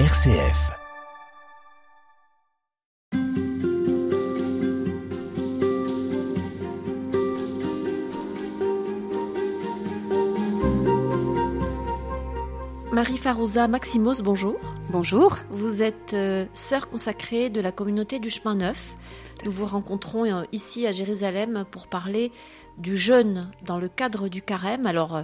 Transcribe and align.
RCF. 0.00 0.72
Marie 12.92 13.16
Farouza 13.16 13.68
Maximos, 13.68 14.14
bonjour. 14.24 14.56
Bonjour. 14.90 15.36
Vous 15.50 15.84
êtes 15.84 16.12
euh, 16.14 16.46
sœur 16.52 16.90
consacrée 16.90 17.48
de 17.48 17.60
la 17.60 17.70
communauté 17.70 18.18
du 18.18 18.30
chemin 18.30 18.56
neuf. 18.56 18.96
Nous 19.44 19.52
vous 19.52 19.64
rencontrons 19.64 20.24
euh, 20.24 20.42
ici 20.50 20.88
à 20.88 20.92
Jérusalem 20.92 21.64
pour 21.70 21.86
parler 21.86 22.32
du 22.78 22.96
jeûne 22.96 23.48
dans 23.64 23.78
le 23.78 23.86
cadre 23.88 24.26
du 24.26 24.42
carême. 24.42 24.86
Alors, 24.86 25.14
euh, 25.14 25.22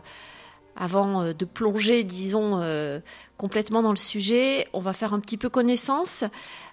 avant 0.77 1.23
euh, 1.23 1.33
de 1.33 1.45
plonger, 1.45 2.05
disons, 2.05 2.61
euh, 2.61 3.01
complètement 3.37 3.83
dans 3.83 3.91
le 3.91 3.97
sujet, 3.97 4.67
on 4.73 4.81
va 4.81 4.93
faire 4.93 5.15
un 5.15 5.21
petit 5.21 5.37
peu 5.37 5.49
connaissance. 5.49 6.25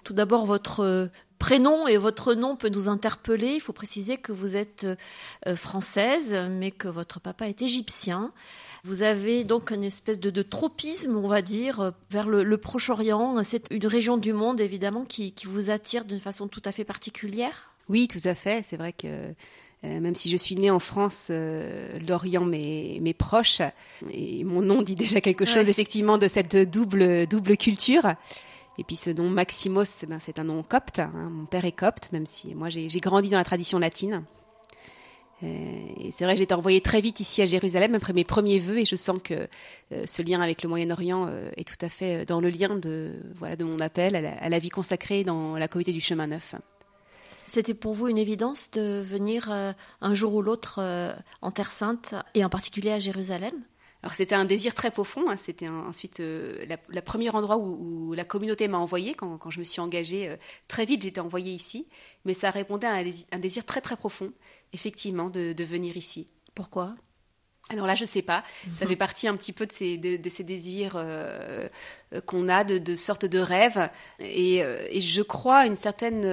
Tout 0.04 0.12
d'abord, 0.12 0.46
votre 0.46 0.80
euh, 0.80 1.06
prénom 1.38 1.86
et 1.86 1.96
votre 1.96 2.34
nom 2.34 2.56
peut 2.56 2.68
nous 2.68 2.88
interpeller. 2.88 3.54
Il 3.54 3.60
faut 3.60 3.72
préciser 3.72 4.16
que 4.16 4.32
vous 4.32 4.56
êtes 4.56 4.88
française, 5.54 6.36
mais 6.50 6.72
que 6.72 6.88
votre 6.88 7.20
papa 7.20 7.46
est 7.46 7.62
égyptien. 7.62 8.32
Vous 8.82 9.02
avez 9.02 9.44
donc 9.44 9.70
une 9.70 9.84
espèce 9.84 10.18
de, 10.18 10.42
tropisme, 10.42 11.16
on 11.16 11.28
va 11.28 11.40
dire, 11.40 11.92
vers 12.10 12.26
le, 12.26 12.58
Proche-Orient. 12.58 13.44
C'est 13.44 13.68
une 13.70 13.86
région 13.86 14.16
du 14.16 14.32
monde, 14.32 14.60
évidemment, 14.60 15.04
qui 15.04 15.32
vous 15.46 15.70
attire 15.70 16.04
d'une 16.04 16.18
façon 16.18 16.48
tout 16.48 16.62
à 16.64 16.72
fait 16.72 16.84
particulière. 16.84 17.70
Oui, 17.88 18.08
tout 18.08 18.20
à 18.24 18.34
fait. 18.34 18.64
C'est 18.68 18.76
vrai 18.76 18.92
que 18.92 19.32
euh, 19.84 20.00
même 20.00 20.14
si 20.14 20.28
je 20.30 20.36
suis 20.36 20.56
née 20.56 20.70
en 20.70 20.78
France, 20.80 21.28
euh, 21.30 21.88
l'Orient 22.06 22.44
m'est 22.44 23.14
proche. 23.16 23.62
Et 24.12 24.42
mon 24.44 24.60
nom 24.60 24.82
dit 24.82 24.96
déjà 24.96 25.20
quelque 25.20 25.44
chose, 25.44 25.64
Ouais. 25.64 25.70
effectivement, 25.70 26.18
de 26.18 26.26
cette 26.28 26.56
double, 26.56 27.26
double 27.26 27.56
culture. 27.56 28.14
Et 28.78 28.84
puis 28.84 28.96
ce 28.96 29.10
nom 29.10 29.28
Maximos, 29.28 30.04
ben, 30.08 30.18
c'est 30.20 30.38
un 30.38 30.44
nom 30.44 30.62
copte. 30.62 30.98
hein. 31.00 31.30
Mon 31.32 31.46
père 31.46 31.64
est 31.64 31.72
copte, 31.72 32.10
même 32.12 32.26
si 32.26 32.54
moi 32.54 32.70
j'ai 32.70 32.86
grandi 33.00 33.28
dans 33.30 33.38
la 33.38 33.44
tradition 33.44 33.78
latine. 33.78 34.24
Euh, 35.44 35.46
Et 36.00 36.10
c'est 36.10 36.24
vrai, 36.24 36.34
j'ai 36.36 36.42
été 36.42 36.54
envoyée 36.54 36.80
très 36.80 37.00
vite 37.00 37.20
ici 37.20 37.42
à 37.42 37.46
Jérusalem 37.46 37.94
après 37.94 38.12
mes 38.12 38.24
premiers 38.24 38.58
vœux, 38.58 38.78
et 38.78 38.84
je 38.84 38.96
sens 38.96 39.18
que 39.22 39.48
euh, 39.92 40.04
ce 40.06 40.22
lien 40.22 40.40
avec 40.40 40.62
le 40.64 40.68
Moyen-Orient 40.68 41.26
euh, 41.28 41.50
est 41.56 41.62
tout 41.66 41.84
à 41.84 41.88
fait 41.88 42.24
dans 42.24 42.40
le 42.40 42.50
lien 42.50 42.76
de 42.76 43.12
voilà 43.36 43.54
de 43.54 43.62
mon 43.64 43.78
appel 43.78 44.16
à 44.16 44.20
la, 44.20 44.32
à 44.32 44.48
la 44.48 44.58
vie 44.58 44.68
consacrée 44.70 45.22
dans 45.22 45.56
la 45.56 45.68
communauté 45.68 45.92
du 45.92 46.00
chemin 46.00 46.26
neuf. 46.26 46.54
C'était 47.48 47.74
pour 47.74 47.94
vous 47.94 48.08
une 48.08 48.18
évidence 48.18 48.70
de 48.70 49.02
venir 49.02 49.48
euh, 49.50 49.72
un 50.02 50.14
jour 50.14 50.34
ou 50.34 50.42
l'autre 50.42 50.80
euh, 50.80 51.14
en 51.40 51.50
Terre 51.50 51.72
Sainte, 51.72 52.14
et 52.34 52.44
en 52.44 52.50
particulier 52.50 52.92
à 52.92 52.98
Jérusalem? 52.98 53.54
Alors 54.02 54.14
c'était 54.14 54.36
un 54.36 54.44
désir 54.44 54.74
très 54.74 54.92
profond. 54.92 55.28
hein. 55.28 55.36
C'était 55.36 55.66
ensuite 55.66 56.20
euh, 56.20 56.64
la, 56.68 56.76
la 56.88 57.02
premier 57.02 57.30
endroit 57.30 57.56
où, 57.56 58.10
où 58.10 58.12
la 58.12 58.24
communauté 58.24 58.68
m'a 58.68 58.78
envoyée 58.78 59.14
quand, 59.14 59.38
quand 59.38 59.50
je 59.50 59.58
me 59.58 59.64
suis 59.64 59.80
engagée. 59.80 60.28
euh, 60.28 60.36
très 60.68 60.84
vite, 60.84 61.02
j'étais 61.02 61.20
envoyée 61.20 61.52
ici, 61.52 61.88
mais 62.24 62.34
ça 62.34 62.50
répondait 62.50 62.86
à 62.86 62.92
un 62.92 63.02
désir, 63.02 63.26
un 63.32 63.38
désir 63.40 63.64
très 63.64 63.80
très 63.80 63.96
profond, 63.96 64.30
effectivement, 64.72 65.30
de, 65.30 65.52
de 65.52 65.64
venir 65.64 65.96
ici. 65.96 66.28
Pourquoi? 66.54 66.94
Alors 67.70 67.86
là, 67.86 67.94
je 67.94 68.04
sais 68.04 68.22
pas. 68.22 68.44
Ça 68.76 68.86
fait 68.86 68.94
partie 69.06 69.26
un 69.26 69.36
petit 69.36 69.52
peu 69.52 69.66
de 69.66 69.72
ces, 69.72 69.96
de, 69.98 70.16
de 70.16 70.28
ces 70.28 70.44
désirs 70.44 70.92
euh, 70.96 71.68
qu'on 72.24 72.48
a, 72.48 72.62
de, 72.62 72.78
de 72.78 72.94
sortes 72.94 73.24
de 73.26 73.38
rêves. 73.40 73.90
Et, 74.20 74.58
et 74.58 75.00
je 75.00 75.22
crois 75.22 75.66
une 75.66 75.76
certaine 75.76 76.24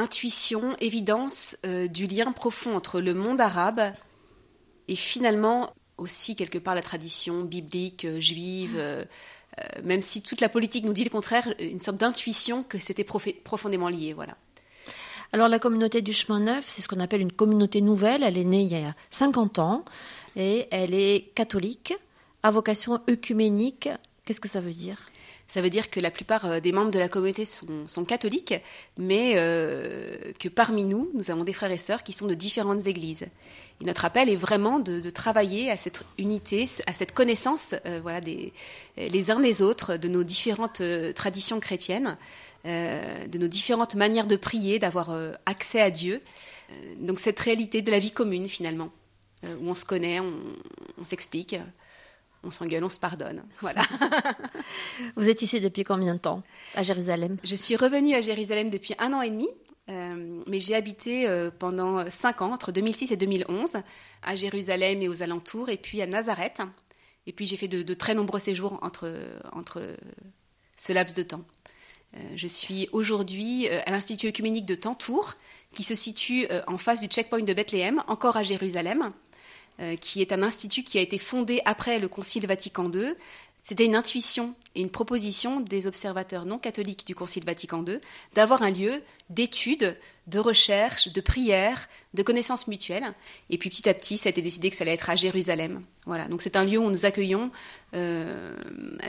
intuition, 0.00 0.74
évidence 0.80 1.56
euh, 1.64 1.86
du 1.86 2.06
lien 2.06 2.32
profond 2.32 2.74
entre 2.74 3.00
le 3.00 3.14
monde 3.14 3.40
arabe 3.40 3.92
et 4.88 4.96
finalement 4.96 5.72
aussi 5.98 6.34
quelque 6.34 6.58
part 6.58 6.74
la 6.74 6.82
tradition 6.82 7.42
biblique, 7.42 8.04
euh, 8.04 8.18
juive. 8.18 8.76
euh, 8.76 9.04
même 9.84 10.00
si 10.00 10.22
toute 10.22 10.40
la 10.40 10.48
politique 10.48 10.84
nous 10.84 10.92
dit 10.92 11.04
le 11.04 11.10
contraire, 11.10 11.52
une 11.58 11.80
sorte 11.80 11.98
d'intuition 11.98 12.62
que 12.62 12.78
c'était 12.78 13.04
profondément 13.04 13.88
lié. 13.88 14.12
Voilà. 14.14 14.36
Alors 15.32 15.48
la 15.48 15.58
communauté 15.58 16.02
du 16.02 16.12
chemin 16.12 16.40
neuf, 16.40 16.64
c'est 16.68 16.82
ce 16.82 16.88
qu'on 16.88 17.00
appelle 17.00 17.20
une 17.20 17.32
communauté 17.32 17.82
nouvelle. 17.82 18.22
Elle 18.22 18.38
est 18.38 18.44
née 18.44 18.62
il 18.62 18.72
y 18.72 18.76
a 18.76 18.94
50 19.10 19.58
ans 19.58 19.84
et 20.34 20.66
elle 20.70 20.94
est 20.94 21.32
catholique, 21.34 21.94
à 22.42 22.50
vocation 22.50 23.00
œcuménique. 23.08 23.88
Qu'est-ce 24.24 24.40
que 24.40 24.48
ça 24.48 24.60
veut 24.60 24.72
dire? 24.72 25.09
Ça 25.50 25.62
veut 25.62 25.68
dire 25.68 25.90
que 25.90 25.98
la 25.98 26.12
plupart 26.12 26.44
euh, 26.44 26.60
des 26.60 26.70
membres 26.70 26.92
de 26.92 26.98
la 27.00 27.08
communauté 27.08 27.44
sont, 27.44 28.04
catholiques, 28.04 28.54
mais 28.96 29.32
euh, 29.34 30.32
que 30.38 30.48
parmi 30.48 30.84
nous, 30.84 31.10
nous 31.12 31.32
avons 31.32 31.42
des 31.42 31.52
frères 31.52 31.72
et 31.72 31.76
sœurs 31.76 32.04
qui 32.04 32.12
sont 32.12 32.28
de 32.28 32.34
différentes 32.34 32.86
églises. 32.86 33.26
Notre 33.80 34.04
appel 34.04 34.30
est 34.30 34.36
vraiment 34.36 34.78
de, 34.78 35.10
travailler 35.10 35.68
à 35.68 35.76
cette 35.76 36.04
unité, 36.18 36.68
à 36.86 36.92
cette 36.92 37.12
connaissance 37.12 37.74
euh, 37.84 37.98
voilà, 38.00 38.20
des, 38.20 38.52
les 38.96 39.32
uns 39.32 39.40
des 39.40 39.60
autres, 39.60 39.96
de 39.96 40.06
nos 40.06 40.22
différentes 40.22 40.82
traditions 41.16 41.58
chrétiennes, 41.58 42.16
de 42.64 43.38
nos 43.38 43.48
différentes 43.48 43.96
manières 43.96 44.26
de 44.26 44.36
prier, 44.36 44.78
d'avoir 44.78 45.10
accès 45.46 45.80
à 45.80 45.90
Dieu. 45.90 46.20
Donc 46.98 47.18
cette 47.18 47.40
réalité 47.40 47.82
de 47.82 47.90
la 47.90 47.98
vie 47.98 48.12
commune 48.12 48.48
finalement, 48.48 48.90
où 49.42 49.70
on 49.70 49.74
se 49.74 49.86
connaît, 49.86 50.20
on, 50.20 50.34
on 50.98 51.04
s'explique, 51.04 51.56
on 52.42 52.50
s'engueule, 52.50 52.84
on 52.84 52.88
se 52.88 52.98
pardonne. 52.98 53.42
Voilà. 53.60 53.82
Vous 55.16 55.28
êtes 55.28 55.42
ici 55.42 55.60
depuis 55.60 55.84
combien 55.84 56.14
de 56.14 56.20
temps 56.20 56.42
à 56.74 56.82
Jérusalem? 56.82 57.36
Je 57.44 57.54
suis 57.54 57.76
revenue 57.76 58.14
à 58.14 58.20
Jérusalem 58.20 58.70
depuis 58.70 58.94
un 58.98 59.12
an 59.12 59.22
et 59.22 59.30
demi, 59.30 59.48
euh, 59.90 60.42
mais 60.46 60.60
j'ai 60.60 60.74
habité 60.74 61.28
euh, 61.28 61.50
pendant 61.50 62.08
cinq 62.10 62.42
ans, 62.42 62.52
entre 62.52 62.72
2006 62.72 63.12
et 63.12 63.16
2011, 63.16 63.72
à 64.22 64.36
Jérusalem 64.36 65.02
et 65.02 65.08
aux 65.08 65.22
alentours, 65.22 65.68
et 65.68 65.76
puis 65.76 66.00
à 66.00 66.06
Nazareth. 66.06 66.60
Et 67.26 67.32
puis 67.32 67.46
j'ai 67.46 67.56
fait 67.56 67.68
de, 67.68 67.82
de 67.82 67.94
très 67.94 68.14
nombreux 68.14 68.40
séjours 68.40 68.78
entre, 68.82 69.12
entre 69.52 69.82
ce 70.76 70.92
laps 70.92 71.14
de 71.16 71.22
temps. 71.22 71.44
Euh, 72.16 72.18
je 72.34 72.46
suis 72.46 72.88
aujourd'hui 72.92 73.68
à 73.68 73.90
l'Institut 73.90 74.28
œcuménique 74.28 74.66
de 74.66 74.74
Tantour, 74.74 75.34
qui 75.74 75.84
se 75.84 75.94
situe 75.94 76.48
en 76.66 76.78
face 76.78 77.00
du 77.00 77.06
checkpoint 77.06 77.42
de 77.42 77.52
Bethléem, 77.52 78.02
encore 78.08 78.36
à 78.36 78.42
Jérusalem, 78.42 79.12
qui 80.00 80.20
est 80.20 80.32
un 80.32 80.42
institut 80.42 80.82
qui 80.82 80.98
a 80.98 81.00
été 81.00 81.18
fondé 81.18 81.60
après 81.64 81.98
le 81.98 82.08
Concile 82.08 82.46
Vatican 82.46 82.90
II. 82.92 83.14
C'était 83.62 83.84
une 83.84 83.94
intuition 83.94 84.54
et 84.74 84.80
une 84.80 84.90
proposition 84.90 85.60
des 85.60 85.86
observateurs 85.86 86.46
non 86.46 86.58
catholiques 86.58 87.06
du 87.06 87.14
Concile 87.14 87.44
Vatican 87.44 87.84
II 87.86 87.98
d'avoir 88.34 88.62
un 88.62 88.70
lieu 88.70 89.02
d'étude, 89.28 89.96
de 90.26 90.38
recherche, 90.38 91.12
de 91.12 91.20
prière, 91.20 91.88
de 92.14 92.22
connaissances 92.22 92.68
mutuelles. 92.68 93.12
Et 93.50 93.58
puis 93.58 93.68
petit 93.68 93.88
à 93.88 93.94
petit, 93.94 94.16
ça 94.16 94.28
a 94.28 94.30
été 94.30 94.42
décidé 94.42 94.70
que 94.70 94.76
ça 94.76 94.82
allait 94.82 94.94
être 94.94 95.10
à 95.10 95.16
Jérusalem. 95.16 95.82
Voilà. 96.06 96.26
Donc 96.28 96.40
c'est 96.40 96.56
un 96.56 96.64
lieu 96.64 96.78
où 96.78 96.90
nous 96.90 97.04
accueillons 97.04 97.50
euh, 97.94 98.56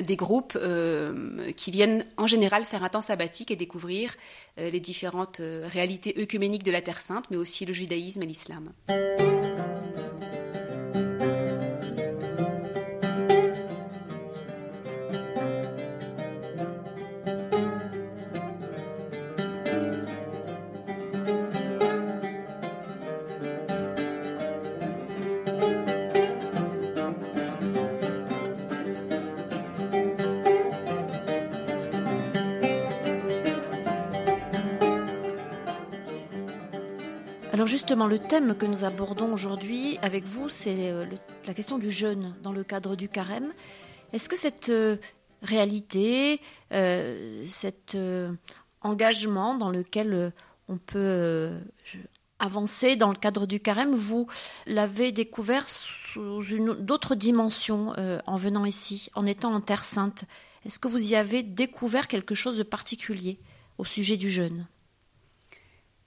des 0.02 0.16
groupes 0.16 0.58
euh, 0.62 1.52
qui 1.54 1.72
viennent 1.72 2.06
en 2.18 2.28
général 2.28 2.64
faire 2.66 2.84
un 2.84 2.90
temps 2.90 3.02
sabbatique 3.02 3.52
et 3.52 3.56
découvrir 3.56 4.16
euh, 4.60 4.70
les 4.70 4.80
différentes 4.80 5.40
euh, 5.40 5.68
réalités 5.72 6.14
œcuméniques 6.20 6.64
de 6.64 6.72
la 6.72 6.82
Terre 6.82 7.02
Sainte, 7.02 7.26
mais 7.32 7.38
aussi 7.38 7.66
le 7.66 7.74
judaïsme 7.74 8.22
et 8.22 8.28
l'islam. 8.28 8.74
Justement, 37.82 38.06
le 38.06 38.20
thème 38.20 38.54
que 38.54 38.68
nous 38.68 38.84
abordons 38.84 39.34
aujourd'hui 39.34 39.98
avec 40.04 40.26
vous, 40.26 40.50
c'est 40.50 40.94
la 41.48 41.54
question 41.56 41.80
du 41.80 41.90
jeûne 41.90 42.36
dans 42.44 42.52
le 42.52 42.64
cadre 42.64 42.96
du 42.96 43.10
carême. 43.10 43.52
Est-ce 44.14 44.30
que 44.30 44.38
cette 44.38 44.70
euh, 44.70 44.98
réalité, 45.42 46.40
euh, 46.74 47.42
cet 47.44 47.96
euh, 47.96 48.36
engagement 48.82 49.56
dans 49.56 49.72
lequel 49.72 50.32
on 50.68 50.78
peut 50.78 51.50
avancer 52.38 52.98
dans 52.98 53.10
le 53.10 53.16
cadre 53.16 53.48
du 53.48 53.60
carême, 53.60 53.96
vous 53.96 54.28
l'avez 54.68 55.12
découvert 55.12 55.68
sous 55.68 56.44
une 56.44 56.76
d'autres 56.76 57.16
dimensions 57.16 57.94
en 58.28 58.36
venant 58.36 58.66
ici, 58.66 59.10
en 59.16 59.26
étant 59.26 59.56
en 59.56 59.60
Terre 59.60 59.86
Sainte? 59.86 60.26
Est-ce 60.66 60.78
que 60.78 60.88
vous 60.88 61.14
y 61.14 61.16
avez 61.16 61.42
découvert 61.42 62.08
quelque 62.08 62.36
chose 62.36 62.60
de 62.60 62.64
particulier 62.64 63.40
au 63.80 63.86
sujet 63.86 64.18
du 64.18 64.30
jeûne? 64.30 64.68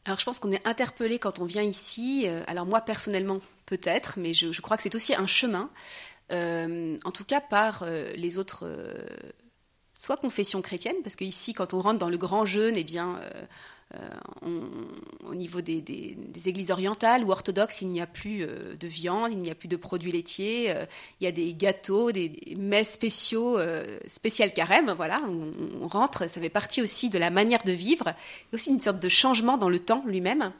Alors 0.05 0.19
je 0.19 0.25
pense 0.25 0.39
qu'on 0.39 0.53
est 0.53 0.67
interpellé 0.67 1.19
quand 1.19 1.39
on 1.39 1.45
vient 1.45 1.63
ici. 1.63 2.25
Euh, 2.27 2.43
Alors 2.47 2.67
moi 2.67 2.81
personnellement 2.81 3.41
peut-être, 3.67 4.19
mais 4.19 4.35
je, 4.35 4.61
crois 4.61 4.77
que 4.77 4.83
c'est 4.83 4.95
aussi 4.95 5.15
un 5.15 5.27
chemin, 5.27 5.71
euh, 6.33 6.99
en 7.05 7.11
tout 7.11 7.25
cas 7.25 7.41
par 7.41 7.83
euh, 7.83 8.13
les 8.15 8.39
autres, 8.39 8.69
soit 9.95 10.17
confessions 10.17 10.61
chrétiennes, 10.61 11.03
parce 11.03 11.17
que 11.17 11.25
ici 11.25 11.55
quand 11.55 11.73
on 11.73 11.81
rentre 11.81 11.99
dans 11.99 12.11
le 12.11 12.19
grand 12.19 12.45
jeûne, 12.45 12.75
eh 12.77 12.85
bien 12.85 13.21
euh, 13.95 14.61
au 15.29 15.35
niveau 15.35 15.61
des, 15.61 15.83
églises 16.47 16.71
orientales 16.71 17.25
ou 17.25 17.31
orthodoxes, 17.31 17.83
il 17.83 17.89
n'y 17.89 18.01
a 18.01 18.07
plus 18.07 18.47
de 18.47 18.87
viande, 18.87 19.33
il 19.33 19.39
n'y 19.39 19.51
a 19.51 19.55
plus 19.55 19.69
de 19.69 19.77
produits 19.77 20.13
laitiers, 20.13 20.75
il 21.21 21.25
y 21.25 21.27
a 21.27 21.33
des 21.33 21.55
gâteaux, 21.55 22.13
des 22.13 22.55
mets 22.57 22.85
spéciaux, 22.85 23.59
spécial 24.07 24.53
carême, 24.53 24.93
voilà, 24.97 25.23
on, 25.81 25.89
rentre, 25.89 26.29
ça 26.29 26.41
fait 26.41 26.49
partie 26.49 26.83
aussi 26.83 27.09
de 27.09 27.19
la 27.19 27.31
manière 27.31 27.63
de 27.65 27.73
vivre, 27.73 28.09
et 28.09 28.55
aussi 28.55 28.71
une 28.71 28.81
sorte 28.81 29.01
de 29.01 29.09
changement 29.09 29.57
dans 29.57 29.71
le 29.71 29.79
temps 29.79 30.05
lui-même. 30.07 30.53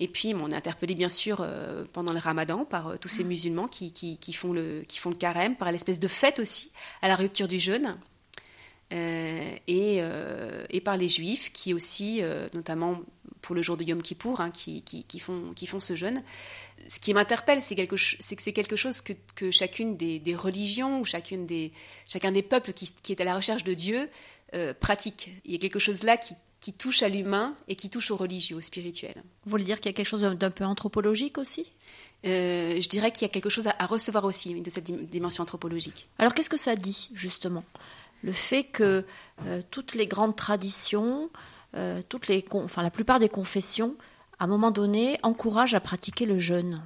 Et 0.00 0.08
puis, 0.08 0.34
on 0.34 0.50
est 0.50 0.56
interpellé 0.56 0.94
bien 0.94 1.10
sûr 1.10 1.40
euh, 1.40 1.84
pendant 1.92 2.12
le 2.12 2.18
ramadan 2.18 2.64
par 2.64 2.88
euh, 2.88 2.96
tous 2.96 3.08
ces 3.08 3.22
musulmans 3.22 3.68
qui, 3.68 3.92
qui, 3.92 4.32
font 4.32 4.52
le, 4.52 4.82
qui 4.88 4.98
font 4.98 5.10
le 5.10 5.16
carême, 5.16 5.56
par 5.56 5.70
l'espèce 5.70 6.00
de 6.00 6.08
fête 6.08 6.38
aussi 6.38 6.72
à 7.02 7.08
la 7.08 7.16
rupture 7.16 7.46
du 7.46 7.60
jeûne. 7.60 7.98
Euh, 8.92 9.56
et, 9.68 10.02
et, 10.70 10.80
par 10.80 10.96
les 10.96 11.08
juifs 11.08 11.52
qui 11.52 11.74
aussi, 11.74 12.22
notamment 12.54 13.00
pour 13.40 13.54
le 13.54 13.62
jour 13.62 13.76
de 13.76 13.84
Yom 13.84 14.02
Kippour, 14.02 14.40
hein, 14.40 14.50
qui, 14.50 14.82
qui, 14.82 15.18
font, 15.20 15.52
qui 15.54 15.66
font 15.66 15.80
ce 15.80 15.94
jeûne. 15.94 16.22
Ce 16.88 16.98
qui 16.98 17.14
m'interpelle, 17.14 17.62
c'est 17.62 17.74
quelque, 17.74 17.94
que 17.94 18.42
c'est 18.42 18.52
quelque 18.52 18.76
chose 18.76 19.00
que, 19.00 19.12
que 19.36 19.50
chacune 19.50 19.96
des, 19.96 20.18
des, 20.18 20.34
religions 20.34 21.00
ou 21.00 21.04
chacune 21.04 21.46
des, 21.46 21.72
chacun 22.08 22.32
des 22.32 22.42
peuples 22.42 22.72
qui, 22.72 22.92
qui 23.02 23.12
est 23.12 23.20
à 23.20 23.24
la 23.24 23.36
recherche 23.36 23.64
de 23.64 23.74
Dieu 23.74 24.08
pratique. 24.80 25.30
Il 25.44 25.52
y 25.52 25.54
a 25.54 25.58
quelque 25.58 25.78
chose 25.78 26.02
là 26.02 26.16
qui, 26.16 26.34
qui 26.60 26.72
touche 26.72 27.02
à 27.02 27.08
l'humain 27.08 27.56
et 27.68 27.74
qui 27.74 27.88
touche 27.88 28.10
au 28.10 28.16
religieux, 28.16 28.56
au 28.56 28.60
spirituel. 28.60 29.14
Vous 29.44 29.50
voulez 29.50 29.64
dire 29.64 29.80
qu'il 29.80 29.86
y 29.90 29.94
a 29.94 29.96
quelque 29.96 30.06
chose 30.06 30.20
d'un 30.22 30.50
peu 30.50 30.64
anthropologique 30.64 31.38
aussi? 31.38 31.72
Euh, 32.26 32.78
Je 32.80 32.88
dirais 32.88 33.10
qu'il 33.10 33.22
y 33.22 33.24
a 33.24 33.28
quelque 33.28 33.48
chose 33.48 33.66
à, 33.66 33.86
recevoir 33.86 34.24
aussi 34.24 34.60
de 34.60 34.70
cette 34.70 34.84
dimension 34.84 35.42
anthropologique. 35.42 36.08
Alors 36.18 36.34
qu'est-ce 36.34 36.50
que 36.50 36.58
ça 36.58 36.76
dit 36.76 37.10
justement? 37.14 37.64
Le 38.22 38.32
fait 38.32 38.64
que 38.64 39.04
euh, 39.46 39.62
toutes 39.70 39.94
les 39.94 40.06
grandes 40.06 40.36
traditions, 40.36 41.30
euh, 41.74 42.02
toutes 42.08 42.28
les, 42.28 42.44
enfin 42.52 42.82
la 42.82 42.90
plupart 42.90 43.18
des 43.18 43.28
confessions, 43.28 43.96
à 44.38 44.44
un 44.44 44.46
moment 44.46 44.70
donné, 44.70 45.18
encouragent 45.22 45.74
à 45.74 45.80
pratiquer 45.80 46.26
le 46.26 46.38
jeûne. 46.38 46.82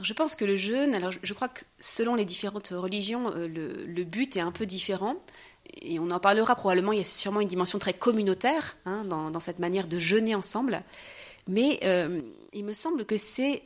je 0.00 0.12
pense 0.12 0.36
que 0.36 0.44
le 0.44 0.56
jeûne, 0.56 0.94
alors 0.94 1.12
je 1.22 1.34
crois 1.34 1.48
que 1.48 1.62
selon 1.80 2.14
les 2.14 2.24
différentes 2.24 2.68
religions, 2.68 3.30
le, 3.30 3.84
le 3.86 4.04
but 4.04 4.36
est 4.36 4.40
un 4.40 4.52
peu 4.52 4.66
différent 4.66 5.16
et 5.82 5.98
on 5.98 6.10
en 6.10 6.20
parlera 6.20 6.54
probablement, 6.54 6.92
il 6.92 6.98
y 6.98 7.02
a 7.02 7.04
sûrement 7.04 7.40
une 7.40 7.48
dimension 7.48 7.78
très 7.78 7.94
communautaire 7.94 8.76
hein, 8.84 9.04
dans, 9.04 9.40
cette 9.40 9.58
manière 9.58 9.86
de 9.86 9.98
jeûner 9.98 10.34
ensemble. 10.34 10.82
Mais 11.48 11.80
euh, 11.84 12.20
il 12.52 12.64
me 12.64 12.72
semble 12.72 13.04
que 13.04 13.18
c'est, 13.18 13.62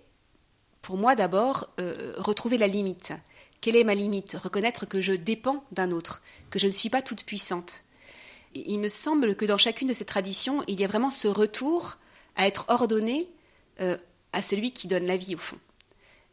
pour 0.83 0.97
moi 0.97 1.15
d'abord, 1.15 1.69
euh, 1.81 2.15
retrouver 2.19 2.59
la 2.59 2.67
limite. 2.67 3.13
Quelle 3.61 3.77
est 3.77 3.85
ma 3.85 3.95
limite? 3.95 4.37
Reconnaître 4.43 4.87
que 4.87 5.01
je 5.01 5.13
dépends 5.13 5.65
d'un 5.73 5.91
autre, 5.91 6.23
que 6.51 6.59
je 6.59 6.67
ne 6.67 6.73
suis 6.73 6.91
pas 6.91 7.03
toute 7.03 7.25
puissante. 7.25 7.83
il 8.55 8.79
me 8.79 8.89
semble 8.89 9.37
que 9.37 9.45
dans 9.45 9.59
chacune 9.59 9.89
de 9.89 9.93
ces 9.93 10.05
traditions, 10.05 10.65
il 10.67 10.81
y 10.81 10.85
a 10.85 10.89
vraiment 10.89 11.11
ce 11.11 11.29
retour 11.29 11.99
à 12.37 12.47
être 12.47 12.65
ordonné 12.69 13.29
euh, 13.81 13.97
à 14.33 14.43
celui 14.43 14.73
qui 14.73 14.89
donne 14.89 15.07
la 15.07 15.17
vie, 15.17 15.35
au 15.35 15.39
fond. 15.39 15.59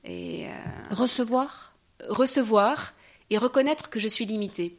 Et, 0.03 0.47
recevoir? 0.89 1.73
Recevoir 2.07 2.93
et 3.29 3.37
reconnaître 3.37 3.89
que 3.89 3.99
je 3.99 4.07
suis 4.07 4.25
limitée 4.25 4.77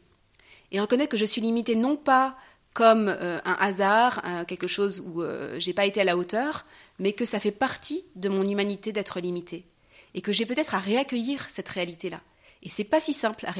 et 0.71 0.79
reconnaître 0.79 1.11
que 1.11 1.17
je 1.17 1.25
suis 1.25 1.41
limitée 1.41 1.75
non 1.75 1.95
pas 1.95 2.35
comme 2.73 3.09
euh, 3.09 3.39
un 3.45 3.57
hasard, 3.59 4.21
quelque 4.47 4.67
chose 4.67 5.01
où 5.05 5.21
euh, 5.21 5.59
j'ai 5.59 5.73
pas 5.73 5.85
été 5.85 6.01
à 6.01 6.03
la 6.03 6.17
hauteur, 6.17 6.65
mais 6.99 7.13
que 7.13 7.25
ça 7.25 7.39
fait 7.39 7.51
partie 7.51 8.05
de 8.15 8.29
mon 8.29 8.47
humanité 8.47 8.91
d'être 8.91 9.19
limitée 9.19 9.65
et 10.13 10.21
que 10.21 10.31
j'ai 10.31 10.45
peut-être 10.45 10.75
à 10.75 10.79
réaccueillir 10.79 11.47
cette 11.49 11.69
réalité-là. 11.69 12.21
Et 12.61 12.69
c'est 12.69 12.83
pas 12.83 12.99
si 12.99 13.13
simple 13.13 13.45
à, 13.45 13.51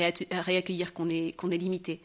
réaccueillir 0.42 0.94
qu'on 0.94 1.10
est, 1.10 1.36
est 1.42 1.58
limité. 1.58 2.02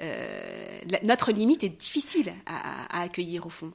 Euh, 0.00 0.80
notre 1.02 1.32
limite 1.32 1.64
est 1.64 1.68
difficile 1.68 2.32
à 2.46 3.02
accueillir 3.02 3.46
au 3.46 3.50
fond. 3.50 3.72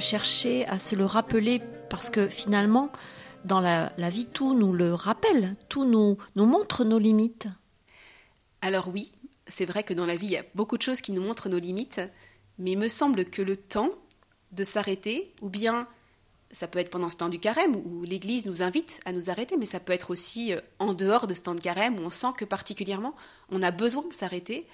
Chercher 0.00 0.66
à 0.66 0.78
se 0.78 0.94
le 0.94 1.04
rappeler 1.04 1.62
Parce 1.90 2.10
que 2.10 2.28
finalement, 2.28 2.90
dans 3.44 3.60
la, 3.60 3.90
vie, 4.10 4.26
tout 4.26 4.54
nous 4.54 4.72
le 4.72 4.94
rappelle, 4.94 5.56
tout 5.68 5.84
nous, 5.84 6.16
nous 6.36 6.46
montre 6.46 6.84
nos 6.84 6.98
limites. 6.98 7.48
Alors 8.62 8.88
oui, 8.88 9.12
c'est 9.46 9.66
vrai 9.66 9.82
que 9.82 9.94
dans 9.94 10.06
la 10.06 10.16
vie, 10.16 10.26
il 10.26 10.32
y 10.32 10.38
a 10.38 10.44
beaucoup 10.54 10.78
de 10.78 10.82
choses 10.82 11.00
qui 11.00 11.12
nous 11.12 11.22
montrent 11.22 11.48
nos 11.48 11.58
limites, 11.58 12.00
mais 12.58 12.72
il 12.72 12.78
me 12.78 12.88
semble 12.88 13.24
que 13.26 13.42
le 13.42 13.56
temps 13.56 13.90
de 14.52 14.64
s'arrêter, 14.64 15.34
ou 15.42 15.50
bien 15.50 15.86
ça 16.54 16.68
peut 16.68 16.78
être 16.78 16.90
pendant 16.90 17.08
ce 17.08 17.16
temps 17.16 17.28
du 17.28 17.40
carême 17.40 17.74
où 17.74 18.04
l'Église 18.04 18.46
nous 18.46 18.62
invite 18.62 19.00
à 19.04 19.12
nous 19.12 19.28
arrêter, 19.28 19.56
mais 19.56 19.66
ça 19.66 19.80
peut 19.80 19.92
être 19.92 20.10
aussi 20.10 20.52
euh, 20.52 20.60
en 20.78 20.94
dehors 20.94 21.26
de 21.26 21.34
ce 21.34 21.42
temps 21.42 21.54
de 21.54 21.60
carême 21.60 21.98
où 21.98 22.02
on 22.02 22.10
sent 22.10 22.28
que 22.38 22.44
particulièrement 22.44 23.14
on 23.50 23.60
a 23.60 23.72
besoin 23.72 24.06
de 24.06 24.12
s'arrêter 24.12 24.66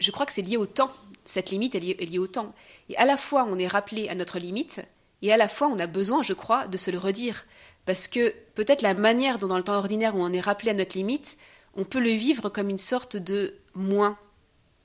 je 0.00 0.10
crois 0.10 0.26
que 0.26 0.32
c'est 0.32 0.42
lié 0.42 0.56
au 0.56 0.66
temps. 0.66 0.90
Cette 1.24 1.50
limite 1.50 1.74
est 1.74 1.80
liée, 1.80 2.18
au 2.18 2.26
temps. 2.26 2.54
Et 2.88 2.96
à 2.96 3.04
la 3.04 3.16
fois, 3.16 3.46
on 3.48 3.58
est 3.58 3.68
rappelé 3.68 4.08
à 4.08 4.14
notre 4.14 4.38
limite, 4.38 4.80
et 5.22 5.32
à 5.32 5.36
la 5.36 5.48
fois, 5.48 5.68
on 5.68 5.78
a 5.78 5.86
besoin, 5.86 6.22
je 6.22 6.32
crois, 6.32 6.66
de 6.66 6.76
se 6.76 6.90
le 6.90 6.98
redire. 6.98 7.46
Parce 7.84 8.08
que 8.08 8.34
peut-être 8.54 8.82
la 8.82 8.94
manière 8.94 9.38
dont, 9.38 9.46
dans 9.46 9.56
le 9.56 9.62
temps 9.62 9.74
ordinaire, 9.74 10.16
où 10.16 10.20
on 10.20 10.32
est 10.32 10.40
rappelé 10.40 10.70
à 10.70 10.74
notre 10.74 10.96
limite, 10.96 11.36
on 11.76 11.84
peut 11.84 12.00
le 12.00 12.10
vivre 12.10 12.48
comme 12.48 12.68
une 12.68 12.78
sorte 12.78 13.16
de 13.16 13.54
moins 13.74 14.18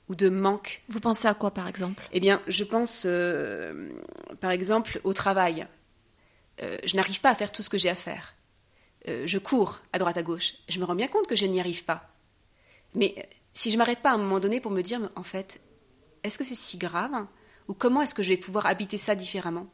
ou 0.08 0.14
de 0.14 0.28
manque. 0.28 0.82
Vous 0.88 1.00
pensez 1.00 1.26
à 1.26 1.34
quoi, 1.34 1.50
par 1.50 1.66
exemple? 1.66 2.02
Eh 2.12 2.20
bien, 2.20 2.40
je 2.46 2.64
pense, 2.64 3.02
euh, 3.06 3.90
par 4.40 4.50
exemple, 4.50 5.00
au 5.04 5.12
travail. 5.12 5.66
Euh, 6.62 6.78
je 6.84 6.96
n'arrive 6.96 7.20
pas 7.20 7.30
à 7.30 7.34
faire 7.34 7.50
tout 7.50 7.62
ce 7.62 7.70
que 7.70 7.78
j'ai 7.78 7.90
à 7.90 7.94
faire. 7.94 8.34
Euh, 9.08 9.26
je 9.26 9.38
cours 9.38 9.80
à 9.92 9.98
droite 9.98 10.16
à 10.16 10.22
gauche. 10.22 10.54
Je 10.68 10.78
me 10.78 10.84
rends 10.84 10.94
bien 10.94 11.08
compte 11.08 11.26
que 11.26 11.36
je 11.36 11.46
n'y 11.46 11.60
arrive 11.60 11.84
pas. 11.84 12.08
Mais 12.94 13.28
si 13.52 13.70
je 13.70 13.78
m'arrête 13.78 14.00
pas 14.00 14.10
à 14.10 14.14
un 14.14 14.18
moment 14.18 14.40
donné 14.40 14.60
pour 14.60 14.70
me 14.70 14.82
dire, 14.82 15.00
en 15.16 15.22
fait, 15.22 15.60
est-ce 16.22 16.38
que 16.38 16.44
c'est 16.44 16.54
si 16.54 16.78
grave 16.78 17.26
Ou 17.68 17.74
comment 17.74 18.02
est-ce 18.02 18.14
que 18.14 18.22
je 18.22 18.30
vais 18.30 18.36
pouvoir 18.36 18.66
habiter 18.66 18.98
ça 18.98 19.14
différemment 19.14 19.66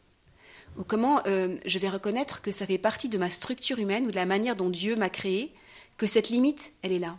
Ou 0.77 0.85
comment 0.85 1.21
euh, 1.27 1.57
je 1.65 1.79
vais 1.79 1.89
reconnaître 1.89 2.43
que 2.43 2.53
ça 2.53 2.67
fait 2.67 2.79
partie 2.79 3.09
de 3.09 3.19
ma 3.19 3.31
structure 3.31 3.79
humaine 3.79 4.07
ou 4.07 4.11
de 4.11 4.17
la 4.17 4.27
manière 4.27 4.57
dont 4.57 4.71
Dieu 4.71 4.97
m'a 4.97 5.11
créé, 5.11 5.55
que 5.97 6.07
cette 6.07 6.29
limite, 6.29 6.73
elle 6.83 6.93
est 6.93 6.99
là? 6.99 7.19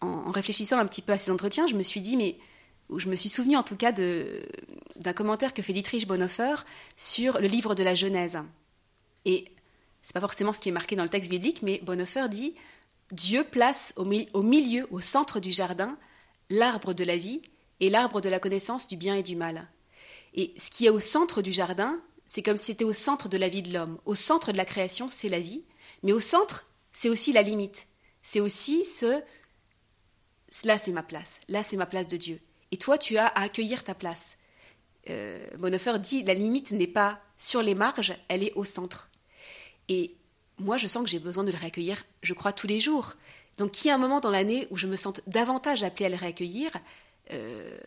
En, 0.00 0.30
réfléchissant 0.30 0.78
un 0.78 0.86
petit 0.86 1.02
peu 1.02 1.12
à 1.12 1.18
ces 1.18 1.30
entretiens, 1.30 1.66
je 1.66 1.74
me 1.74 1.82
suis 1.82 2.00
dit, 2.00 2.16
mais 2.16 2.38
ou 2.88 2.98
je 2.98 3.08
me 3.08 3.14
suis 3.14 3.28
souvenu 3.28 3.56
en 3.56 3.62
tout 3.62 3.76
cas 3.76 3.92
d'un 3.92 5.12
commentaire 5.12 5.54
que 5.54 5.62
fait 5.62 5.72
Dietrich 5.72 6.06
Bonhoeffer 6.06 6.56
sur 6.96 7.40
le 7.40 7.46
livre 7.46 7.74
de 7.74 7.82
la 7.82 7.94
Genèse. 7.94 8.38
Et 9.24 9.46
c'est 10.02 10.12
pas 10.12 10.20
forcément 10.20 10.52
ce 10.52 10.60
qui 10.60 10.70
est 10.70 10.72
marqué 10.72 10.96
dans 10.96 11.02
le 11.02 11.08
texte 11.08 11.30
biblique, 11.30 11.62
mais 11.62 11.80
Bonhoeffer 11.82 12.28
dit 12.28 12.54
Dieu 13.12 13.44
place 13.44 13.92
au, 13.96 14.04
milieu, 14.04 14.86
au 14.90 15.00
centre 15.00 15.40
du 15.40 15.52
jardin, 15.52 15.98
l'arbre 16.48 16.94
de 16.94 17.04
la 17.04 17.16
vie 17.16 17.42
et 17.80 17.90
l'arbre 17.90 18.20
de 18.20 18.28
la 18.28 18.38
connaissance 18.38 18.86
du 18.86 18.96
bien 18.96 19.14
et 19.14 19.22
du 19.22 19.36
mal. 19.36 19.68
Et 20.34 20.54
ce 20.56 20.70
qui 20.70 20.86
est 20.86 20.90
au 20.90 21.00
centre 21.00 21.42
du 21.42 21.52
jardin, 21.52 22.00
c'est 22.24 22.42
comme 22.42 22.56
si 22.56 22.66
c'était 22.66 22.84
au 22.84 22.92
centre 22.92 23.28
de 23.28 23.36
la 23.36 23.48
vie 23.48 23.62
de 23.62 23.72
l'homme. 23.72 23.98
Au 24.04 24.14
centre 24.14 24.52
de 24.52 24.56
la 24.56 24.64
création, 24.64 25.08
c'est 25.08 25.28
la 25.28 25.40
vie, 25.40 25.64
mais 26.02 26.12
au 26.12 26.20
centre, 26.20 26.68
c'est 26.92 27.08
aussi 27.08 27.32
la 27.32 27.42
limite. 27.42 27.88
C'est 28.22 28.40
aussi 28.40 28.84
ce 28.84 29.22
là, 30.64 30.78
c'est 30.78 30.92
ma 30.92 31.02
place. 31.02 31.40
Là, 31.48 31.62
c'est 31.62 31.76
ma 31.76 31.86
place 31.86 32.08
de 32.08 32.16
Dieu. 32.16 32.40
Et 32.70 32.76
toi, 32.76 32.98
tu 32.98 33.18
as 33.18 33.26
à 33.26 33.42
accueillir 33.42 33.84
ta 33.84 33.94
place. 33.94 34.36
Euh, 35.08 35.98
dit 35.98 36.22
la 36.22 36.34
limite 36.34 36.72
n'est 36.72 36.86
pas 36.86 37.20
sur 37.38 37.62
les 37.62 37.74
marges, 37.74 38.14
elle 38.28 38.42
est 38.42 38.52
au 38.54 38.64
centre. 38.64 39.10
Et 39.88 40.14
moi, 40.60 40.76
je 40.76 40.86
sens 40.86 41.02
que 41.02 41.08
j'ai 41.08 41.18
besoin 41.18 41.44
de 41.44 41.50
le 41.50 41.58
réaccueillir, 41.58 42.04
je 42.22 42.34
crois, 42.34 42.52
tous 42.52 42.66
les 42.66 42.80
jours. 42.80 43.14
Donc, 43.58 43.72
qu'il 43.72 43.86
y 43.86 43.88
ait 43.90 43.94
un 43.94 43.98
moment 43.98 44.20
dans 44.20 44.30
l'année 44.30 44.66
où 44.70 44.76
je 44.76 44.86
me 44.86 44.96
sente 44.96 45.20
davantage 45.26 45.82
appelée 45.82 46.06
à 46.06 46.08
le 46.08 46.16
réaccueillir, 46.16 46.70
euh, 47.32 47.78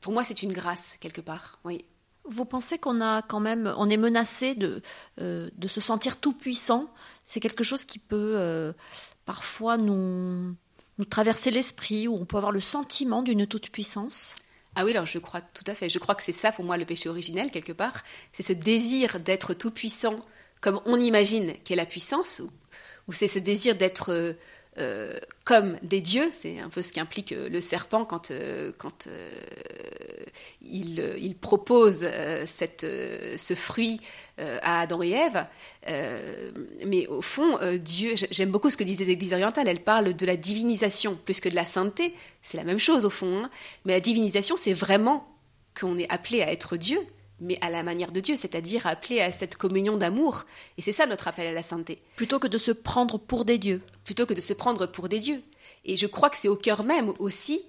pour 0.00 0.12
moi, 0.12 0.24
c'est 0.24 0.42
une 0.42 0.52
grâce, 0.52 0.96
quelque 1.00 1.20
part. 1.20 1.58
Oui. 1.64 1.84
Vous 2.24 2.44
pensez 2.44 2.78
qu'on 2.78 3.00
a 3.00 3.22
quand 3.22 3.40
même, 3.40 3.72
on 3.78 3.88
est 3.88 3.96
menacé 3.96 4.54
de, 4.54 4.82
euh, 5.20 5.48
de 5.56 5.68
se 5.68 5.80
sentir 5.80 6.18
tout 6.18 6.32
puissant? 6.32 6.88
C'est 7.24 7.40
quelque 7.40 7.64
chose 7.64 7.84
qui 7.84 7.98
peut 7.98 8.34
euh, 8.36 8.72
parfois 9.24 9.76
nous, 9.76 10.54
nous 10.98 11.04
traverser 11.04 11.50
l'esprit, 11.50 12.06
où 12.06 12.14
on 12.14 12.24
peut 12.26 12.36
avoir 12.36 12.52
le 12.52 12.60
sentiment 12.60 13.22
d'une 13.22 13.46
toute 13.46 13.70
puissance 13.70 14.34
ah 14.74 14.84
oui, 14.84 14.92
alors 14.92 15.06
je 15.06 15.18
crois 15.18 15.40
tout 15.40 15.64
à 15.66 15.74
fait. 15.74 15.88
Je 15.88 15.98
crois 15.98 16.14
que 16.14 16.22
c'est 16.22 16.30
ça 16.30 16.52
pour 16.52 16.64
moi 16.64 16.76
le 16.76 16.84
péché 16.84 17.08
originel, 17.08 17.50
quelque 17.50 17.72
part. 17.72 18.04
C'est 18.32 18.44
ce 18.44 18.52
désir 18.52 19.18
d'être 19.18 19.52
tout 19.52 19.72
puissant 19.72 20.24
comme 20.60 20.80
on 20.86 20.98
imagine 21.00 21.52
qu'est 21.64 21.76
la 21.76 21.86
puissance, 21.86 22.42
ou, 23.06 23.12
c'est 23.12 23.28
ce 23.28 23.38
désir 23.38 23.74
d'être 23.74 24.12
euh, 24.12 24.34
euh, 24.78 25.18
comme 25.44 25.78
des 25.82 26.00
dieux. 26.00 26.28
C'est 26.30 26.60
un 26.60 26.68
peu 26.68 26.82
ce 26.82 26.92
qu'implique 26.92 27.32
euh, 27.32 27.48
le 27.48 27.60
serpent 27.60 28.04
quand, 28.04 28.30
quand 28.76 29.08
il, 30.60 31.36
propose 31.40 32.06
cette, 32.44 32.82
ce 32.82 33.54
fruit 33.54 34.00
à 34.38 34.80
Adam 34.80 35.02
et 35.02 35.12
Ève. 35.12 35.46
mais 36.84 37.06
au 37.06 37.22
fond, 37.22 37.58
Dieu, 37.78 38.14
j'aime 38.30 38.50
beaucoup 38.50 38.68
ce 38.70 38.76
que 38.76 38.84
disent 38.84 39.00
les 39.00 39.10
églises 39.10 39.32
orientales, 39.32 39.68
elles 39.68 39.82
parlent 39.82 40.14
de 40.14 40.26
la 40.26 40.36
divinisation 40.36 41.18
plus 41.24 41.40
que 41.40 41.48
de 41.48 41.54
la 41.54 41.64
sainteté. 41.64 42.14
C'est 42.42 42.58
la 42.58 42.64
même 42.64 42.78
chose 42.78 43.04
au 43.04 43.10
fond. 43.10 43.44
Hein. 43.44 43.50
Mais 43.84 43.94
la 43.94 44.00
divinisation, 44.00 44.56
c'est 44.56 44.74
vraiment 44.74 45.26
qu'on 45.78 45.96
est 45.98 46.10
appelé 46.12 46.42
à 46.42 46.52
être 46.52 46.76
Dieu, 46.76 47.00
mais 47.40 47.58
à 47.60 47.70
la 47.70 47.82
manière 47.82 48.12
de 48.12 48.20
Dieu, 48.20 48.36
c'est-à-dire 48.36 48.86
appelé 48.86 49.20
à 49.20 49.32
cette 49.32 49.56
communion 49.56 49.96
d'amour. 49.96 50.44
Et 50.76 50.82
c'est 50.82 50.92
ça 50.92 51.06
notre 51.06 51.28
appel 51.28 51.46
à 51.46 51.52
la 51.52 51.62
sainteté. 51.62 52.02
Plutôt 52.16 52.38
que 52.38 52.48
de 52.48 52.58
se 52.58 52.72
prendre 52.72 53.18
pour 53.18 53.44
des 53.44 53.58
dieux. 53.58 53.80
Plutôt 54.04 54.26
que 54.26 54.34
de 54.34 54.40
se 54.40 54.52
prendre 54.52 54.86
pour 54.86 55.08
des 55.08 55.20
dieux. 55.20 55.42
Et 55.84 55.96
je 55.96 56.06
crois 56.06 56.30
que 56.30 56.36
c'est 56.36 56.48
au 56.48 56.56
cœur 56.56 56.82
même 56.84 57.12
aussi 57.18 57.66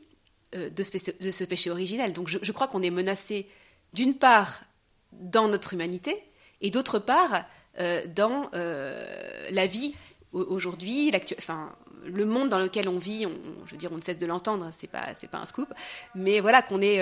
euh, 0.56 0.70
de, 0.70 0.84
ce, 0.84 1.44
péché 1.44 1.70
originel. 1.70 2.14
Donc 2.14 2.28
je, 2.28 2.52
crois 2.52 2.68
qu'on 2.68 2.82
est 2.82 2.90
menacé 2.90 3.48
d'une 3.94 4.16
part 4.16 4.64
dans 5.12 5.48
notre 5.48 5.74
humanité 5.74 6.16
et 6.62 6.72
d'autre 6.72 7.00
part 7.00 7.44
euh, 7.80 8.02
dans 8.08 8.50
euh, 8.56 9.06
la 9.52 9.68
vie 9.68 9.96
aujourd'hui, 10.32 11.12
enfin, 11.38 11.76
le 12.06 12.26
monde 12.26 12.50
dans 12.50 12.60
lequel 12.60 12.88
on 12.88 12.98
vit, 12.98 13.26
on, 13.26 13.66
je 13.66 13.72
veux 13.72 13.78
dire, 13.78 13.92
on 13.92 13.98
ne 13.98 14.02
cesse 14.02 14.20
de 14.20 14.26
l'entendre, 14.26 14.66
hein, 14.66 14.72
c'est 14.76 14.90
pas, 14.90 15.08
c'est 15.16 15.30
pas 15.30 15.40
un 15.40 15.46
scoop, 15.46 15.74
mais 16.14 16.40
voilà 16.40 16.62
qu'on 16.62 16.82
est, 16.82 17.02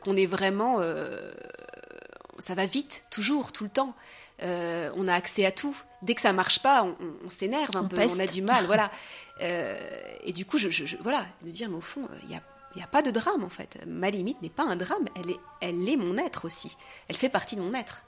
qu'on 0.00 0.16
est 0.16 0.26
vraiment 0.26 0.80
ça 2.38 2.54
va 2.54 2.66
vite, 2.66 3.04
toujours, 3.10 3.52
tout 3.52 3.64
le 3.64 3.70
temps. 3.70 3.94
Euh, 4.42 4.90
on 4.96 5.06
a 5.08 5.14
accès 5.14 5.44
à 5.46 5.52
tout. 5.52 5.76
Dès 6.02 6.14
que 6.14 6.20
ça 6.20 6.32
marche 6.32 6.60
pas, 6.60 6.84
on, 6.84 7.30
s'énerve 7.30 7.76
un 7.76 7.84
peu, 7.84 7.96
on 7.98 8.18
a 8.18 8.26
du 8.26 8.42
mal, 8.42 8.66
voilà. 8.66 8.90
Euh, 9.40 9.76
et 10.22 10.32
du 10.32 10.46
coup, 10.46 10.58
je, 10.58 10.68
voilà, 11.00 11.26
de 11.42 11.50
dire, 11.50 11.68
mais 11.68 11.74
au 11.74 11.80
fond, 11.80 12.08
il 12.22 12.28
n'y 12.28 12.36
a, 12.36 12.42
y 12.76 12.82
a 12.82 12.86
pas 12.86 13.02
de 13.02 13.10
drame 13.10 13.42
en 13.42 13.48
fait. 13.48 13.78
Ma 13.84 14.08
limite 14.08 14.40
n'est 14.42 14.48
pas 14.48 14.62
un 14.62 14.76
drame, 14.76 15.06
elle 15.16 15.32
est, 15.32 15.40
elle 15.60 15.88
est 15.88 15.96
mon 15.96 16.16
être 16.18 16.44
aussi. 16.44 16.76
Elle 17.08 17.16
fait 17.16 17.28
partie 17.28 17.56
de 17.56 17.60
mon 17.60 17.74
être. 17.74 18.04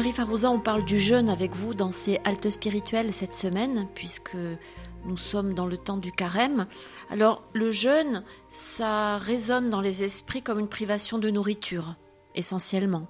Marie 0.00 0.12
Farouza, 0.12 0.50
on 0.50 0.58
parle 0.58 0.82
du 0.86 0.98
jeûne 0.98 1.28
avec 1.28 1.52
vous 1.52 1.74
dans 1.74 1.92
ces 1.92 2.20
haltes 2.24 2.48
spirituelles 2.48 3.12
cette 3.12 3.34
semaine, 3.34 3.86
puisque 3.94 4.34
nous 5.04 5.18
sommes 5.18 5.52
dans 5.52 5.66
le 5.66 5.76
temps 5.76 5.98
du 5.98 6.10
carême. 6.10 6.66
Alors, 7.10 7.42
le 7.52 7.70
jeûne, 7.70 8.24
ça 8.48 9.18
résonne 9.18 9.68
dans 9.68 9.82
les 9.82 10.02
esprits 10.02 10.40
comme 10.40 10.58
une 10.58 10.70
privation 10.70 11.18
de 11.18 11.28
nourriture, 11.28 11.96
essentiellement. 12.34 13.08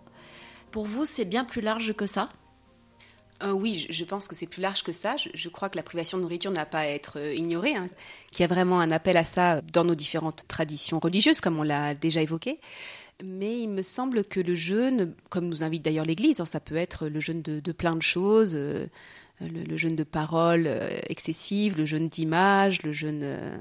Pour 0.73 0.85
vous, 0.85 1.05
c'est 1.05 1.25
bien 1.25 1.45
plus 1.45 1.61
large 1.61 1.93
que 1.93 2.09
ça? 2.09 2.29
Euh, 3.45 3.53
oui, 3.53 3.87
je 3.89 4.05
pense 4.05 4.27
que 4.27 4.35
c'est 4.35 4.49
plus 4.49 4.61
large 4.61 4.83
que 4.83 4.91
ça. 4.91 5.15
Je, 5.33 5.49
crois 5.49 5.69
que 5.69 5.77
la 5.77 5.85
privation 5.85 6.19
de 6.19 6.23
nourriture 6.23 6.51
n'a 6.51 6.67
pas 6.67 6.81
à 6.81 6.87
être 6.87 7.21
euh, 7.21 7.33
ignorée, 7.33 7.77
hein, 7.77 7.87
qu'il 8.33 8.43
y 8.43 8.45
a 8.45 8.53
vraiment 8.53 8.81
un 8.81 8.91
appel 8.91 9.17
à 9.17 9.23
ça 9.23 9.61
dans 9.61 9.85
nos 9.85 9.95
différentes 9.95 10.45
traditions 10.49 10.99
religieuses, 10.99 11.41
comme 11.41 11.61
on 11.61 11.63
l'a 11.63 11.95
déjà 11.95 12.21
évoqué. 12.21 12.59
Mais 13.25 13.61
il 13.61 13.69
me 13.69 13.83
semble 13.83 14.25
que 14.25 14.41
le 14.41 14.55
jeûne, 14.55 15.15
comme 15.29 15.49
nous 15.49 15.65
invite 15.65 15.83
d'ailleurs 15.83 16.05
l'Église, 16.05 16.41
hein, 16.41 16.45
ça 16.45 16.61
peut 16.61 16.77
être 16.77 17.09
le 17.09 17.21
jeûne 17.21 17.43
de, 17.43 17.73
plein 17.73 17.93
de 17.93 18.03
choses, 18.03 18.53
euh, 18.55 18.87
le, 19.41 19.77
jeûne 19.77 19.97
de 19.97 20.05
paroles 20.05 20.67
euh, 20.67 20.99
excessives, 21.09 21.77
le 21.77 21.87
jeûne 21.87 22.09
d'images, 22.09 22.83
le 22.83 22.93
jeûne 22.93 23.21
euh, 23.23 23.59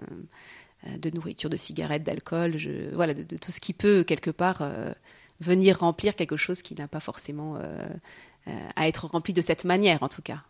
de 0.97 1.09
nourriture, 1.09 1.49
de 1.49 1.57
cigarettes, 1.57 2.03
d'alcool, 2.03 2.55
voilà, 2.93 3.13
de, 3.13 3.37
tout 3.37 3.51
ce 3.51 3.59
qui 3.59 3.73
peut 3.73 4.03
quelque 4.03 4.31
part 4.31 4.63
venir 5.41 5.79
remplir 5.79 6.15
quelque 6.15 6.37
chose 6.37 6.61
qui 6.61 6.73
n'a 6.73 6.87
pas 6.87 7.01
forcément 7.01 7.57
à 8.77 8.87
être 8.87 9.07
rempli 9.07 9.33
de 9.33 9.41
cette 9.41 9.65
manière, 9.65 10.01
en 10.03 10.07
tout 10.07 10.21
cas, 10.21 10.41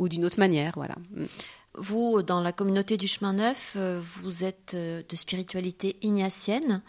ou 0.00 0.08
d'une 0.08 0.24
autre 0.24 0.40
manière, 0.40 0.72
voilà. 0.74 0.96
Mm. 1.12 1.26
Vous, 1.74 2.22
dans 2.22 2.40
la 2.40 2.52
communauté 2.52 2.96
du 2.96 3.06
chemin 3.06 3.34
neuf, 3.34 3.76
vous 3.76 4.42
êtes 4.42 4.74
de 4.74 5.16
spiritualité 5.16 5.96
ignatienne 6.02 6.82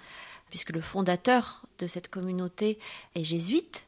puisque 0.50 0.72
le 0.72 0.82
fondateur 0.82 1.66
de 1.78 1.88
cette 1.88 2.10
communauté 2.10 2.80
est 3.16 3.24
jésuite. 3.24 3.88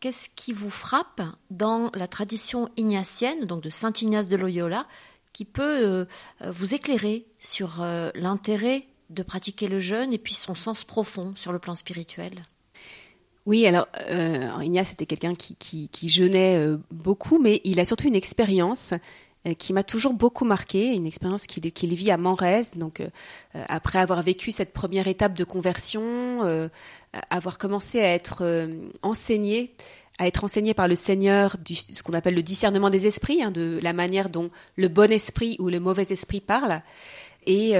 Qu'est-ce 0.00 0.28
qui 0.34 0.52
vous 0.52 0.70
frappe 0.70 1.20
dans 1.50 1.90
la 1.94 2.06
tradition 2.06 2.68
ignatienne, 2.76 3.44
donc 3.44 3.62
de 3.62 3.70
Saint 3.70 3.92
Ignace 4.00 4.28
de 4.28 4.36
Loyola, 4.36 4.86
qui 5.32 5.44
peut 5.44 5.62
euh, 5.62 6.04
vous 6.50 6.74
éclairer 6.74 7.26
sur 7.38 7.82
euh, 7.82 8.10
l'intérêt 8.14 8.86
de 9.10 9.22
pratiquer 9.22 9.68
le 9.68 9.80
jeûne 9.80 10.12
et 10.12 10.18
puis 10.18 10.34
son 10.34 10.54
sens 10.54 10.84
profond 10.84 11.34
sur 11.36 11.52
le 11.52 11.58
plan 11.58 11.74
spirituel? 11.74 12.42
Oui, 13.46 13.66
alors 13.66 13.88
euh, 14.08 14.48
Ignace 14.62 14.92
était 14.92 15.06
quelqu'un 15.06 15.34
qui, 15.34 16.08
jeûnait 16.08 16.76
beaucoup, 16.90 17.38
mais 17.38 17.60
il 17.64 17.80
a 17.80 17.84
surtout 17.84 18.06
une 18.06 18.14
expérience 18.14 18.92
euh, 18.92 18.98
qui 19.58 19.72
m'a 19.72 19.82
toujours 19.82 20.12
beaucoup 20.12 20.44
marqué, 20.44 20.92
une 20.92 21.06
expérience 21.06 21.46
qu'il 21.46 21.94
vit 21.94 22.10
à 22.10 22.16
Manrez. 22.16 22.62
Donc, 22.76 23.00
euh, 23.00 23.08
euh, 23.54 23.64
après 23.68 23.98
avoir 23.98 24.22
vécu 24.22 24.50
cette 24.50 24.72
première 24.72 25.08
étape 25.08 25.34
de 25.34 25.44
conversion, 25.44 26.70
avoir 27.30 27.58
commencé 27.58 28.00
à 28.00 28.14
être 28.14 28.68
enseigné, 29.02 29.74
à 30.18 30.26
être 30.26 30.44
enseigné 30.44 30.74
par 30.74 30.88
le 30.88 30.94
Seigneur 30.94 31.56
du, 31.58 31.74
ce 31.74 32.02
qu'on 32.02 32.12
appelle 32.12 32.34
le 32.34 32.42
discernement 32.42 32.90
des 32.90 33.06
esprits, 33.06 33.42
hein, 33.42 33.50
de 33.50 33.80
la 33.82 33.92
manière 33.92 34.30
dont 34.30 34.50
le 34.76 34.88
bon 34.88 35.10
esprit 35.10 35.56
ou 35.58 35.68
le 35.70 35.80
mauvais 35.80 36.06
esprit 36.10 36.40
parle. 36.40 36.82
Et 37.46 37.72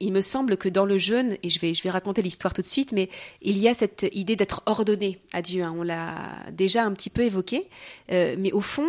il 0.00 0.12
me 0.12 0.20
semble 0.20 0.56
que 0.56 0.68
dans 0.68 0.84
le 0.84 0.98
jeûne, 0.98 1.36
et 1.42 1.48
je 1.48 1.58
vais, 1.58 1.72
je 1.72 1.82
vais 1.82 1.90
raconter 1.90 2.20
l'histoire 2.20 2.52
tout 2.52 2.62
de 2.62 2.66
suite, 2.66 2.92
mais 2.92 3.08
il 3.40 3.58
y 3.58 3.66
a 3.66 3.74
cette 3.74 4.06
idée 4.12 4.36
d'être 4.36 4.62
ordonné 4.66 5.18
à 5.32 5.40
Dieu. 5.40 5.64
Hein. 5.64 5.74
on 5.76 5.82
l'a 5.82 6.14
déjà 6.52 6.84
un 6.84 6.92
petit 6.92 7.10
peu 7.10 7.22
évoqué, 7.22 7.68
mais 8.10 8.52
au 8.52 8.60
fond, 8.60 8.88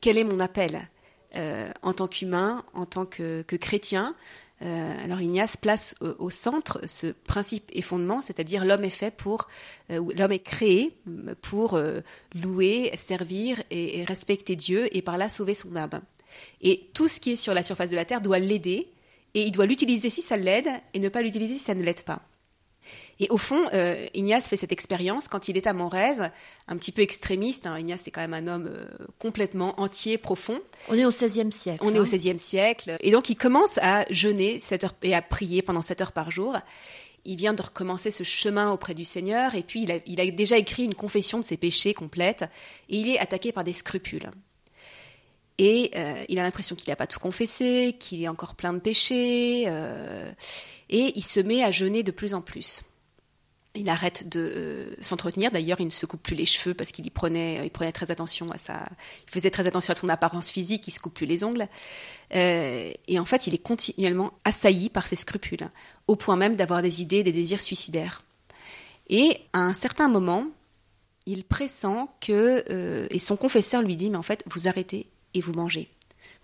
quel 0.00 0.18
est 0.18 0.24
mon 0.24 0.40
appel 0.40 0.88
euh, 1.36 1.70
en 1.82 1.92
tant 1.92 2.08
qu'humain, 2.08 2.64
en 2.74 2.86
tant 2.86 3.06
que, 3.06 3.42
chrétien 3.42 4.16
euh, 4.62 5.04
alors 5.04 5.22
Ignace 5.22 5.56
place 5.56 5.94
au, 6.18 6.28
centre 6.28 6.80
ce 6.84 7.06
principe 7.06 7.70
et 7.72 7.80
fondement, 7.80 8.20
c'est-à-dire 8.20 8.66
l'homme 8.66 8.84
est 8.84 8.90
fait 8.90 9.10
pour, 9.10 9.48
euh, 9.90 10.00
l'homme 10.14 10.32
est 10.32 10.40
créé 10.40 10.98
pour 11.40 11.80
louer, 12.34 12.92
servir 12.96 13.62
et, 13.70 14.04
respecter 14.04 14.56
Dieu 14.56 14.94
et 14.94 15.00
par 15.00 15.16
là 15.16 15.30
sauver 15.30 15.54
son 15.54 15.76
âme. 15.76 16.02
Et 16.60 16.90
tout 16.92 17.08
ce 17.08 17.20
qui 17.20 17.32
est 17.32 17.36
sur 17.36 17.54
la 17.54 17.62
surface 17.62 17.90
de 17.90 17.96
la 17.96 18.04
terre 18.04 18.20
doit 18.20 18.38
l'aider 18.38 18.88
et 19.32 19.42
il 19.42 19.52
doit 19.52 19.66
l'utiliser 19.66 20.10
si 20.10 20.20
ça 20.20 20.36
l'aide 20.36 20.68
et 20.92 20.98
ne 20.98 21.08
pas 21.08 21.22
l'utiliser 21.22 21.56
si 21.56 21.64
ça 21.64 21.74
ne 21.74 21.82
l'aide 21.82 22.02
pas. 22.02 22.20
Et 23.20 23.28
au 23.28 23.36
fond, 23.36 23.62
euh, 23.74 24.06
Ignace 24.14 24.48
fait 24.48 24.56
cette 24.56 24.72
expérience 24.72 25.28
quand 25.28 25.48
il 25.48 25.58
est 25.58 25.66
à 25.66 25.74
Montrez, 25.74 26.30
un 26.66 26.76
petit 26.78 26.90
peu 26.90 27.02
extrémiste. 27.02 27.66
Hein. 27.66 27.78
Ignace, 27.78 28.00
c'est 28.04 28.10
quand 28.10 28.26
même 28.26 28.32
un 28.32 28.46
homme 28.46 28.66
euh, 28.66 28.86
complètement 29.18 29.78
entier, 29.78 30.16
profond. 30.16 30.58
On 30.88 30.94
est 30.94 31.04
au 31.04 31.10
XVIe 31.10 31.52
siècle. 31.52 31.84
On 31.84 31.94
est 31.94 31.98
au 31.98 32.04
XVIe 32.04 32.30
hein. 32.30 32.38
siècle. 32.38 32.96
Et 33.00 33.10
donc, 33.10 33.28
il 33.28 33.36
commence 33.36 33.76
à 33.82 34.06
jeûner 34.10 34.58
7 34.58 34.84
heures, 34.84 34.94
et 35.02 35.14
à 35.14 35.20
prier 35.20 35.60
pendant 35.60 35.82
7 35.82 36.00
heures 36.00 36.12
par 36.12 36.30
jour. 36.30 36.56
Il 37.26 37.36
vient 37.36 37.52
de 37.52 37.60
recommencer 37.60 38.10
ce 38.10 38.24
chemin 38.24 38.70
auprès 38.70 38.94
du 38.94 39.04
Seigneur. 39.04 39.54
Et 39.54 39.62
puis, 39.62 39.82
il 39.82 39.92
a, 39.92 39.98
il 40.06 40.18
a 40.18 40.30
déjà 40.30 40.56
écrit 40.56 40.84
une 40.84 40.94
confession 40.94 41.38
de 41.38 41.44
ses 41.44 41.58
péchés 41.58 41.92
complète. 41.92 42.44
Et 42.88 42.96
il 42.96 43.10
est 43.10 43.18
attaqué 43.18 43.52
par 43.52 43.64
des 43.64 43.74
scrupules. 43.74 44.30
Et 45.58 45.90
euh, 45.94 46.24
il 46.30 46.38
a 46.38 46.42
l'impression 46.42 46.74
qu'il 46.74 46.88
n'a 46.88 46.96
pas 46.96 47.06
tout 47.06 47.20
confessé, 47.20 47.94
qu'il 48.00 48.22
est 48.22 48.28
encore 48.28 48.54
plein 48.54 48.72
de 48.72 48.78
péchés. 48.78 49.64
et 49.64 51.12
il 51.14 51.22
se 51.22 51.40
met 51.40 51.62
à 51.62 51.70
jeûner 51.70 52.02
de 52.02 52.12
plus 52.12 52.32
en 52.32 52.40
plus. 52.40 52.82
Il 53.76 53.88
arrête 53.88 54.28
de 54.28 54.40
euh, 54.40 54.96
s'entretenir. 55.00 55.52
D'ailleurs, 55.52 55.80
il 55.80 55.86
ne 55.86 55.90
se 55.90 56.04
coupe 56.04 56.22
plus 56.22 56.34
les 56.34 56.46
cheveux 56.46 56.74
parce 56.74 56.90
qu'il 56.90 57.06
y 57.06 57.10
prenait, 57.10 57.60
il 57.64 57.70
prenait 57.70 57.92
très 57.92 58.10
attention 58.10 58.50
à 58.50 58.58
sa, 58.58 58.84
il 59.26 59.30
faisait 59.30 59.50
très 59.50 59.68
attention 59.68 59.92
à 59.92 59.94
son 59.94 60.08
apparence 60.08 60.50
physique. 60.50 60.88
Il 60.88 60.90
se 60.90 60.98
coupe 60.98 61.14
plus 61.14 61.26
les 61.26 61.44
ongles. 61.44 61.68
Euh, 62.34 62.92
et 63.06 63.18
en 63.18 63.24
fait, 63.24 63.46
il 63.46 63.54
est 63.54 63.62
continuellement 63.62 64.32
assailli 64.44 64.90
par 64.90 65.06
ses 65.06 65.16
scrupules, 65.16 65.70
au 66.08 66.16
point 66.16 66.36
même 66.36 66.56
d'avoir 66.56 66.82
des 66.82 67.00
idées, 67.00 67.22
des 67.22 67.32
désirs 67.32 67.60
suicidaires. 67.60 68.22
Et 69.08 69.36
à 69.52 69.60
un 69.60 69.74
certain 69.74 70.08
moment, 70.08 70.46
il 71.26 71.44
pressent 71.44 72.08
que, 72.20 72.64
euh, 72.70 73.06
et 73.10 73.18
son 73.18 73.36
confesseur 73.36 73.82
lui 73.82 73.96
dit, 73.96 74.10
mais 74.10 74.16
en 74.16 74.22
fait, 74.22 74.42
vous 74.46 74.66
arrêtez 74.66 75.06
et 75.34 75.40
vous 75.40 75.52
mangez. 75.52 75.88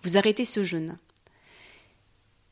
Vous 0.03 0.17
arrêtez 0.17 0.45
ce 0.45 0.63
jeûne. 0.63 0.97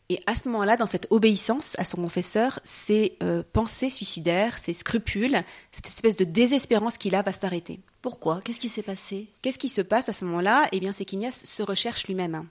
Et 0.09 0.21
à 0.27 0.35
ce 0.35 0.47
moment-là, 0.49 0.77
dans 0.77 0.85
cette 0.85 1.07
obéissance 1.09 1.77
à 1.79 1.85
son 1.85 1.97
confesseur, 1.97 2.59
ses 2.63 3.17
euh, 3.23 3.41
pensées 3.53 3.89
suicidaires, 3.89 4.59
ses 4.59 4.75
scrupules, 4.75 5.43
cette 5.71 5.87
espèce 5.87 6.15
de 6.15 6.25
désespérance 6.25 6.99
qu'il 6.99 7.15
a 7.15 7.23
va 7.23 7.31
s'arrêter. 7.31 7.79
Pourquoi? 8.03 8.41
Qu'est-ce 8.41 8.59
qui 8.59 8.69
s'est 8.69 8.83
passé? 8.83 9.27
Qu'est-ce 9.41 9.57
qui 9.57 9.69
se 9.69 9.81
passe 9.81 10.07
à 10.07 10.13
ce 10.13 10.25
moment-là? 10.25 10.67
Eh 10.71 10.79
bien, 10.79 10.91
c'est 10.91 11.05
qu'Ignace 11.05 11.45
se 11.45 11.63
recherche 11.63 12.05
lui-même. 12.05 12.47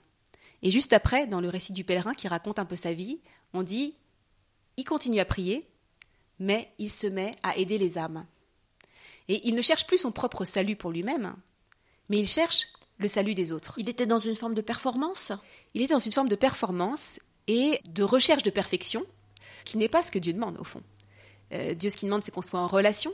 Et 0.63 0.73
juste 0.73 0.93
après, 0.93 1.29
dans 1.29 1.41
le 1.41 1.49
récit 1.49 1.73
du 1.73 1.85
pèlerin 1.85 2.15
qui 2.15 2.27
raconte 2.27 2.59
un 2.59 2.65
peu 2.65 2.75
sa 2.75 2.93
vie, 2.93 3.21
on 3.53 3.63
dit 3.63 3.95
il 4.77 4.85
continue 4.85 5.21
à 5.21 5.25
prier, 5.25 5.69
mais 6.41 6.73
il 6.79 6.91
se 6.91 7.07
met 7.07 7.33
à 7.45 7.57
aider 7.57 7.79
les 7.79 7.99
âmes. 7.99 8.27
Et 9.29 9.47
il 9.47 9.55
ne 9.55 9.63
cherche 9.63 9.87
plus 9.87 9.99
son 9.99 10.11
propre 10.11 10.45
salut 10.45 10.75
pour 10.75 10.91
lui-même, 10.91 11.37
mais 12.09 12.19
il 12.19 12.27
cherche 12.27 12.69
le 12.99 13.09
salut 13.09 13.35
des 13.35 13.53
autres. 13.53 13.75
Il 13.79 13.89
était 13.89 14.07
dans 14.07 14.19
une 14.19 14.37
forme 14.37 14.55
de 14.55 14.61
performance? 14.61 15.33
Il 15.75 15.83
était 15.83 15.95
dans 15.95 16.01
une 16.01 16.13
forme 16.13 16.29
de 16.29 16.35
performance 16.35 17.19
et 17.49 17.79
de 17.87 18.03
recherche 18.03 18.43
de 18.43 18.51
perfection. 18.51 19.05
qui 19.65 19.79
n'est 19.79 19.89
pas 19.89 20.03
ce 20.03 20.11
que 20.11 20.19
Dieu 20.19 20.33
demande 20.33 20.57
au 20.59 20.65
fond. 20.65 20.83
Euh, 21.53 21.75
Dieu, 21.75 21.91
ce 21.91 21.97
qu'il 21.97 22.09
demande, 22.09 22.23
c'est 22.23 22.31
qu'on 22.31 22.43
soit 22.43 22.61
en 22.61 22.67
relation, 22.67 23.13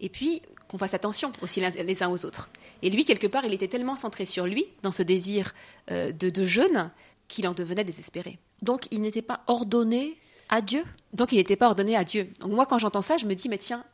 et 0.00 0.08
puis 0.08 0.42
qu'on 0.68 0.78
fasse 0.78 0.94
attention 0.94 1.32
aussi 1.40 1.60
les 1.60 2.02
uns 2.02 2.10
aux 2.10 2.24
autres. 2.24 2.50
Et 2.82 2.90
lui, 2.90 3.04
quelque 3.04 3.26
part, 3.26 3.44
il 3.44 3.54
était 3.54 3.68
tellement 3.68 3.96
centré 3.96 4.26
sur 4.26 4.46
lui, 4.46 4.66
dans 4.82 4.92
ce 4.92 5.02
désir 5.02 5.54
euh, 5.90 6.12
de, 6.12 6.30
de 6.30 6.44
jeûne, 6.44 6.90
qu'il 7.28 7.46
en 7.48 7.52
devenait 7.52 7.84
désespéré. 7.84 8.38
Donc 8.60 8.86
il 8.90 9.00
n'était 9.00 9.22
pas 9.22 9.42
ordonné 9.46 10.16
à 10.50 10.60
Dieu? 10.60 10.84
Donc 11.12 11.32
il 11.32 11.36
n'était 11.36 11.56
pas 11.56 11.68
ordonné 11.68 11.96
à 11.96 12.04
Dieu. 12.04 12.30
Donc 12.40 12.52
moi, 12.52 12.66
quand 12.66 12.78
j'entends 12.78 13.02
ça, 13.02 13.16
je 13.16 13.26
me 13.26 13.34
dis, 13.34 13.48
mais 13.48 13.58
tiens, 13.58 13.84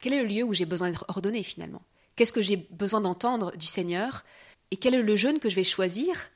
quel 0.00 0.12
est 0.12 0.22
le 0.22 0.28
lieu 0.28 0.42
où 0.42 0.54
j'ai 0.54 0.64
besoin 0.64 0.90
d'être 0.90 1.04
ordonné 1.08 1.42
finalement? 1.42 1.82
Qu'est-ce 2.16 2.32
que 2.32 2.42
j'ai 2.42 2.56
besoin 2.70 3.00
d'entendre 3.00 3.56
du 3.56 3.66
Seigneur? 3.66 4.24
Et 4.70 4.76
quel 4.76 4.94
est 4.94 5.02
le 5.02 5.16
jeûne 5.16 5.38
que 5.38 5.48
je 5.48 5.56
vais 5.56 5.64
choisir, 5.64 6.30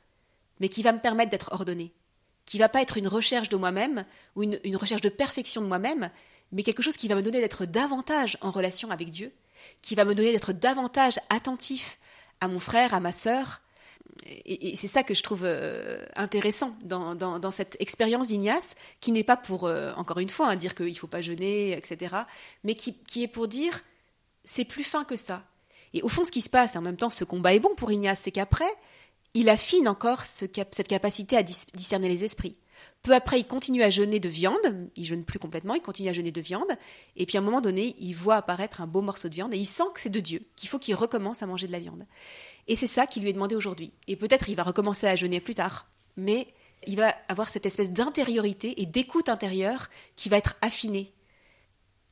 mais 0.61 0.69
qui 0.69 0.83
va 0.83 0.93
me 0.93 1.01
permettre 1.01 1.31
d'être 1.31 1.53
ordonné? 1.53 1.93
Qui 2.49 2.57
va 2.57 2.71
pas 2.71 2.81
être 2.81 2.97
une 2.97 3.09
recherche 3.09 3.51
de 3.51 3.59
moi-même 3.59 4.07
ou 4.35 4.43
une, 4.43 4.77
recherche 4.77 5.03
de 5.03 5.11
perfection 5.11 5.61
de 5.61 5.67
moi-même, 5.67 6.11
mais 6.51 6.63
quelque 6.63 6.83
chose 6.83 6.97
qui 6.97 7.07
va 7.07 7.15
me 7.15 7.21
donner 7.21 7.43
d'être 7.43 7.67
davantage 7.67 8.39
en 8.41 8.51
relation 8.51 8.91
avec 8.91 9.11
Dieu, 9.11 9.35
qui 9.83 9.95
va 9.95 10.07
me 10.07 10.15
donner 10.15 10.33
d'être 10.33 10.55
davantage 10.55 11.21
attentif 11.29 11.99
à 12.41 12.49
mon 12.49 12.59
frère, 12.59 12.95
à 12.95 13.01
ma 13.01 13.13
sœur. 13.13 13.61
Et, 14.47 14.75
c'est 14.77 14.89
ça 14.89 15.03
que 15.03 15.13
je 15.13 15.23
trouve 15.23 15.43
euh, 15.45 16.07
intéressant 16.17 16.75
dans, 16.81 17.15
dans, 17.15 17.51
cette 17.51 17.77
expérience 17.81 18.29
d'Ignace, 18.29 18.77
qui 19.01 19.13
n'est 19.13 19.25
pas 19.25 19.37
pour, 19.37 19.67
euh, 19.67 19.93
encore 19.97 20.19
une 20.19 20.31
fois, 20.31 20.49
hein, 20.49 20.57
dire 20.57 20.75
qu'il 20.75 20.87
ne 20.87 20.95
faut 20.95 21.07
pas 21.07 21.21
jeûner, 21.21 21.73
etc., 21.73 22.17
mais 22.65 22.75
qui, 22.75 23.23
est 23.23 23.29
pour 23.29 23.47
dire, 23.47 23.85
c'est 24.43 24.65
plus 24.65 24.85
fin 24.85 25.05
que 25.05 25.17
ça. 25.17 25.45
Et 25.93 26.01
au 26.01 26.09
fond, 26.09 26.25
ce 26.25 26.31
qui 26.31 26.41
se 26.41 26.49
passe, 26.49 26.77
en 26.77 26.81
même 26.81 26.97
temps, 26.97 27.11
ce 27.11 27.25
combat 27.25 27.53
est 27.53 27.61
bon 27.61 27.75
pour 27.75 27.93
Ignace, 27.93 28.21
c'est 28.25 28.31
qu'après, 28.31 28.73
il 29.35 29.49
affine 29.49 29.89
encore 29.89 30.23
cette 30.23 30.89
capacité 30.89 31.37
à 31.37 31.43
dis- 31.43 31.67
discerner 31.75 32.09
les 32.09 32.25
esprits. 32.25 32.59
Peu 33.03 33.15
après, 33.15 33.39
il 33.39 33.47
continue 33.47 33.83
à 33.83 33.91
jeûner 33.91 34.19
de 34.19 34.29
viande. 34.29 34.89
Il 34.97 35.05
jeûne 35.05 35.25
plus 35.25 35.39
complètement, 35.39 35.75
il 35.75 35.81
continue 35.81 36.09
à 36.09 36.13
jeûner 36.13 36.33
de 36.33 36.41
viande. 36.41 36.71
Et 37.17 37.27
puis 37.27 37.37
à 37.37 37.41
un 37.41 37.45
moment 37.45 37.61
donné, 37.61 37.95
il 37.99 38.13
voit 38.13 38.37
apparaître 38.37 38.81
un 38.81 38.87
beau 38.87 39.03
morceau 39.03 39.29
de 39.29 39.35
viande 39.35 39.55
et 39.55 39.59
il 39.59 39.67
sent 39.67 39.85
que 39.95 40.01
c'est 40.01 40.11
de 40.11 40.21
Dieu, 40.21 40.47
qu'il 40.57 40.69
faut 40.69 40.79
qu'il 40.79 40.95
recommence 40.95 41.43
à 41.43 41.47
manger 41.47 41.67
de 41.67 41.73
la 41.73 41.79
viande. 41.79 42.07
Et 42.67 42.77
c'est 42.77 42.87
ça 42.87 43.07
qui 43.07 43.21
lui 43.21 43.31
est 43.31 43.35
demandé 43.35 43.55
aujourd'hui. 43.55 43.93
Et 44.09 44.17
peut-être 44.17 44.49
il 44.49 44.57
va 44.57 44.65
recommencer 44.65 45.07
à 45.07 45.17
jeûner 45.17 45.41
plus 45.41 45.55
tard. 45.55 45.89
Mais 46.17 46.49
il 46.87 46.97
va 46.97 47.15
avoir 47.29 47.49
cette 47.49 47.67
espèce 47.67 47.93
d'intériorité 47.93 48.81
et 48.81 48.87
d'écoute 48.87 49.29
intérieure 49.29 49.89
qui 50.17 50.29
va 50.29 50.37
être 50.37 50.57
affinée. 50.61 51.13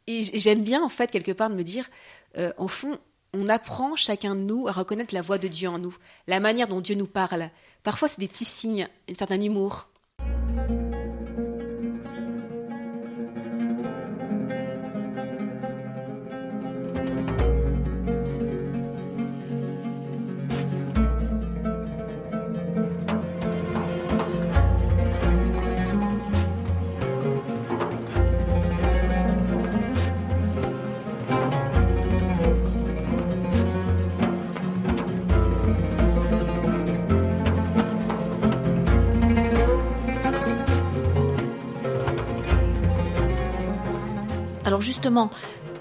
Et 0.06 0.22
j'aime 0.22 0.62
bien, 0.62 0.82
en 0.82 0.88
fait, 0.88 1.10
quelque 1.10 1.32
part, 1.32 1.50
de 1.50 1.56
me 1.56 1.64
dire, 1.64 1.88
euh, 2.36 2.52
au 2.58 2.68
fond, 2.68 2.98
on 3.36 3.48
apprend 3.48 3.96
chacun 3.96 4.34
de 4.34 4.40
nous 4.40 4.68
à 4.68 4.72
reconnaître 4.72 5.14
la 5.14 5.22
voix 5.22 5.38
de 5.38 5.48
Dieu 5.48 5.68
en 5.68 5.78
nous, 5.78 5.96
la 6.26 6.40
manière 6.40 6.68
dont 6.68 6.80
Dieu 6.80 6.94
nous 6.94 7.06
parle. 7.06 7.50
Parfois, 7.82 8.08
c'est 8.08 8.20
des 8.20 8.28
petits 8.28 8.44
signes, 8.44 8.88
un 9.10 9.14
certain 9.14 9.40
humour, 9.40 9.88
Alors 44.76 44.82
justement, 44.82 45.30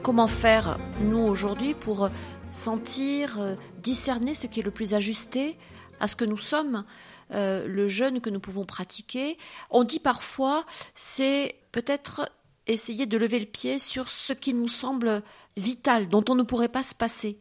comment 0.03 0.25
faire, 0.25 0.79
nous, 1.01 1.19
aujourd'hui, 1.19 1.73
pour 1.73 2.09
sentir, 2.49 3.41
euh, 3.41 3.55
discerner 3.79 4.33
ce 4.33 4.47
qui 4.47 4.61
est 4.61 4.63
le 4.63 4.71
plus 4.71 4.93
ajusté 4.93 5.57
à 5.99 6.07
ce 6.07 6.15
que 6.15 6.23
nous 6.23 6.37
sommes, 6.37 6.85
euh, 7.31 7.67
le 7.67 7.89
jeûne 7.89 8.21
que 8.21 8.29
nous 8.29 8.39
pouvons 8.39 8.63
pratiquer? 8.63 9.37
On 9.69 9.83
dit 9.83 9.99
parfois, 9.99 10.65
c'est 10.93 11.57
peut-être 11.73 12.31
essayer 12.67 13.05
de 13.05 13.17
lever 13.17 13.41
le 13.41 13.45
pied 13.47 13.79
sur 13.79 14.09
ce 14.09 14.31
qui 14.31 14.53
nous 14.53 14.69
semble 14.69 15.23
vital, 15.57 16.07
dont 16.07 16.23
on 16.29 16.35
ne 16.35 16.43
pourrait 16.43 16.69
pas 16.69 16.81
se 16.81 16.95
passer. 16.95 17.37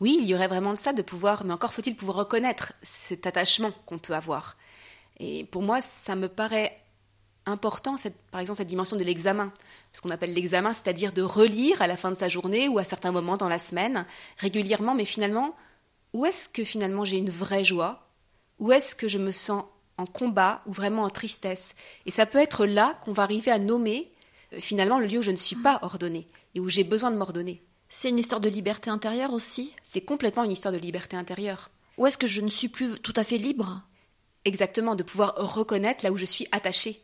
Oui, 0.00 0.16
il 0.22 0.26
y 0.26 0.34
aurait 0.34 0.48
vraiment 0.48 0.72
de 0.72 0.78
ça, 0.78 0.94
de 0.94 1.02
pouvoir, 1.02 1.44
mais 1.44 1.52
encore 1.52 1.74
faut-il 1.74 1.96
pouvoir 1.96 2.16
reconnaître 2.16 2.72
cet 2.82 3.26
attachement 3.26 3.72
qu'on 3.84 3.98
peut 3.98 4.14
avoir. 4.14 4.56
Et 5.18 5.44
pour 5.44 5.60
moi, 5.60 5.82
ça 5.82 6.16
me 6.16 6.28
paraît 6.28 6.80
important, 7.46 7.96
cette, 7.96 8.16
par 8.30 8.40
exemple, 8.40 8.58
cette 8.58 8.68
dimension 8.68 8.96
de 8.96 9.04
l'examen. 9.04 9.52
Ce 9.92 10.00
qu'on 10.00 10.10
appelle 10.10 10.34
l'examen, 10.34 10.72
c'est-à-dire 10.72 11.12
de 11.12 11.22
relire 11.22 11.82
à 11.82 11.86
la 11.86 11.96
fin 11.96 12.10
de 12.10 12.16
sa 12.16 12.28
journée 12.28 12.68
ou 12.68 12.78
à 12.78 12.84
certains 12.84 13.12
moments 13.12 13.36
dans 13.36 13.48
la 13.48 13.58
semaine, 13.58 14.06
régulièrement, 14.38 14.94
mais 14.94 15.04
finalement, 15.04 15.56
où 16.12 16.26
est-ce 16.26 16.48
que 16.48 16.64
finalement 16.64 17.04
j'ai 17.04 17.18
une 17.18 17.30
vraie 17.30 17.64
joie? 17.64 18.08
Où 18.58 18.72
est-ce 18.72 18.94
que 18.94 19.08
je 19.08 19.18
me 19.18 19.32
sens 19.32 19.64
en 19.96 20.06
combat 20.06 20.62
ou 20.66 20.72
vraiment 20.72 21.04
en 21.04 21.10
tristesse? 21.10 21.74
Et 22.06 22.10
ça 22.10 22.26
peut 22.26 22.38
être 22.38 22.66
là 22.66 22.98
qu'on 23.04 23.12
va 23.12 23.22
arriver 23.22 23.50
à 23.50 23.58
nommer 23.58 24.10
euh, 24.52 24.60
finalement 24.60 24.98
le 24.98 25.06
lieu 25.06 25.18
où 25.18 25.22
je 25.22 25.30
ne 25.30 25.36
suis 25.36 25.56
pas 25.56 25.78
ordonnée 25.82 26.26
et 26.54 26.60
où 26.60 26.68
j'ai 26.68 26.84
besoin 26.84 27.10
de 27.10 27.16
m'ordonner. 27.16 27.62
C'est 27.88 28.10
une 28.10 28.18
histoire 28.18 28.40
de 28.40 28.48
liberté 28.48 28.90
intérieure 28.90 29.32
aussi? 29.32 29.74
C'est 29.82 30.02
complètement 30.02 30.44
une 30.44 30.52
histoire 30.52 30.72
de 30.72 30.78
liberté 30.78 31.16
intérieure. 31.16 31.70
Ou 31.98 32.06
est-ce 32.06 32.18
que 32.18 32.26
je 32.26 32.40
ne 32.40 32.48
suis 32.48 32.68
plus 32.68 32.98
tout 33.00 33.12
à 33.16 33.24
fait 33.24 33.36
libre? 33.36 33.82
Exactement, 34.44 34.94
de 34.94 35.02
pouvoir 35.02 35.34
reconnaître 35.36 36.04
là 36.04 36.12
où 36.12 36.16
je 36.16 36.24
suis 36.24 36.46
attachée. 36.52 37.00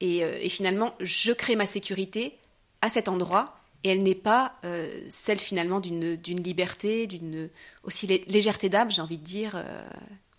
Et, 0.00 0.24
euh, 0.24 0.38
et 0.40 0.48
finalement, 0.48 0.94
je 1.00 1.32
crée 1.32 1.56
ma 1.56 1.66
sécurité 1.66 2.38
à 2.82 2.90
cet 2.90 3.08
endroit 3.08 3.56
et 3.84 3.90
elle 3.90 4.02
n'est 4.02 4.14
pas 4.14 4.54
euh, 4.64 4.88
celle 5.08 5.38
finalement 5.38 5.80
d'une 5.80 6.42
liberté, 6.42 7.06
d'une 7.06 7.48
aussi 7.82 8.06
lé- 8.06 8.24
légèreté 8.26 8.68
d'âme, 8.68 8.90
j'ai 8.90 9.02
envie 9.02 9.18
de 9.18 9.24
dire. 9.24 9.52
euh. 9.54 9.88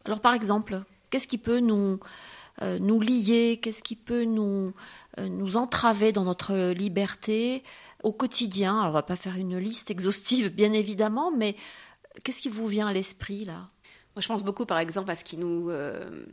Alors 0.06 0.20
par 0.20 0.34
exemple, 0.34 0.84
qu'est-ce 1.10 1.28
qui 1.28 1.38
peut 1.38 1.60
nous, 1.60 2.00
euh, 2.62 2.78
nous 2.80 3.00
lier, 3.00 3.60
qu'est-ce 3.62 3.84
qui 3.84 3.96
peut 3.96 4.26
nous, 4.26 4.74
euh, 5.20 5.28
nous 5.28 5.58
entraver 5.58 6.12
dans 6.12 6.24
notre 6.24 6.72
liberté 6.72 7.64
au 8.04 8.14
quotidien? 8.14 8.78
Alors 8.80 8.90
on 8.90 8.94
va 8.94 9.04
pas 9.04 9.16
faire 9.16 9.38
une 9.38 9.58
liste 9.58 9.90
exhaustive 9.92 10.50
bien 10.50 10.74
évidemment, 10.74 11.32
mais 11.32 11.56
qu'est-ce 12.24 12.42
qui 12.42 12.50
vous 12.50 12.68
vient 12.68 12.88
à 12.88 12.94
l'esprit 12.94 13.46
là? 13.46 13.70
Moi, 14.16 14.22
je 14.22 14.28
pense 14.28 14.44
beaucoup, 14.44 14.66
par 14.66 14.80
exemple, 14.80 15.12
à 15.12 15.16
ce 15.16 15.24
qui 15.24 15.38
nous 15.38 15.70
euh, 15.70 16.26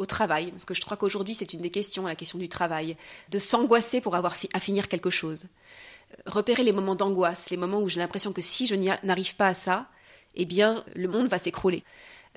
au 0.00 0.06
travail, 0.06 0.50
parce 0.50 0.64
que 0.64 0.74
je 0.74 0.80
crois 0.80 0.96
qu'aujourd'hui 0.96 1.34
c'est 1.34 1.52
une 1.52 1.60
des 1.60 1.70
questions, 1.70 2.06
la 2.06 2.16
question 2.16 2.38
du 2.38 2.48
travail, 2.48 2.96
de 3.30 3.38
s'angoisser 3.38 4.00
pour 4.00 4.14
avoir 4.16 4.34
fi- 4.34 4.48
à 4.54 4.60
finir 4.60 4.88
quelque 4.88 5.10
chose. 5.10 5.44
Euh, 5.44 6.16
Repérer 6.26 6.62
les 6.64 6.72
moments 6.72 6.96
d'angoisse, 6.96 7.50
les 7.50 7.56
moments 7.56 7.80
où 7.80 7.88
j'ai 7.88 8.00
l'impression 8.00 8.32
que 8.32 8.42
si 8.42 8.66
je 8.66 8.74
n'arrive 9.04 9.36
pas 9.36 9.48
à 9.48 9.54
ça, 9.54 9.86
eh 10.34 10.44
bien 10.46 10.84
le 10.94 11.06
monde 11.08 11.28
va 11.28 11.38
s'écrouler. 11.38 11.82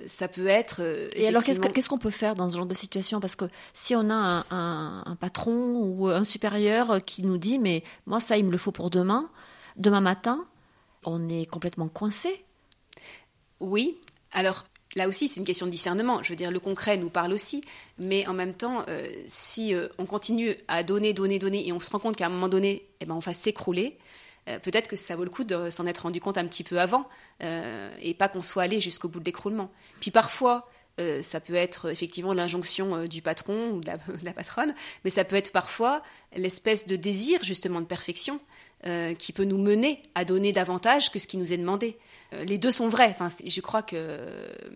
Euh, 0.01 0.03
Ça 0.07 0.27
peut 0.27 0.47
être. 0.47 0.77
euh, 0.81 1.07
Et 1.15 1.27
alors 1.27 1.41
qu'est-ce 1.43 1.59
que- 1.59 1.67
effectivement- 1.67 1.73
qu'est-ce 1.73 1.89
qu'on 1.89 1.97
peut 2.07 2.09
faire 2.23 2.35
dans 2.35 2.49
ce 2.49 2.57
genre 2.57 2.65
de 2.65 2.73
situation? 2.73 3.19
Parce 3.19 3.35
que 3.35 3.45
si 3.73 3.95
on 3.95 4.09
a 4.09 4.13
un, 4.15 4.39
un- 4.51 5.03
un 5.05 5.15
patron 5.15 5.55
ou 5.83 6.07
un 6.09 6.25
supérieur 6.25 7.03
qui 7.05 7.23
nous 7.23 7.37
dit 7.37 7.59
mais 7.59 7.83
moi 8.05 8.19
ça 8.19 8.35
il 8.37 8.45
me 8.45 8.51
le 8.51 8.57
faut 8.57 8.71
pour 8.71 8.89
demain, 8.89 9.29
demain 9.77 10.01
matin, 10.01 10.45
on 11.05 11.29
est 11.29 11.45
complètement 11.45 11.87
coincé. 11.87 12.43
Oui, 13.59 13.97
alors 14.31 14.63
là 14.95 15.07
aussi 15.07 15.27
c'est 15.27 15.39
une 15.39 15.45
question 15.45 15.65
de 15.65 15.71
discernement. 15.71 16.21
Je 16.23 16.29
veux 16.29 16.35
dire, 16.35 16.51
le 16.51 16.59
concret 16.59 16.97
nous 16.97 17.09
parle 17.09 17.33
aussi, 17.33 17.63
mais 17.97 18.27
en 18.27 18.33
même 18.33 18.53
temps, 18.53 18.83
euh, 18.89 19.07
si 19.27 19.73
euh, 19.73 19.87
on 19.97 20.05
continue 20.05 20.55
à 20.67 20.83
donner, 20.83 21.13
donner, 21.13 21.39
donner, 21.39 21.67
et 21.67 21.71
on 21.71 21.79
se 21.79 21.89
rend 21.89 21.99
compte 21.99 22.15
qu'à 22.15 22.25
un 22.25 22.29
moment 22.29 22.49
donné, 22.49 22.87
eh 22.99 23.05
ben, 23.05 23.15
on 23.15 23.19
va 23.19 23.33
s'écrouler, 23.33 23.97
euh, 24.49 24.59
peut-être 24.59 24.89
que 24.89 24.95
ça 24.95 25.15
vaut 25.15 25.23
le 25.23 25.29
coup 25.29 25.43
de 25.43 25.69
s'en 25.69 25.85
être 25.85 25.99
rendu 25.99 26.19
compte 26.19 26.37
un 26.37 26.45
petit 26.45 26.63
peu 26.63 26.79
avant, 26.79 27.07
et 28.01 28.13
pas 28.13 28.29
qu'on 28.29 28.41
soit 28.41 28.63
allé 28.63 28.79
jusqu'au 28.79 29.09
bout 29.09 29.19
de 29.19 29.25
l'écroulement. 29.25 29.69
Puis 29.99 30.11
parfois, 30.11 30.69
ça 31.21 31.41
peut 31.41 31.55
être 31.55 31.89
effectivement 31.89 32.33
l'injonction 32.33 33.05
du 33.05 33.21
patron 33.21 33.71
ou 33.71 33.81
de 33.81 33.89
la 34.23 34.33
patronne, 34.33 34.73
mais 35.03 35.09
ça 35.09 35.25
peut 35.25 35.35
être 35.35 35.51
parfois 35.51 36.01
l'espèce 36.35 36.87
de 36.87 36.95
désir 36.95 37.43
justement 37.43 37.81
de 37.81 37.85
perfection 37.85 38.39
euh, 38.85 39.13
qui 39.13 39.33
peut 39.33 39.45
nous 39.45 39.57
mener 39.57 40.01
à 40.15 40.25
donner 40.25 40.51
davantage 40.51 41.11
que 41.11 41.19
ce 41.19 41.27
qui 41.27 41.37
nous 41.37 41.53
est 41.53 41.57
demandé. 41.57 41.97
Euh, 42.33 42.43
les 42.43 42.57
deux 42.57 42.71
sont 42.71 42.89
vrais. 42.89 43.09
Enfin, 43.09 43.29
je 43.45 43.61
crois 43.61 43.81
que, 43.81 44.19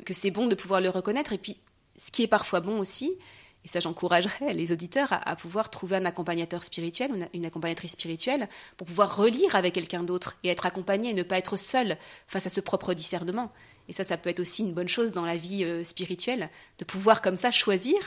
que 0.06 0.14
c'est 0.14 0.32
bon 0.32 0.48
de 0.48 0.56
pouvoir 0.56 0.82
le 0.82 0.90
reconnaître. 0.90 1.34
Et 1.34 1.38
puis, 1.38 1.58
ce 1.98 2.12
qui 2.12 2.24
est 2.24 2.28
parfois 2.28 2.62
bon 2.62 2.80
aussi, 2.80 3.18
et 3.66 3.68
ça 3.68 3.80
j'encouragerais 3.80 4.54
les 4.54 4.72
auditeurs 4.72 5.12
à, 5.12 5.30
à 5.30 5.36
pouvoir 5.36 5.70
trouver 5.70 5.98
un 5.98 6.06
accompagnateur 6.06 6.64
spirituel, 6.64 7.12
une, 7.14 7.28
une 7.34 7.46
accompagnatrice 7.46 7.94
spirituelle, 7.94 8.48
pour 8.78 8.88
pouvoir 8.88 9.18
relire 9.18 9.56
avec 9.56 9.74
quelqu'un 9.74 10.04
d'autre 10.04 10.38
et 10.44 10.50
être 10.50 10.66
accompagné 10.66 11.10
et 11.10 11.14
ne 11.14 11.24
pas 11.24 11.38
être 11.38 11.58
seul 11.58 11.98
face 12.28 12.46
à 12.46 12.50
ce 12.50 12.62
propre 12.62 12.94
discernement. 12.94 13.52
Et 13.90 13.94
ça, 13.94 14.04
ça 14.04 14.18
peut 14.18 14.30
être 14.30 14.40
aussi 14.40 14.64
une 14.64 14.74
bonne 14.74 14.90
chose 14.90 15.14
dans 15.14 15.26
la 15.26 15.38
vie 15.38 15.64
euh, 15.64 15.84
spirituelle, 15.84 16.50
de 16.80 16.86
pouvoir 16.86 17.22
comme 17.22 17.36
ça 17.36 17.52
choisir 17.52 17.98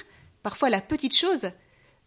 parfois 0.43 0.71
la 0.71 0.81
petite 0.81 1.17
chose. 1.17 1.51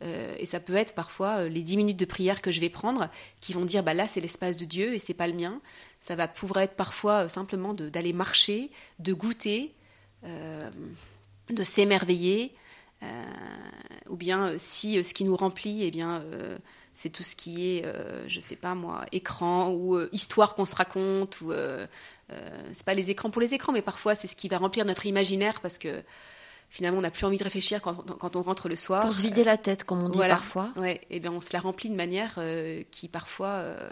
Euh, 0.03 0.35
et 0.37 0.45
ça 0.45 0.59
peut 0.59 0.75
être 0.75 0.93
parfois 0.93 1.39
euh, 1.39 1.49
les 1.49 1.61
dix 1.61 1.77
minutes 1.77 1.97
de 1.97 2.05
prière 2.05 2.41
que 2.41 2.51
je 2.51 2.59
vais 2.59 2.69
prendre 2.69 3.09
qui 3.39 3.53
vont 3.53 3.63
dire 3.63 3.83
bah 3.83 3.93
là 3.93 4.07
c'est 4.07 4.21
l'espace 4.21 4.57
de 4.57 4.65
Dieu 4.65 4.93
et 4.93 4.99
c'est 4.99 5.13
pas 5.13 5.27
le 5.27 5.33
mien. 5.33 5.61
Ça 6.01 6.15
va 6.15 6.27
pouvoir 6.27 6.63
être 6.63 6.75
parfois 6.75 7.25
euh, 7.25 7.29
simplement 7.29 7.73
d'aller 7.73 8.13
marcher, 8.13 8.71
de 8.99 9.13
goûter, 9.13 9.71
euh, 10.25 10.69
de 11.49 11.63
s'émerveiller, 11.63 12.53
ou 14.07 14.15
bien 14.15 14.53
si 14.57 15.03
ce 15.03 15.13
qui 15.13 15.25
nous 15.25 15.35
remplit, 15.35 15.83
eh 15.83 15.91
bien, 15.91 16.23
c'est 16.93 17.09
tout 17.09 17.21
ce 17.21 17.35
qui 17.35 17.67
est, 17.67 17.85
je 18.27 18.39
sais 18.39 18.55
pas 18.55 18.75
moi, 18.75 19.05
écran 19.11 19.73
ou 19.73 19.99
histoire 20.13 20.55
qu'on 20.55 20.63
se 20.63 20.73
raconte. 20.73 21.41
Ou 21.41 21.51
c'est 22.71 22.85
pas 22.85 22.93
les 22.93 23.11
écrans 23.11 23.29
pour 23.29 23.41
les 23.41 23.53
écrans, 23.53 23.73
mais 23.73 23.81
parfois 23.81 24.15
c'est 24.15 24.27
ce 24.27 24.37
qui 24.37 24.47
va 24.47 24.57
remplir 24.57 24.85
notre 24.85 25.05
imaginaire 25.05 25.59
parce 25.59 25.77
que 25.77 26.01
finalement, 26.73 26.97
on 26.97 27.01
n'a 27.01 27.11
plus 27.11 27.27
envie 27.27 27.37
de 27.37 27.43
réfléchir 27.43 27.83
quand, 27.83 28.35
on 28.35 28.41
rentre 28.41 28.67
le 28.67 28.75
soir. 28.75 29.03
Pour 29.03 29.13
se 29.13 29.21
vider 29.21 29.43
la 29.43 29.57
tête, 29.57 29.83
comme 29.83 30.01
on 30.01 30.09
dit 30.09 30.17
parfois. 30.17 30.69
Ouais, 30.75 31.01
et 31.11 31.19
bien 31.19 31.31
on 31.31 31.39
se 31.39 31.53
la 31.53 31.59
remplit 31.59 31.87
de 31.87 31.95
manière 31.95 32.33
euh, 32.39 32.81
qui 32.89 33.07
parfois. 33.07 33.49
Euh, 33.49 33.91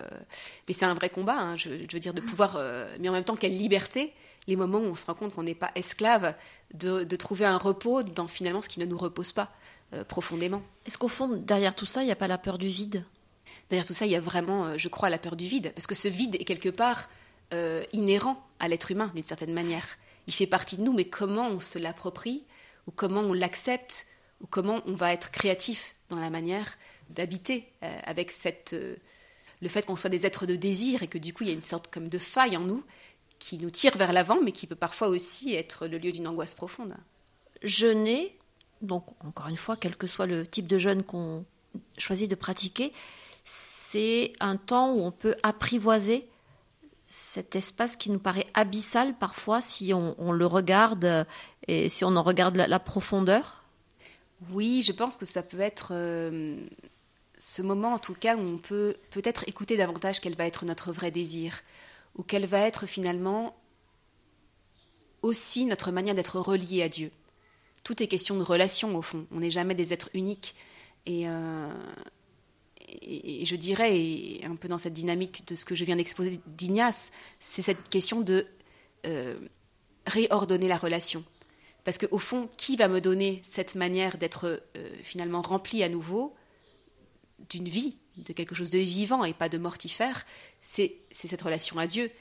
mais 0.67 0.73
c'est 0.73 0.85
un 0.85 0.95
vrai 0.95 1.09
combat, 1.11 1.37
hein, 1.37 1.55
je, 1.57 1.69
veux 1.69 1.99
dire, 1.99 2.15
de 2.15 2.21
pouvoir. 2.21 2.55
Euh, 2.55 2.91
mais 2.99 3.07
en 3.07 3.11
même 3.11 3.23
temps, 3.23 3.35
quelle 3.35 3.55
liberté, 3.55 4.11
les 4.47 4.55
moments 4.55 4.79
où 4.79 4.85
on 4.85 4.95
se 4.95 5.05
rend 5.05 5.13
compte 5.13 5.35
qu'on 5.35 5.43
n'est 5.43 5.53
pas 5.53 5.69
esclave, 5.75 6.33
de, 6.73 7.03
trouver 7.15 7.45
un 7.45 7.59
repos 7.59 8.01
dans 8.01 8.27
finalement 8.27 8.63
ce 8.63 8.69
qui 8.69 8.79
ne 8.79 8.85
nous 8.85 8.97
repose 8.97 9.31
pas 9.31 9.51
profondément. 10.07 10.63
Est-ce 10.87 10.97
qu'au 10.97 11.09
fond, 11.09 11.27
derrière 11.27 11.75
tout 11.75 11.85
ça, 11.85 12.01
il 12.01 12.05
n'y 12.05 12.11
a 12.11 12.15
pas 12.15 12.27
la 12.27 12.39
peur 12.39 12.57
du 12.57 12.67
vide? 12.67 13.05
Derrière 13.69 13.85
tout 13.85 13.93
ça, 13.93 14.07
il 14.07 14.11
y 14.11 14.15
a 14.15 14.21
vraiment, 14.21 14.75
je 14.75 14.87
crois, 14.87 15.09
la 15.11 15.19
peur 15.19 15.35
du 15.35 15.45
vide. 15.45 15.71
Parce 15.75 15.85
que 15.85 15.95
ce 15.95 16.07
vide 16.07 16.35
est 16.35 16.45
quelque 16.45 16.69
part 16.69 17.09
inhérent 17.93 18.43
à 18.59 18.67
l'être 18.67 18.89
humain, 18.89 19.11
d'une 19.13 19.23
certaine 19.23 19.53
manière. 19.53 19.85
Il 20.25 20.33
fait 20.33 20.47
partie 20.47 20.77
de 20.77 20.81
nous, 20.81 20.93
mais 20.93 21.05
comment 21.05 21.49
on 21.49 21.59
se 21.59 21.77
l'approprie 21.77 22.43
ou 22.87 22.91
comment 22.91 23.21
on 23.21 23.33
l'accepte, 23.33 24.07
ou 24.41 24.47
comment 24.47 24.81
on 24.85 24.93
va 24.93 25.13
être 25.13 25.31
créatif 25.31 25.95
dans 26.09 26.19
la 26.19 26.29
manière 26.29 26.77
d'habiter 27.09 27.67
euh, 27.83 27.99
avec 28.05 28.31
cette, 28.31 28.73
euh, 28.73 28.95
le 29.61 29.69
fait 29.69 29.85
qu'on 29.85 29.95
soit 29.95 30.09
des 30.09 30.25
êtres 30.25 30.45
de 30.45 30.55
désir 30.55 31.03
et 31.03 31.07
que 31.07 31.17
du 31.17 31.33
coup 31.33 31.43
il 31.43 31.47
y 31.49 31.51
a 31.51 31.55
une 31.55 31.61
sorte 31.61 31.87
comme 31.87 32.09
de 32.09 32.17
faille 32.17 32.57
en 32.57 32.61
nous 32.61 32.83
qui 33.39 33.57
nous 33.57 33.71
tire 33.71 33.97
vers 33.97 34.13
l'avant, 34.13 34.39
mais 34.41 34.51
qui 34.51 34.67
peut 34.67 34.75
parfois 34.75 35.07
aussi 35.07 35.55
être 35.55 35.87
le 35.87 35.97
lieu 35.97 36.11
d'une 36.11 36.27
angoisse 36.27 36.53
profonde. 36.53 36.95
Jeûner, 37.63 38.37
donc 38.81 39.05
encore 39.25 39.47
une 39.47 39.57
fois, 39.57 39.75
quel 39.75 39.95
que 39.95 40.05
soit 40.05 40.27
le 40.27 40.45
type 40.45 40.67
de 40.67 40.77
jeûne 40.77 41.01
qu'on 41.01 41.43
choisit 41.97 42.29
de 42.29 42.35
pratiquer, 42.35 42.93
c'est 43.43 44.33
un 44.39 44.57
temps 44.57 44.93
où 44.93 45.01
on 45.01 45.11
peut 45.11 45.35
apprivoiser 45.41 46.27
cet 47.13 47.57
espace 47.57 47.97
qui 47.97 48.09
nous 48.09 48.19
paraît 48.19 48.47
abyssal 48.53 49.17
parfois 49.17 49.61
si 49.61 49.93
on, 49.93 50.31
le 50.31 50.45
regarde 50.45 51.27
et 51.67 51.89
si 51.89 52.05
on 52.05 52.15
en 52.15 52.23
regarde 52.23 52.55
la, 52.55 52.79
profondeur? 52.79 53.65
Oui, 54.49 54.81
je 54.81 54.93
pense 54.93 55.17
que 55.17 55.25
ça 55.25 55.43
peut 55.43 55.59
être 55.59 55.89
euh, 55.91 56.55
ce 57.37 57.61
moment 57.61 57.95
en 57.95 57.99
tout 57.99 58.13
cas 58.13 58.37
où 58.37 58.39
on 58.39 58.57
peut 58.57 58.95
peut-être 59.09 59.43
écouter 59.49 59.75
davantage 59.75 60.21
quel 60.21 60.35
va 60.35 60.45
être 60.45 60.63
notre 60.63 60.93
vrai 60.93 61.11
désir 61.11 61.59
ou 62.15 62.23
quelle 62.23 62.45
va 62.45 62.59
être 62.59 62.85
finalement 62.85 63.57
aussi 65.21 65.65
notre 65.65 65.91
manière 65.91 66.15
d'être 66.15 66.39
relié 66.39 66.81
à 66.81 66.87
Dieu. 66.87 67.11
Tout 67.83 68.01
est 68.01 68.07
question 68.07 68.37
de 68.37 68.43
relation 68.43 68.95
au 68.95 69.01
fond. 69.01 69.27
On 69.31 69.41
n'est 69.41 69.49
jamais 69.49 69.75
des 69.75 69.91
êtres 69.91 70.09
uniques. 70.13 70.55
Et, 71.05 71.27
euh, 71.27 71.73
et, 73.01 73.45
je 73.45 73.55
dirais, 73.55 74.41
un 74.43 74.55
peu 74.55 74.67
dans 74.67 74.77
cette 74.77 74.93
dynamique 74.93 75.47
de 75.47 75.55
ce 75.55 75.65
que 75.65 75.75
je 75.75 75.85
viens 75.85 75.95
d'exposer 75.95 76.39
d'Ignace, 76.45 77.11
c'est 77.39 77.61
cette 77.61 77.89
question 77.89 78.21
de 78.21 78.45
euh, 79.05 79.35
réordonner 80.07 80.67
la 80.67 80.77
relation. 80.77 81.23
Parce 81.83 81.97
qu'au 81.97 82.19
fond, 82.19 82.49
qui 82.57 82.75
va 82.75 82.87
me 82.87 83.01
donner 83.01 83.41
cette 83.43 83.75
manière 83.75 84.17
d'être 84.17 84.61
euh, 84.77 84.89
finalement 85.03 85.41
rempli 85.41 85.83
à 85.83 85.89
nouveau 85.89 86.35
d'une 87.49 87.67
vie, 87.67 87.97
de 88.17 88.33
quelque 88.33 88.55
chose 88.55 88.69
de 88.69 88.77
vivant 88.77 89.23
et 89.23 89.33
pas 89.33 89.49
de 89.49 89.57
mortifère 89.57 90.25
C'est 90.61 90.97
cette 91.11 91.41
relation 91.41 91.77
à 91.79 91.87
Dieu 91.87 92.11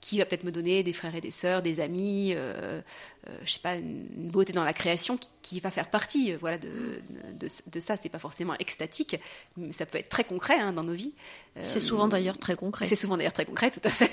qui 0.00 0.18
va 0.18 0.24
peut-être 0.24 0.44
me 0.44 0.52
donner 0.52 0.82
des 0.82 0.92
frères 0.92 1.14
et 1.14 1.20
des 1.20 1.30
sœurs, 1.30 1.62
des 1.62 1.80
amis, 1.80 2.32
euh, 2.34 2.80
euh, 3.28 3.38
je 3.44 3.52
sais 3.52 3.58
pas, 3.58 3.76
une 3.76 4.30
beauté 4.30 4.52
dans 4.52 4.64
la 4.64 4.72
création 4.72 5.18
qui, 5.42 5.60
va 5.60 5.70
faire 5.70 5.90
partie, 5.90 6.32
euh, 6.32 6.38
voilà, 6.40 6.56
de, 6.56 7.00
de, 7.34 7.48
de 7.66 7.80
ça. 7.80 7.96
C'est 7.96 8.08
pas 8.08 8.18
forcément 8.18 8.54
extatique, 8.58 9.16
mais 9.56 9.72
ça 9.72 9.84
peut 9.84 9.98
être 9.98 10.08
très 10.08 10.24
concret 10.24 10.58
hein, 10.58 10.72
dans 10.72 10.84
nos 10.84 10.94
vies. 10.94 11.14
c'est 11.60 11.80
souvent 11.80 12.08
d'ailleurs 12.08 12.38
très 12.38 12.56
concret. 12.56 12.86
C'est 12.86 12.96
souvent 12.96 13.16
d'ailleurs 13.18 13.34
très 13.34 13.44
concret, 13.44 13.70
tout 13.70 13.80
à 13.84 13.90
fait. 13.90 14.10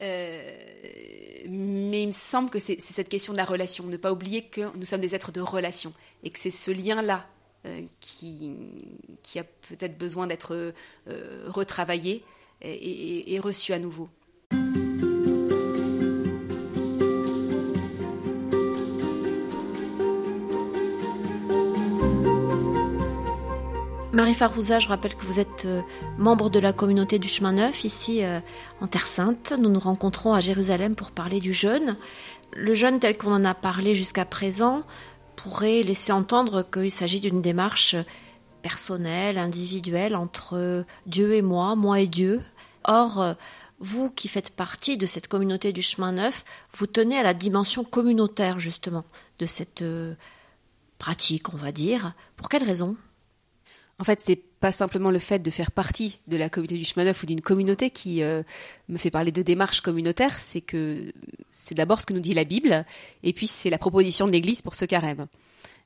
mais 1.48 2.02
il 2.02 2.06
me 2.06 2.12
semble 2.12 2.48
que 2.48 2.60
c'est 2.60 2.80
cette 2.80 3.08
question 3.08 3.32
de 3.32 3.38
la 3.38 3.44
relation. 3.44 3.84
Ne 3.84 3.96
pas 3.96 4.12
oublier 4.12 4.44
que 4.44 4.74
nous 4.76 4.84
sommes 4.86 5.00
des 5.00 5.14
êtres 5.16 5.32
de 5.32 5.40
relation 5.40 5.92
et 6.22 6.30
que 6.30 6.38
c'est 6.38 6.50
ce 6.50 6.70
lien-là 6.70 7.26
qui, 7.98 8.52
qui 9.22 9.38
a 9.38 9.44
peut-être 9.44 9.98
besoin 9.98 10.26
d'être 10.26 10.72
retravaillé 11.48 12.24
et 12.62 13.38
reçu 13.40 13.72
à 13.74 13.78
nouveau. 13.78 14.08
Marie 24.20 24.34
Farouza, 24.34 24.80
je 24.80 24.88
rappelle 24.88 25.14
que 25.14 25.24
vous 25.24 25.40
êtes 25.40 25.64
euh, 25.64 25.80
membre 26.18 26.50
de 26.50 26.58
la 26.58 26.74
communauté 26.74 27.18
du 27.18 27.26
chemin 27.26 27.52
neuf 27.52 27.86
ici 27.86 28.22
euh, 28.22 28.38
en 28.82 28.86
Terre 28.86 29.06
Sainte. 29.06 29.54
Nous 29.58 29.70
nous 29.70 29.80
rencontrons 29.80 30.34
à 30.34 30.42
Jérusalem 30.42 30.94
pour 30.94 31.10
parler 31.10 31.40
du 31.40 31.54
jeûne. 31.54 31.96
Le 32.52 32.74
jeûne 32.74 33.00
tel 33.00 33.16
qu'on 33.16 33.32
en 33.32 33.46
a 33.46 33.54
parlé 33.54 33.94
jusqu'à 33.94 34.26
présent 34.26 34.82
pourrait 35.36 35.82
laisser 35.82 36.12
entendre 36.12 36.62
qu'il 36.70 36.90
s'agit 36.90 37.20
d'une 37.20 37.40
démarche 37.40 37.96
personnelle, 38.60 39.38
individuelle 39.38 40.14
entre 40.14 40.84
Dieu 41.06 41.32
et 41.32 41.40
moi, 41.40 41.74
moi 41.74 42.00
et 42.00 42.06
Dieu. 42.06 42.42
Or, 42.84 43.22
euh, 43.22 43.32
vous 43.78 44.10
qui 44.10 44.28
faites 44.28 44.54
partie 44.54 44.98
de 44.98 45.06
cette 45.06 45.28
communauté 45.28 45.72
du 45.72 45.80
chemin 45.80 46.12
neuf, 46.12 46.44
vous 46.74 46.86
tenez 46.86 47.18
à 47.18 47.22
la 47.22 47.32
dimension 47.32 47.84
communautaire 47.84 48.60
justement 48.60 49.06
de 49.38 49.46
cette 49.46 49.82
pratique, 50.98 51.54
on 51.54 51.56
va 51.56 51.72
dire. 51.72 52.12
Pour 52.36 52.50
quelle 52.50 52.64
raison? 52.64 52.98
En 54.00 54.04
fait, 54.04 54.20
c'est 54.24 54.36
pas 54.36 54.72
simplement 54.72 55.10
le 55.10 55.18
fait 55.18 55.40
de 55.40 55.50
faire 55.50 55.70
partie 55.70 56.20
de 56.26 56.38
la 56.38 56.48
communauté 56.48 56.78
du 56.78 56.84
chemin 56.86 57.04
neuf 57.04 57.22
ou 57.22 57.26
d'une 57.26 57.42
communauté 57.42 57.90
qui 57.90 58.22
euh, 58.22 58.42
me 58.88 58.96
fait 58.96 59.10
parler 59.10 59.30
de 59.30 59.42
démarche 59.42 59.82
communautaire, 59.82 60.38
c'est 60.38 60.62
que 60.62 61.12
c'est 61.50 61.74
d'abord 61.74 62.00
ce 62.00 62.06
que 62.06 62.14
nous 62.14 62.20
dit 62.20 62.32
la 62.32 62.44
Bible, 62.44 62.86
et 63.22 63.34
puis 63.34 63.46
c'est 63.46 63.68
la 63.68 63.76
proposition 63.76 64.26
de 64.26 64.32
l'Église 64.32 64.62
pour 64.62 64.74
ce 64.74 64.86
carême. 64.86 65.26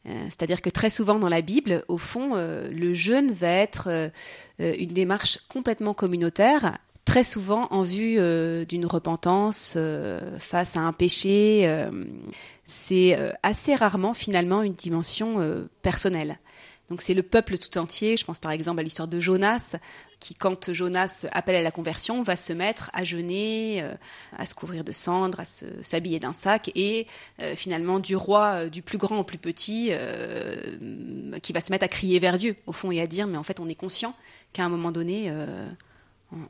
Euh, 0.07 0.24
c'est-à-dire 0.27 0.62
que 0.62 0.70
très 0.70 0.90
souvent 0.90 1.18
dans 1.18 1.29
la 1.29 1.40
Bible, 1.40 1.85
au 1.88 1.98
fond, 1.98 2.37
euh, 2.37 2.70
le 2.70 2.94
jeûne 2.94 3.33
va 3.33 3.48
être 3.48 4.11
une 4.61 4.92
démarche 4.92 5.38
complètement 5.48 5.92
communautaire, 5.92 6.79
très 7.05 7.24
souvent 7.24 7.66
en 7.72 7.83
vue 7.83 8.16
d'une 8.66 8.87
repentance 8.87 9.77
face 10.38 10.77
à 10.77 10.81
un 10.81 10.92
péché. 10.92 11.68
c'est 12.64 13.18
assez 13.42 13.74
rarement 13.74 14.14
finalement 14.14 14.62
une 14.62 14.74
dimension 14.74 15.66
personnelle. 15.83 16.38
Donc 16.90 17.01
c'est 17.01 17.14
le 17.14 17.23
peuple 17.23 17.57
tout 17.57 17.79
entier. 17.79 18.16
Je 18.16 18.25
pense 18.25 18.38
par 18.38 18.51
exemple 18.51 18.81
à 18.81 18.83
l'histoire 18.83 19.09
de 19.09 19.18
Jonas, 19.18 19.77
qui 20.20 20.35
quand 20.35 20.73
Jonas 20.73 21.27
appelle 21.33 21.57
à 21.57 21.62
la 21.62 21.70
conversion, 21.70 22.23
va 22.23 22.37
se 22.37 22.53
mettre 22.53 22.90
à 22.92 23.05
jeûner, 23.05 23.83
euh, 23.83 23.94
à 24.37 24.47
se 24.47 24.55
couvrir 24.55 24.85
de 24.85 24.92
cendres, 24.92 25.40
à 25.40 25.44
s'habiller 25.83 26.18
d'un 26.18 26.33
sac, 26.33 26.70
et 26.75 27.07
euh, 27.40 27.55
finalement 27.57 28.01
du 28.01 28.16
roi, 28.16 28.44
euh, 28.44 28.68
du 28.68 28.83
plus 28.83 28.99
grand 28.99 29.18
au 29.18 29.25
plus 29.25 29.38
petit, 29.38 29.92
qui 31.42 31.53
va 31.53 31.61
se 31.61 31.70
mettre 31.73 31.85
à 31.85 31.88
crier 31.88 32.18
vers 32.18 32.37
Dieu, 32.37 32.57
au 32.66 32.73
fond, 32.73 32.90
et 32.90 33.01
à 33.01 33.07
dire, 33.07 33.27
mais 33.27 33.38
en 33.38 33.42
fait 33.42 33.61
on 33.61 33.68
est 33.68 33.75
conscient 33.75 34.14
qu'à 34.53 34.64
un 34.64 34.68
moment 34.68 34.92
donné, 34.92 35.33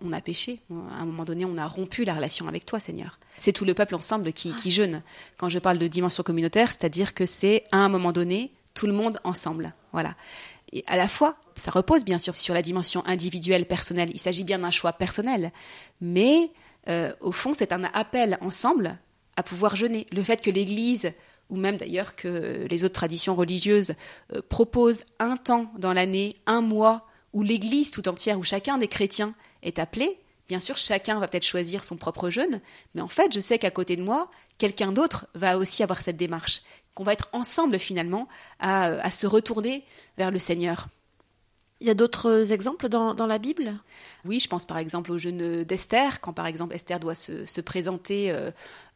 on 0.03 0.13
a 0.13 0.21
péché. 0.21 0.61
À 0.71 1.03
un 1.03 1.05
moment 1.05 1.25
donné, 1.25 1.45
on 1.45 1.57
a 1.57 1.67
rompu 1.67 2.05
la 2.05 2.15
relation 2.15 2.49
avec 2.49 2.67
toi, 2.67 2.81
Seigneur. 2.81 3.19
C'est 3.39 3.53
tout 3.53 3.65
le 3.65 3.75
peuple 3.75 3.95
ensemble 3.95 4.33
qui, 4.33 4.55
qui 4.55 4.71
jeûne. 4.71 5.03
Quand 5.37 5.49
je 5.49 5.59
parle 5.59 5.79
de 5.79 5.87
dimension 5.87 6.23
communautaire, 6.23 6.71
c'est-à-dire 6.71 7.15
que 7.15 7.27
c'est 7.27 7.65
à 7.73 7.79
un 7.79 7.89
moment 7.89 8.13
donné 8.13 8.53
tout 8.75 8.87
le 8.87 8.93
monde 8.93 9.19
ensemble. 9.25 9.75
Voilà. 9.95 10.17
Et 10.73 10.83
à 10.89 10.97
la 10.97 11.07
fois, 11.07 11.37
ça 11.55 11.71
repose 11.71 12.05
bien 12.05 12.19
sûr 12.19 12.35
sur 12.35 12.53
la 12.53 12.61
dimension 12.61 13.07
individuelle, 13.07 13.65
personnelle. 13.65 14.11
Il 14.13 14.19
s'agit 14.19 14.43
bien 14.43 14.59
d'un 14.59 14.73
choix 14.73 14.93
personnel. 14.93 15.53
Mais 16.01 16.51
euh, 16.89 17.13
au 17.21 17.31
fond, 17.31 17.55
c'est 17.55 17.73
un 17.73 17.85
appel 17.85 18.37
ensemble 18.41 18.99
à 19.37 19.45
pouvoir 19.45 19.77
jeûner. 19.77 20.05
Le 20.13 20.25
fait 20.25 20.43
que 20.43 20.51
l'Église, 20.51 21.13
ou 21.49 21.57
même 21.57 21.77
d'ailleurs 21.77 22.17
que 22.17 22.67
les 22.69 22.85
autres 22.85 22.95
traditions 22.95 23.37
religieuses, 23.37 23.95
euh, 24.35 24.43
proposent 24.49 25.05
un 25.21 25.37
temps 25.37 25.73
dans 25.79 25.93
l'année, 25.93 26.35
un 26.47 26.61
mois, 26.61 27.07
où 27.33 27.43
l'Église 27.43 27.93
tout 27.93 28.09
entière, 28.09 28.39
où 28.41 28.43
chacun 28.43 28.77
des 28.77 28.89
chrétiens 28.89 29.35
est 29.63 29.79
appelé, 29.79 30.19
Bien 30.47 30.61
sûr, 30.61 30.77
chacun 30.77 31.19
va 31.21 31.27
peut-être 31.27 31.47
choisir 31.47 31.85
son 31.85 31.97
propre 31.97 32.29
jeûne, 32.29 32.61
mais 32.95 33.01
en 33.01 33.09
fait, 33.09 33.33
je 33.33 33.41
sais 33.41 33.59
qu'à 33.59 33.71
côté 33.71 33.97
de 33.97 34.03
moi, 34.03 34.31
quelqu'un 34.59 34.93
d'autre 34.93 35.27
va 35.35 35.57
aussi 35.57 35.83
avoir 35.83 36.03
cette 36.03 36.19
démarche, 36.19 36.61
qu'on 36.95 37.05
va 37.05 37.13
être 37.13 37.29
ensemble 37.33 37.79
finalement 37.79 38.29
à, 38.61 39.11
se 39.11 39.27
retourner 39.27 39.85
vers 40.17 40.31
le 40.31 40.39
Seigneur. 40.39 40.87
Il 41.81 41.89
y 41.89 41.91
a 41.91 41.95
d'autres 41.95 42.53
exemples 42.53 42.89
dans, 42.89 43.27
la 43.27 43.39
Bible? 43.39 43.75
Oui, 44.25 44.41
je 44.41 44.49
pense 44.49 44.65
par 44.65 44.79
exemple 44.79 45.13
au 45.13 45.19
jeûne 45.19 45.65
d'Esther, 45.65 46.21
quand 46.21 46.33
par 46.33 46.47
exemple 46.47 46.75
Esther 46.75 47.01
doit 47.01 47.17
se, 47.17 47.61
présenter 47.61 48.31
euh, 48.31 48.51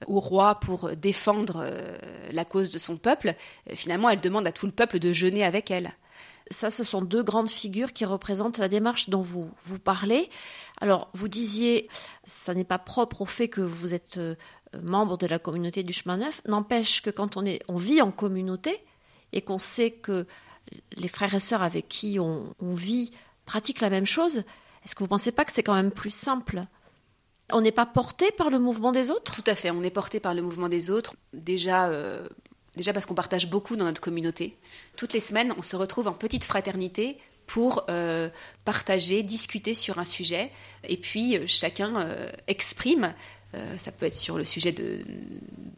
au 0.06 0.20
roi 0.20 0.54
pour 0.54 0.90
défendre 0.96 1.62
euh, 1.64 1.98
la 2.32 2.44
cause 2.44 2.70
de 2.70 2.78
son 2.78 2.96
peuple. 2.96 3.34
Euh, 3.68 3.74
finalement, 3.74 4.08
elle 4.08 4.20
demande 4.20 4.46
à 4.46 4.52
tout 4.52 4.66
le 4.66 4.72
peuple 4.72 5.00
de 5.00 5.12
jeûner 5.12 5.44
avec 5.44 5.70
elle. 5.70 5.92
Ça, 6.50 6.70
ce 6.70 6.82
sont 6.82 7.02
deux 7.02 7.22
grandes 7.22 7.50
figures 7.50 7.92
qui 7.92 8.06
représentent 8.06 8.56
la 8.56 8.68
démarche 8.68 9.10
dont 9.10 9.20
vous, 9.20 9.50
vous 9.66 9.78
parlez. 9.78 10.30
Alors, 10.80 11.10
vous 11.12 11.28
disiez, 11.28 11.88
ça 12.24 12.54
n'est 12.54 12.64
pas 12.64 12.78
propre 12.78 13.20
au 13.20 13.26
fait 13.26 13.48
que 13.48 13.60
vous 13.60 13.92
êtes 13.92 14.18
membre 14.82 15.16
de 15.16 15.26
la 15.26 15.38
communauté 15.38 15.82
du 15.82 15.92
chemin 15.92 16.18
neuf. 16.18 16.42
N'empêche 16.46 17.02
que 17.02 17.10
quand 17.10 17.36
on, 17.36 17.44
est, 17.44 17.60
on 17.68 17.76
vit 17.76 18.02
en 18.02 18.10
communauté, 18.10 18.80
et 19.32 19.42
qu'on 19.42 19.58
sait 19.58 19.90
que 19.90 20.26
les 20.96 21.08
frères 21.08 21.34
et 21.34 21.40
sœurs 21.40 21.62
avec 21.62 21.88
qui 21.88 22.18
on, 22.18 22.54
vit 22.60 23.10
pratiquent 23.46 23.80
la 23.80 23.90
même 23.90 24.06
chose, 24.06 24.44
est-ce 24.84 24.94
que 24.94 25.00
vous 25.00 25.06
ne 25.06 25.10
pensez 25.10 25.32
pas 25.32 25.44
que 25.44 25.52
c'est 25.52 25.62
quand 25.62 25.74
même 25.74 25.90
plus 25.90 26.10
simple? 26.10 26.64
On 27.50 27.60
n'est 27.60 27.72
pas 27.72 27.86
porté 27.86 28.30
par 28.30 28.50
le 28.50 28.58
mouvement 28.58 28.92
des 28.92 29.10
autres? 29.10 29.32
Tout 29.32 29.50
à 29.50 29.54
fait, 29.54 29.70
on 29.70 29.82
est 29.82 29.90
porté 29.90 30.20
par 30.20 30.34
le 30.34 30.42
mouvement 30.42 30.68
des 30.68 30.90
autres. 30.90 31.14
Déjà, 31.32 31.86
euh, 31.86 32.28
déjà 32.76 32.92
parce 32.92 33.06
qu'on 33.06 33.14
partage 33.14 33.48
beaucoup 33.48 33.76
dans 33.76 33.86
notre 33.86 34.00
communauté. 34.00 34.58
Toutes 34.96 35.14
les 35.14 35.20
semaines, 35.20 35.54
on 35.56 35.62
se 35.62 35.76
retrouve 35.76 36.08
en 36.08 36.12
petite 36.12 36.44
fraternité 36.44 37.18
pour 37.48 37.86
euh, 37.88 38.28
partager, 38.64 39.24
discuter 39.24 39.74
sur 39.74 39.98
un 39.98 40.04
sujet, 40.04 40.52
et 40.84 40.98
puis 40.98 41.36
euh, 41.36 41.44
chacun 41.46 42.06
exprime 42.46 43.04
euh, 43.04 43.10
ça 43.76 43.92
peut 43.92 44.06
être 44.06 44.16
sur 44.16 44.36
le 44.36 44.44
sujet 44.44 44.72
de, 44.72 45.04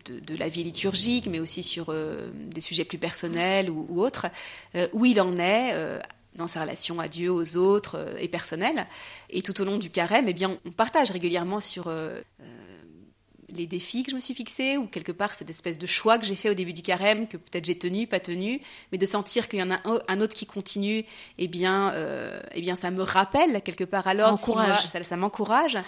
de, 0.05 0.37
la 0.37 0.49
vie 0.49 0.65
liturgique, 0.65 1.27
mais 1.27 1.39
aussi 1.41 1.63
sur 1.63 1.87
euh, 1.91 2.31
des 2.35 2.61
sujets 2.61 2.85
plus 2.85 2.99
personnels 2.99 3.71
ou, 3.71 4.03
autres, 4.03 4.27
euh, 4.75 4.89
où 4.93 5.05
il 5.05 5.21
en 5.21 5.37
est 5.37 5.75
dans 6.37 6.47
sa 6.47 6.63
relation 6.63 7.01
à 7.01 7.09
Dieu, 7.09 7.31
aux 7.31 7.57
autres 7.57 8.15
et 8.19 8.29
personnelle. 8.29 8.87
Et 9.31 9.43
tout 9.43 9.61
au 9.61 9.65
long 9.65 9.79
du 9.79 9.91
carême, 9.91 10.27
eh 10.29 10.33
bien, 10.33 10.59
on 10.65 10.71
partage 10.71 11.11
régulièrement 11.11 11.61
sur 11.61 11.93
les 13.49 13.67
défis 13.67 14.05
que 14.05 14.11
je 14.13 14.15
me 14.15 14.21
suis 14.21 14.35
fixés, 14.35 14.77
ou 14.77 14.87
quelque 14.87 15.11
part 15.11 15.35
cette 15.35 15.51
espèce 15.51 15.77
de 15.77 15.87
choix 15.87 16.19
que 16.19 16.25
j'ai 16.25 16.37
fait 16.37 16.51
au 16.51 16.55
début 16.55 16.73
du 16.73 16.83
carême, 16.83 17.27
que 17.27 17.37
peut-être 17.37 17.65
j'ai 17.65 17.77
tenu, 17.77 18.07
pas 18.07 18.21
tenu, 18.21 18.61
mais 18.93 18.99
de 18.99 19.07
sentir 19.07 19.49
qu'il 19.49 19.59
y 19.59 19.63
en 19.63 19.73
a 19.73 19.81
un, 20.09 20.21
autre 20.21 20.35
qui 20.35 20.47
continue, 20.47 21.05
eh 21.39 21.49
bien, 21.49 21.93
eh 22.55 22.61
bien, 22.61 22.77
ça 22.77 22.91
me 22.91 23.03
rappelle 23.03 23.61
quelque 23.63 23.85
part 23.85 24.07
alors, 24.07 24.39
ça 24.39 25.03
ça 25.03 25.17
m'encourage. 25.17 25.79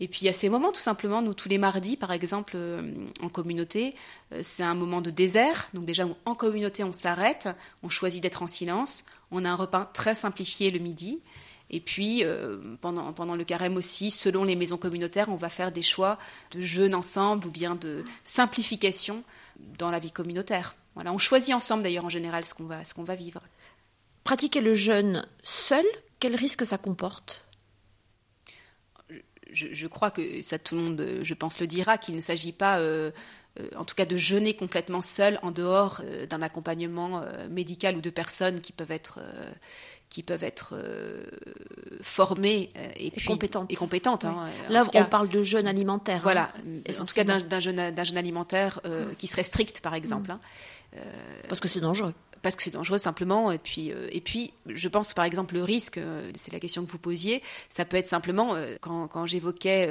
Et 0.00 0.08
puis 0.08 0.20
il 0.22 0.26
y 0.26 0.28
a 0.28 0.32
ces 0.32 0.48
moments 0.48 0.72
tout 0.72 0.80
simplement, 0.80 1.22
nous 1.22 1.34
tous 1.34 1.48
les 1.48 1.58
mardis 1.58 1.96
par 1.96 2.12
exemple 2.12 2.54
euh, 2.56 2.82
en 3.22 3.28
communauté, 3.28 3.94
euh, 4.32 4.40
c'est 4.42 4.62
un 4.62 4.74
moment 4.74 5.00
de 5.00 5.10
désert. 5.10 5.68
Donc 5.74 5.84
déjà 5.84 6.06
en 6.24 6.34
communauté 6.34 6.82
on 6.84 6.92
s'arrête, 6.92 7.48
on 7.82 7.88
choisit 7.88 8.22
d'être 8.22 8.42
en 8.42 8.46
silence, 8.46 9.04
on 9.30 9.44
a 9.44 9.50
un 9.50 9.54
repas 9.54 9.84
très 9.92 10.14
simplifié 10.14 10.70
le 10.70 10.78
midi. 10.78 11.20
Et 11.70 11.80
puis 11.80 12.24
euh, 12.24 12.58
pendant, 12.80 13.34
le 13.34 13.44
carême 13.44 13.76
aussi, 13.76 14.10
selon 14.10 14.44
les 14.44 14.56
maisons 14.56 14.76
communautaires, 14.76 15.28
on 15.28 15.36
va 15.36 15.48
faire 15.48 15.72
des 15.72 15.82
choix 15.82 16.18
de 16.50 16.60
jeûne 16.60 16.94
ensemble 16.94 17.46
ou 17.46 17.50
bien 17.50 17.76
de 17.76 18.04
simplification 18.24 19.22
dans 19.78 19.90
la 19.90 19.98
vie 19.98 20.12
communautaire. 20.12 20.74
Voilà, 20.94 21.12
on 21.12 21.18
choisit 21.18 21.54
ensemble 21.54 21.82
d'ailleurs 21.82 22.04
en 22.04 22.10
général 22.10 22.44
ce 22.44 22.54
qu'on 22.54 22.64
va, 22.64 22.84
ce 22.84 22.92
qu'on 22.92 23.04
va 23.04 23.14
vivre. 23.14 23.40
Pratiquer 24.24 24.60
le 24.60 24.74
jeûne 24.74 25.26
seul, 25.42 25.84
quel 26.20 26.36
risque 26.36 26.66
ça 26.66 26.76
comporte? 26.76 27.46
Je, 29.52 29.86
crois 29.86 30.10
que 30.10 30.42
ça 30.42 30.58
tout 30.58 30.74
le 30.74 30.80
monde, 30.80 31.18
je 31.22 31.34
pense, 31.34 31.60
le 31.60 31.66
dira, 31.66 31.98
qu'il 31.98 32.16
ne 32.16 32.20
s'agit 32.20 32.52
pas, 32.52 32.78
euh, 32.78 33.10
euh, 33.60 33.68
en 33.76 33.84
tout 33.84 33.94
cas, 33.94 34.06
de 34.06 34.16
jeûner 34.16 34.54
complètement 34.54 35.00
seul 35.00 35.38
en 35.42 35.50
dehors 35.50 36.00
euh, 36.04 36.26
d'un 36.26 36.42
accompagnement 36.42 37.22
médical 37.50 37.96
ou 37.96 38.00
de 38.00 38.10
personnes 38.10 38.60
qui 38.60 38.72
peuvent 38.72 38.92
être 38.92 39.20
qui 40.08 40.22
peuvent 40.22 40.44
être 40.44 40.74
formées 42.02 42.70
et, 42.96 43.10
compétentes. 43.22 43.72
Et 43.72 43.76
compétentes 43.76 44.26
hein, 44.26 44.46
Là, 44.68 44.82
on 44.92 45.04
parle 45.04 45.30
de 45.30 45.42
jeûne 45.42 45.66
alimentaire. 45.66 46.16
Hein, 46.16 46.22
voilà, 46.22 46.52
en 47.00 47.04
tout 47.06 47.14
cas 47.14 47.24
d'un 47.24 47.60
jeûne, 47.60 48.18
alimentaire 48.18 48.80
qui 49.16 49.26
serait 49.26 49.42
strict, 49.42 49.80
par 49.80 49.94
exemple. 49.94 50.30
Hein. 50.30 50.40
Parce 51.48 51.60
que 51.60 51.68
c'est 51.68 51.80
dangereux 51.80 52.12
parce 52.42 52.56
que 52.56 52.62
c'est 52.62 52.72
dangereux 52.72 52.98
simplement. 52.98 53.50
Et 53.52 53.58
puis, 53.58 53.92
euh, 53.92 54.08
et 54.10 54.20
puis, 54.20 54.52
je 54.66 54.88
pense 54.88 55.14
par 55.14 55.24
exemple 55.24 55.54
le 55.54 55.64
risque, 55.64 55.98
euh, 55.98 56.30
c'est 56.36 56.52
la 56.52 56.60
question 56.60 56.84
que 56.84 56.90
vous 56.90 56.98
posiez, 56.98 57.42
ça 57.70 57.84
peut 57.84 57.96
être 57.96 58.08
simplement, 58.08 58.54
euh, 58.54 58.76
quand, 58.80 59.08
quand 59.08 59.26
j'évoquais 59.26 59.88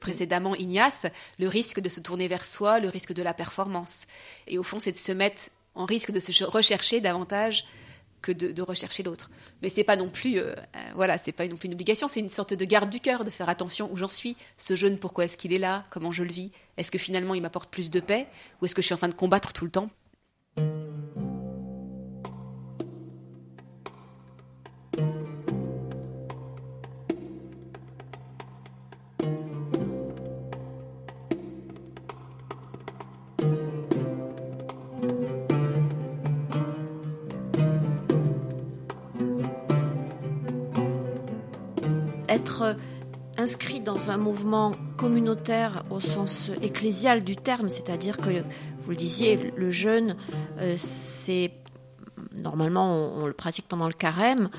précédemment 0.00 0.54
Ignace, 0.56 1.06
le 1.38 1.48
risque 1.48 1.80
de 1.80 1.88
se 1.88 2.00
tourner 2.00 2.26
vers 2.26 2.46
soi, 2.46 2.80
le 2.80 2.88
risque 2.88 3.12
de 3.12 3.22
la 3.22 3.34
performance. 3.34 4.06
Et 4.48 4.58
au 4.58 4.62
fond, 4.62 4.78
c'est 4.78 4.92
de 4.92 4.96
se 4.96 5.12
mettre 5.12 5.50
en 5.74 5.84
risque 5.84 6.10
de 6.10 6.20
se 6.20 6.44
rechercher 6.44 7.00
davantage 7.00 7.64
que 8.22 8.32
de, 8.32 8.62
rechercher 8.62 9.02
l'autre. 9.02 9.30
Mais 9.62 9.68
c'est 9.68 9.84
pas 9.84 9.96
non 9.96 10.08
plus, 10.08 10.40
voilà, 10.94 11.18
c'est 11.18 11.32
pas 11.32 11.46
non 11.46 11.56
plus 11.56 11.66
une 11.66 11.74
obligation, 11.74 12.06
c'est 12.06 12.20
une 12.20 12.28
sorte 12.28 12.54
de 12.54 12.64
garde 12.64 12.88
du 12.88 13.00
cœur 13.00 13.24
de 13.24 13.30
faire 13.30 13.48
attention 13.48 13.90
où 13.92 13.96
j'en 13.96 14.08
suis. 14.08 14.36
Ce 14.58 14.76
jeûne, 14.76 14.98
pourquoi 14.98 15.24
est-ce 15.24 15.36
qu'il 15.36 15.52
est 15.52 15.58
là? 15.58 15.84
Comment 15.90 16.12
je 16.12 16.22
le 16.22 16.32
vis? 16.32 16.52
Est-ce 16.76 16.90
que 16.90 16.98
finalement 16.98 17.34
il 17.34 17.42
m'apporte 17.42 17.70
plus 17.70 17.90
de 17.90 18.00
paix? 18.00 18.28
Ou 18.60 18.66
est-ce 18.66 18.74
que 18.74 18.82
je 18.82 18.86
suis 18.86 18.94
en 18.94 18.98
train 18.98 19.08
de 19.08 19.14
combattre 19.14 19.52
tout 19.52 19.64
le 19.64 19.72
temps? 19.72 19.90
Être 42.70 42.78
inscrit 43.36 43.80
dans 43.80 44.10
un 44.10 44.16
mouvement 44.16 44.72
communautaire 44.96 45.84
au 45.90 46.00
sens 46.00 46.50
ecclésial 46.60 47.22
du 47.22 47.36
terme, 47.36 47.68
c'est-à-dire 47.68 48.18
que, 48.18 48.42
vous 48.84 48.90
le 48.90 48.96
disiez, 48.96 49.52
le 49.56 49.70
jeûne, 49.70 50.16
euh, 50.58 50.74
c'est 50.76 51.52
normalement 52.34 52.94
on, 52.94 53.26
le 53.26 53.32
pratique 53.32 53.66
pendant 53.68 53.86
le 53.86 53.92
carême. 53.92 54.50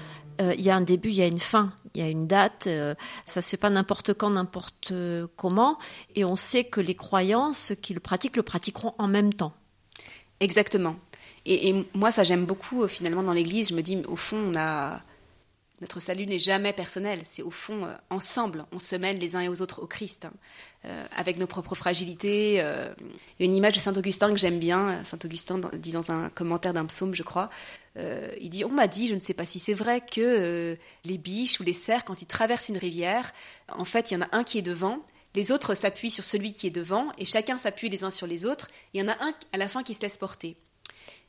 Euh, 0.42 0.54
il 0.58 0.63
y 0.63 0.70
a 0.70 0.76
un 0.76 0.82
début, 0.82 1.10
il 1.10 1.16
y 1.16 1.22
a 1.22 1.28
une 1.28 1.39
fin, 1.39 1.74
il 1.94 2.02
y 2.02 2.06
a 2.06 2.10
une 2.10 2.26
date. 2.26 2.66
Euh, 2.68 2.96
ça 3.26 3.42
se 3.42 3.50
fait 3.50 3.58
pas 3.58 3.70
n'importe 3.70 4.13
quand, 4.13 4.32
n'importe 4.32 4.94
comment, 5.36 5.78
et 6.16 6.26
on 6.26 6.36
sait 6.36 6.63
que 6.63 6.82
les 6.82 6.96
croyants, 6.96 7.54
ceux 7.54 7.76
qui 7.76 7.94
le 7.94 8.00
pratiquent, 8.00 8.38
le 8.38 8.44
pratiqueront 8.44 8.96
en 8.98 9.08
même 9.08 9.34
temps. 9.34 9.54
Exactement. 10.39 10.96
Et, 11.46 11.70
et 11.70 11.86
moi, 11.94 12.12
ça 12.12 12.24
j'aime 12.24 12.46
beaucoup 12.46 12.88
finalement 12.88 13.24
dans 13.24 13.34
l'Église. 13.34 13.70
Je 13.70 13.76
me 13.76 13.82
dis, 13.82 14.02
au 14.08 14.16
fond, 14.16 14.38
on 14.38 14.58
a 14.58 15.02
notre 15.84 16.00
salut 16.00 16.26
n'est 16.26 16.39
jamais 16.39 16.72
personnel, 16.72 17.19
c'est 17.26 17.41
au 17.41 17.52
fond 17.52 17.84
euh, 17.84 17.93
ensemble, 18.10 18.65
on 18.72 18.80
se 18.80 18.96
mène 18.96 19.19
les 19.19 19.36
uns 19.36 19.41
et 19.41 19.50
aux 19.50 19.62
autres 19.62 19.82
au 19.82 19.86
Christ, 19.86 20.24
hein. 20.24 20.32
euh, 20.86 21.06
avec 21.17 21.36
nos 21.36 21.46
propres 21.46 21.76
fragilités. 21.76 22.62
Euh. 22.62 22.88
Une 23.41 23.54
image 23.54 23.74
de 23.74 23.80
Saint 23.80 23.93
Augustin 23.93 24.32
que 24.32 24.38
j'aime 24.38 24.60
bien, 24.60 25.04
Saint 25.04 25.19
Augustin 25.26 25.60
dit 25.74 25.91
dans 25.91 26.10
un 26.10 26.30
commentaire 26.30 26.72
d'un 26.72 26.86
psaume, 26.86 27.13
je 27.13 27.24
crois, 27.24 27.50
il 27.98 28.50
dit, 28.50 28.63
on 28.63 28.69
m'a 28.69 28.88
dit, 28.88 29.08
je 29.08 29.13
ne 29.13 29.19
sais 29.19 29.34
pas 29.34 29.46
si 29.46 29.60
c'est 29.60 29.74
vrai, 29.74 30.00
que 30.00 30.78
les 31.04 31.17
biches 31.17 31.60
ou 31.60 31.63
les 31.63 31.74
cerfs, 31.74 32.06
quand 32.06 32.22
ils 32.22 32.28
traversent 32.28 32.69
une 32.69 32.78
rivière, 32.78 33.34
en 33.67 33.84
fait, 33.84 34.10
il 34.10 34.13
y 34.13 34.17
en 34.17 34.22
a 34.22 34.30
un 34.32 34.46
qui 34.46 34.58
est 34.58 34.63
devant, 34.63 35.00
les 35.36 35.52
autres 35.52 35.76
s'appuient 35.76 36.12
sur 36.12 36.24
celui 36.24 36.54
qui 36.54 36.67
est 36.67 36.72
devant, 36.72 37.10
et 37.17 37.26
chacun 37.26 37.58
s'appuie 37.58 37.89
les 37.89 38.06
uns 38.06 38.12
sur 38.12 38.26
les 38.26 38.46
autres, 38.46 38.69
il 38.93 39.02
y 39.02 39.04
en 39.04 39.10
a 39.10 39.22
un 39.22 39.34
à 39.52 39.58
la 39.58 39.67
fin 39.67 39.84
qui 39.84 39.93
se 39.93 40.02
laisse 40.02 40.17
porter. 40.17 40.56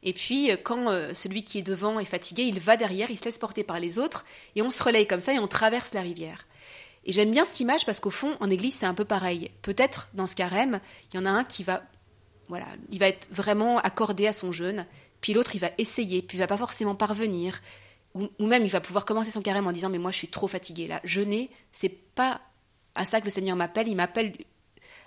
Et 0.04 0.12
puis, 0.12 0.50
euh, 0.50 0.56
quand 0.62 0.88
euh, 0.88 1.14
celui 1.14 1.42
qui 1.42 1.58
est 1.58 1.62
devant 1.62 1.98
est 1.98 2.04
fatigué, 2.04 2.42
il 2.44 2.60
va 2.60 2.76
derrière, 2.76 3.10
il 3.10 3.18
se 3.18 3.24
laisse 3.24 3.38
porter 3.38 3.64
par 3.64 3.80
les 3.80 3.98
autres, 3.98 4.24
et 4.54 4.62
on 4.62 4.70
se 4.70 4.82
relaye 4.82 5.06
comme 5.06 5.20
ça 5.20 5.32
et 5.32 5.38
on 5.38 5.48
traverse 5.48 5.94
la 5.94 6.02
rivière. 6.02 6.46
Et 7.06 7.12
j'aime 7.12 7.30
bien 7.30 7.44
cette 7.44 7.60
image 7.60 7.84
parce 7.84 8.00
qu'au 8.00 8.10
fond, 8.10 8.36
en 8.40 8.50
église, 8.50 8.76
c'est 8.80 8.86
un 8.86 8.94
peu 8.94 9.04
pareil. 9.04 9.50
Peut-être 9.62 10.08
dans 10.14 10.26
ce 10.26 10.36
carême, 10.36 10.80
il 11.12 11.16
y 11.16 11.18
en 11.18 11.26
a 11.26 11.30
un 11.30 11.44
qui 11.44 11.64
va, 11.64 11.82
voilà, 12.48 12.66
il 12.90 12.98
va 12.98 13.08
être 13.08 13.28
vraiment 13.30 13.78
accordé 13.78 14.26
à 14.26 14.32
son 14.32 14.52
jeûne, 14.52 14.86
puis 15.20 15.32
l'autre, 15.32 15.54
il 15.54 15.60
va 15.60 15.70
essayer, 15.78 16.22
puis 16.22 16.36
il 16.36 16.40
va 16.40 16.46
pas 16.46 16.56
forcément 16.58 16.94
parvenir, 16.94 17.60
ou, 18.14 18.28
même 18.46 18.62
il 18.62 18.70
va 18.70 18.80
pouvoir 18.80 19.04
commencer 19.04 19.32
son 19.32 19.42
carême 19.42 19.66
en 19.66 19.72
disant 19.72 19.88
mais 19.88 19.98
moi 19.98 20.12
je 20.12 20.18
suis 20.18 20.28
trop 20.28 20.46
fatigué 20.46 20.86
là. 20.86 21.00
Jeûner, 21.02 21.50
c'est 21.72 21.88
pas 21.88 22.40
à 22.94 23.04
ça 23.04 23.18
que 23.18 23.24
le 23.24 23.30
Seigneur 23.30 23.56
m'appelle. 23.56 23.88
Il 23.88 23.96
m'appelle 23.96 24.34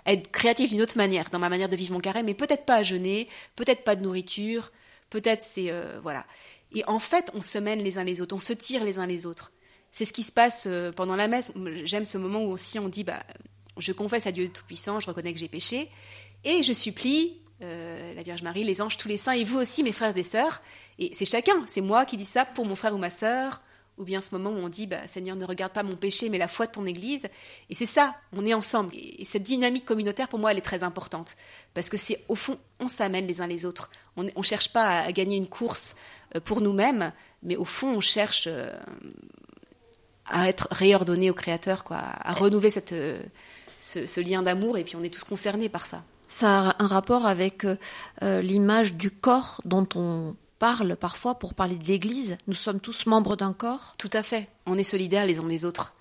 à 0.04 0.12
être 0.12 0.30
créatif 0.30 0.70
d'une 0.70 0.82
autre 0.82 0.98
manière 0.98 1.30
dans 1.30 1.38
ma 1.38 1.48
manière 1.48 1.70
de 1.70 1.76
vivre 1.76 1.94
mon 1.94 2.00
carême, 2.00 2.26
mais 2.26 2.34
peut-être 2.34 2.66
pas 2.66 2.76
à 2.76 2.82
jeûner, 2.82 3.28
peut-être 3.56 3.82
pas 3.82 3.96
de 3.96 4.02
nourriture, 4.02 4.72
Peut-être 5.10 5.42
c'est 5.42 5.70
euh, 5.70 6.00
voilà. 6.02 6.26
Et 6.74 6.84
en 6.86 6.98
fait, 6.98 7.30
on 7.34 7.40
se 7.40 7.58
mène 7.58 7.82
les 7.82 7.98
uns 7.98 8.04
les 8.04 8.20
autres, 8.20 8.34
on 8.34 8.40
se 8.40 8.52
tire 8.52 8.84
les 8.84 8.98
uns 8.98 9.06
les 9.06 9.26
autres. 9.26 9.52
C'est 9.90 10.04
ce 10.04 10.12
qui 10.12 10.22
se 10.22 10.32
passe 10.32 10.64
euh, 10.66 10.92
pendant 10.92 11.16
la 11.16 11.28
messe. 11.28 11.52
J'aime 11.84 12.04
ce 12.04 12.18
moment 12.18 12.44
où 12.44 12.50
aussi 12.50 12.78
on 12.78 12.88
dit 12.88 13.04
bah, 13.04 13.22
je 13.78 13.92
confesse 13.92 14.26
à 14.26 14.32
Dieu 14.32 14.48
Tout-Puissant, 14.48 15.00
je 15.00 15.06
reconnais 15.06 15.32
que 15.32 15.38
j'ai 15.38 15.48
péché, 15.48 15.90
et 16.44 16.62
je 16.62 16.72
supplie 16.72 17.40
euh, 17.62 18.14
la 18.14 18.22
Vierge 18.22 18.42
Marie, 18.42 18.64
les 18.64 18.80
anges, 18.82 18.96
tous 18.96 19.08
les 19.08 19.16
saints, 19.16 19.32
et 19.32 19.44
vous 19.44 19.58
aussi, 19.58 19.82
mes 19.82 19.92
frères 19.92 20.16
et 20.16 20.22
sœurs. 20.22 20.62
Et 20.98 21.10
c'est 21.14 21.24
chacun, 21.24 21.64
c'est 21.66 21.80
moi 21.80 22.04
qui 22.04 22.16
dis 22.16 22.24
ça 22.24 22.44
pour 22.44 22.66
mon 22.66 22.74
frère 22.74 22.94
ou 22.94 22.98
ma 22.98 23.10
sœur, 23.10 23.62
ou 23.98 24.04
bien 24.04 24.20
ce 24.20 24.34
moment 24.34 24.50
où 24.50 24.58
on 24.58 24.68
dit 24.68 24.86
bah, 24.86 25.06
Seigneur, 25.06 25.36
ne 25.36 25.44
regarde 25.44 25.72
pas 25.72 25.82
mon 25.82 25.96
péché, 25.96 26.28
mais 26.28 26.38
la 26.38 26.48
foi 26.48 26.66
de 26.66 26.72
ton 26.72 26.86
Église. 26.86 27.26
Et 27.68 27.74
c'est 27.74 27.86
ça, 27.86 28.14
on 28.32 28.46
est 28.46 28.54
ensemble. 28.54 28.94
Et 28.94 29.24
cette 29.24 29.42
dynamique 29.42 29.84
communautaire, 29.84 30.28
pour 30.28 30.38
moi, 30.38 30.52
elle 30.52 30.58
est 30.58 30.62
très 30.62 30.82
importante. 30.82 31.36
Parce 31.74 31.90
que 31.90 31.96
c'est 31.96 32.24
au 32.28 32.34
fond, 32.34 32.58
on 32.80 32.88
s'amène 32.88 33.26
les 33.26 33.40
uns 33.40 33.46
les 33.46 33.66
autres. 33.66 33.90
On 34.16 34.24
ne 34.24 34.42
cherche 34.42 34.72
pas 34.72 35.00
à, 35.00 35.12
gagner 35.12 35.36
une 35.36 35.48
course 35.48 35.96
euh, 36.36 36.40
pour 36.40 36.60
nous-mêmes, 36.60 37.12
mais 37.42 37.56
au 37.56 37.64
fond, 37.64 37.96
on 37.96 38.00
cherche 38.00 38.44
euh, 38.46 38.72
à 40.26 40.48
être 40.48 40.68
réordonné 40.70 41.30
au 41.30 41.34
Créateur, 41.34 41.84
quoi, 41.84 41.98
à 41.98 42.32
renouveler 42.32 42.70
cette, 42.70 42.92
euh, 42.92 43.20
ce, 43.78 44.20
lien 44.20 44.42
d'amour, 44.42 44.78
et 44.78 44.84
puis 44.84 44.96
on 44.96 45.02
est 45.02 45.12
tous 45.12 45.24
concernés 45.24 45.68
par 45.68 45.86
ça. 45.86 46.02
Ça 46.28 46.70
a 46.70 46.82
un 46.82 46.86
rapport 46.86 47.24
avec 47.24 47.66
l'image 48.20 48.92
du 48.92 49.10
corps 49.10 49.62
dont 49.64 49.88
on 49.94 50.36
parle 50.58 50.96
parfois 50.96 51.36
pour 51.36 51.54
parler 51.54 51.76
de 51.76 51.84
l'Église. 51.84 52.36
Nous 52.46 52.54
sommes 52.54 52.80
tous 52.80 53.06
membres 53.06 53.36
d'un 53.36 53.52
corps. 53.52 53.94
Tout 53.98 54.10
à 54.12 54.22
fait. 54.22 54.48
On 54.66 54.76
est 54.78 54.84
solidaires 54.84 55.26
les 55.26 55.38
uns 55.40 55.44
des 55.44 55.64
autres. 55.64 55.94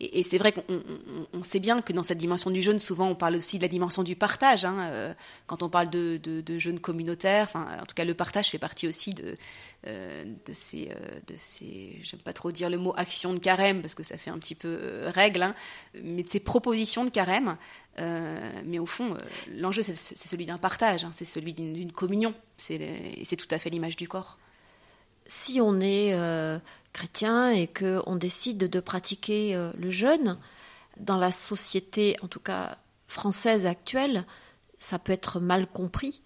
Et, 0.00 0.24
c'est 0.24 0.38
vrai 0.38 0.52
qu'on 0.52 1.42
sait 1.42 1.60
bien 1.60 1.80
que 1.80 1.92
dans 1.92 2.02
cette 2.02 2.18
dimension 2.18 2.50
du 2.50 2.60
jeûne, 2.60 2.80
souvent 2.80 3.08
on 3.08 3.14
parle 3.14 3.36
aussi 3.36 3.58
de 3.58 3.62
la 3.62 3.68
dimension 3.68 4.02
du 4.02 4.16
partage. 4.16 4.64
Hein, 4.64 4.80
euh, 4.90 5.14
quand 5.46 5.62
on 5.62 5.68
parle 5.68 5.88
de, 5.88 6.16
de, 6.16 6.58
jeûne 6.58 6.80
communautaire, 6.80 7.44
enfin, 7.44 7.68
en 7.80 7.86
tout 7.86 7.94
cas, 7.94 8.04
le 8.04 8.14
partage 8.14 8.50
fait 8.50 8.58
partie 8.58 8.88
aussi 8.88 9.14
de, 9.14 9.36
euh, 9.86 10.24
de 10.24 10.52
ces, 10.52 10.90
euh, 10.90 11.20
de 11.28 11.34
ces 11.36 12.00
j'aime 12.02 12.20
pas 12.20 12.32
trop 12.32 12.50
dire 12.50 12.70
le 12.70 12.76
mot 12.76 12.92
action 12.96 13.34
de 13.34 13.38
carême 13.38 13.82
parce 13.82 13.94
que 13.94 14.02
ça 14.02 14.18
fait 14.18 14.30
un 14.30 14.38
petit 14.38 14.56
peu 14.56 15.02
règle, 15.14 15.42
hein, 15.42 15.54
mais 16.02 16.24
de 16.24 16.28
ces 16.28 16.40
propositions 16.40 17.04
de 17.04 17.10
carême. 17.10 17.56
mais 18.64 18.80
au 18.80 18.86
fond, 18.86 19.16
l'enjeu 19.56 19.82
c'est 19.82 19.94
celui 19.94 20.46
d'un 20.46 20.58
partage, 20.58 21.04
hein, 21.04 21.12
c'est 21.14 21.24
celui 21.24 21.54
d'une 21.54 21.92
communion. 21.92 22.34
C'est 22.56 23.36
tout 23.36 23.48
à 23.52 23.58
fait 23.58 23.70
l'image 23.70 23.96
du 23.96 24.08
corps. 24.08 24.38
Si 25.26 25.60
on 25.60 25.80
est 25.80 26.12
chrétien 26.94 27.50
et 27.50 27.66
qu'on 27.66 28.16
décide 28.16 28.70
de 28.70 28.80
pratiquer 28.80 29.54
euh, 29.54 29.70
le 29.76 29.90
jeûne, 29.90 30.38
dans 30.96 31.18
la 31.18 31.32
société, 31.32 32.16
en 32.22 32.28
tout 32.28 32.40
cas 32.40 32.78
française 33.08 33.66
actuelle, 33.66 34.24
ça 34.78 34.98
peut 34.98 35.12
être 35.12 35.40
mal 35.40 35.66
compris. 35.66 36.22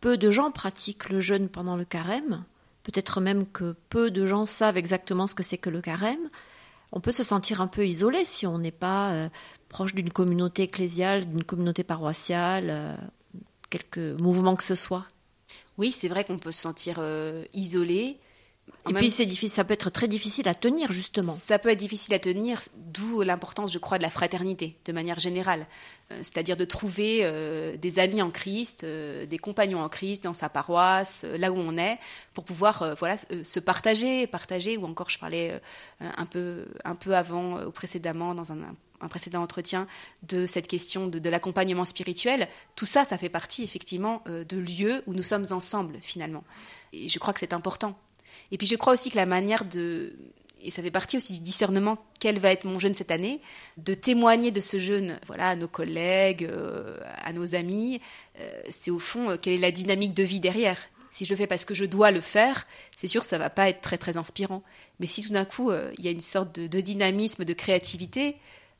Peu 0.00 0.16
de 0.16 0.30
gens 0.30 0.52
pratiquent 0.52 1.08
le 1.08 1.18
jeûne 1.18 1.48
pendant 1.48 1.76
le 1.76 1.84
carême, 1.84 2.44
peut-être 2.84 3.20
même 3.20 3.46
que 3.46 3.74
peu 3.88 4.10
de 4.10 4.26
gens 4.26 4.46
savent 4.46 4.76
exactement 4.76 5.26
ce 5.26 5.34
que 5.34 5.42
c'est 5.42 5.58
que 5.58 5.70
le 5.70 5.80
carême. 5.80 6.28
On 6.92 7.00
peut 7.00 7.12
se 7.12 7.24
sentir 7.24 7.60
un 7.60 7.66
peu 7.66 7.86
isolé 7.86 8.24
si 8.24 8.46
on 8.46 8.58
n'est 8.58 8.70
pas 8.70 9.12
euh, 9.12 9.28
proche 9.68 9.94
d'une 9.94 10.12
communauté 10.12 10.64
ecclésiale, 10.64 11.26
d'une 11.26 11.42
communauté 11.42 11.82
paroissiale, 11.82 12.68
euh, 12.68 12.94
quelque 13.70 14.14
mouvement 14.20 14.56
que 14.56 14.62
ce 14.62 14.74
soit. 14.74 15.06
Oui, 15.78 15.90
c'est 15.90 16.08
vrai 16.08 16.24
qu'on 16.24 16.38
peut 16.38 16.52
se 16.52 16.60
sentir 16.60 17.00
isolé. 17.52 18.18
Et 18.88 18.92
puis 18.92 19.10
c'est 19.10 19.26
difficile, 19.26 19.54
ça 19.54 19.64
peut 19.64 19.74
être 19.74 19.90
très 19.90 20.08
difficile 20.08 20.48
à 20.48 20.54
tenir 20.54 20.92
justement. 20.92 21.34
Ça 21.34 21.58
peut 21.58 21.70
être 21.70 21.78
difficile 21.78 22.14
à 22.14 22.18
tenir, 22.18 22.60
d'où 22.76 23.22
l'importance, 23.22 23.72
je 23.72 23.78
crois, 23.78 23.98
de 23.98 24.02
la 24.02 24.10
fraternité 24.10 24.76
de 24.84 24.92
manière 24.92 25.18
générale, 25.18 25.66
euh, 26.12 26.18
c'est-à-dire 26.18 26.56
de 26.56 26.64
trouver 26.64 27.20
euh, 27.22 27.76
des 27.76 27.98
amis 27.98 28.22
en 28.22 28.30
Christ, 28.30 28.84
euh, 28.84 29.26
des 29.26 29.38
compagnons 29.38 29.80
en 29.80 29.88
Christ 29.88 30.24
dans 30.24 30.32
sa 30.32 30.48
paroisse, 30.48 31.24
là 31.36 31.50
où 31.50 31.56
on 31.56 31.76
est, 31.76 31.98
pour 32.34 32.44
pouvoir, 32.44 32.94
voilà, 32.98 33.16
se 33.42 33.60
partager, 33.60 34.26
partager. 34.26 34.76
Ou 34.76 34.84
encore, 34.84 35.10
je 35.10 35.18
parlais 35.18 35.60
un 36.00 36.26
peu, 36.26 36.66
un 36.84 36.94
peu 36.94 37.16
avant, 37.16 37.62
ou 37.64 37.70
précédemment, 37.70 38.34
dans 38.34 38.52
un, 38.52 38.58
précédent 39.08 39.42
entretien 39.42 39.86
de 40.22 40.46
cette 40.46 40.66
question 40.66 41.06
de, 41.06 41.18
de 41.18 41.30
l'accompagnement 41.30 41.84
spirituel. 41.84 42.48
Tout 42.76 42.86
ça, 42.86 43.04
ça 43.04 43.18
fait 43.18 43.28
partie 43.28 43.62
effectivement 43.62 44.22
de 44.26 44.58
lieux 44.58 45.02
où 45.06 45.14
nous 45.14 45.22
sommes 45.22 45.46
ensemble 45.50 45.98
finalement. 46.00 46.44
Et 46.92 47.08
je 47.08 47.18
crois 47.18 47.32
que 47.32 47.40
c'est 47.40 47.52
important 47.52 47.96
et 48.50 48.58
puis 48.58 48.66
je 48.66 48.76
crois 48.76 48.92
aussi 48.92 49.10
que 49.10 49.16
la 49.16 49.26
manière 49.26 49.64
de, 49.64 50.14
et 50.66 50.70
ça 50.70 50.82
fait 50.82 50.90
partie 50.90 51.16
aussi 51.16 51.34
du 51.34 51.40
discernement, 51.40 51.96
quel 52.18 52.38
va 52.38 52.50
être 52.50 52.64
mon 52.64 52.78
jeûne 52.78 52.94
cette 52.94 53.12
année, 53.12 53.40
de 53.76 53.94
témoigner 53.94 54.50
de 54.50 54.60
ce 54.60 54.78
jeûne 54.78 55.18
voilà, 55.26 55.50
à 55.50 55.56
nos 55.56 55.68
collègues, 55.68 56.44
euh, 56.44 56.98
à 57.24 57.32
nos 57.32 57.54
amis, 57.54 58.00
euh, 58.40 58.62
c'est 58.68 58.90
au 58.90 58.98
fond 58.98 59.30
euh, 59.30 59.36
quelle 59.36 59.54
est 59.54 59.58
la 59.58 59.70
dynamique 59.70 60.12
de 60.12 60.24
vie 60.24 60.40
derrière. 60.40 60.78
Si 61.12 61.24
je 61.24 61.30
le 61.30 61.36
fais 61.36 61.46
parce 61.46 61.64
que 61.64 61.72
je 61.72 61.84
dois 61.84 62.10
le 62.10 62.20
faire, 62.20 62.66
c'est 62.96 63.06
sûr 63.06 63.22
que 63.22 63.28
ça 63.28 63.38
va 63.38 63.48
pas 63.48 63.68
être 63.68 63.80
très 63.80 63.96
très 63.96 64.16
inspirant. 64.16 64.62
Mais 64.98 65.06
si 65.06 65.22
tout 65.22 65.32
d'un 65.32 65.44
coup 65.44 65.70
il 65.98 66.04
y 66.04 66.08
a 66.08 66.10
une 66.10 66.20
sorte 66.20 66.58
de, 66.58 66.66
de 66.66 66.80
dynamisme, 66.80 67.44
de 67.44 67.52
créativité, 67.54 68.36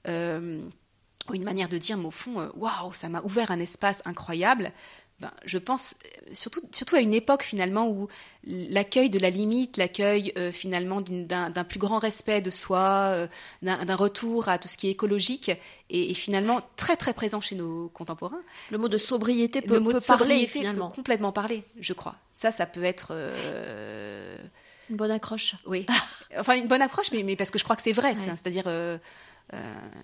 ou 0.06 1.34
une 1.34 1.44
manière 1.44 1.70
de 1.70 1.78
dire, 1.78 1.96
mais 1.96 2.06
au 2.06 2.10
fond, 2.10 2.50
waouh, 2.56 2.92
ça 2.92 3.08
m'a 3.08 3.22
ouvert 3.22 3.50
un 3.50 3.58
espace 3.58 4.02
incroyable, 4.04 4.70
ben, 5.20 5.30
je 5.46 5.56
pense 5.56 5.94
euh, 6.04 6.30
surtout, 6.34 6.60
surtout 6.72 6.96
à 6.96 7.00
une 7.00 7.14
époque 7.14 7.42
finalement 7.42 7.88
où 7.88 8.08
l'accueil 8.44 9.08
de 9.08 9.18
la 9.18 9.30
limite, 9.30 9.78
l'accueil 9.78 10.32
euh, 10.36 10.52
finalement 10.52 11.00
d'un 11.00 11.64
plus 11.64 11.78
grand 11.78 11.98
respect 11.98 12.42
de 12.42 12.50
soi, 12.50 13.12
euh, 13.12 13.26
d'un 13.62 13.96
retour 13.96 14.48
à 14.48 14.58
tout 14.58 14.68
ce 14.68 14.76
qui 14.76 14.88
est 14.88 14.90
écologique 14.90 15.50
est, 15.88 16.14
finalement 16.14 16.60
très 16.76 16.96
très 16.96 17.14
présent 17.14 17.40
chez 17.40 17.56
nos 17.56 17.88
contemporains. 17.88 18.42
Le 18.70 18.78
mot 18.78 18.88
de 18.88 18.98
sobriété 18.98 19.62
peut, 19.62 19.78
Le 19.78 20.06
parler 20.06 20.46
finalement. 20.46 20.90
complètement 20.90 21.32
parler, 21.32 21.64
je 21.80 21.94
crois. 21.94 22.16
Ça, 22.34 22.52
ça 22.52 22.66
peut 22.66 22.84
être 22.84 23.14
une 24.90 24.96
bonne 24.96 25.10
accroche. 25.10 25.56
Oui, 25.66 25.86
enfin 26.38 26.56
une 26.56 26.68
bonne 26.68 26.82
accroche, 26.82 27.10
mais, 27.12 27.22
mais 27.22 27.36
parce 27.36 27.50
que 27.50 27.58
je 27.58 27.64
crois 27.64 27.76
que 27.76 27.82
c'est 27.82 27.92
vrai. 27.92 28.14
C'est-à-dire 28.14 28.64
euh, 28.66 28.98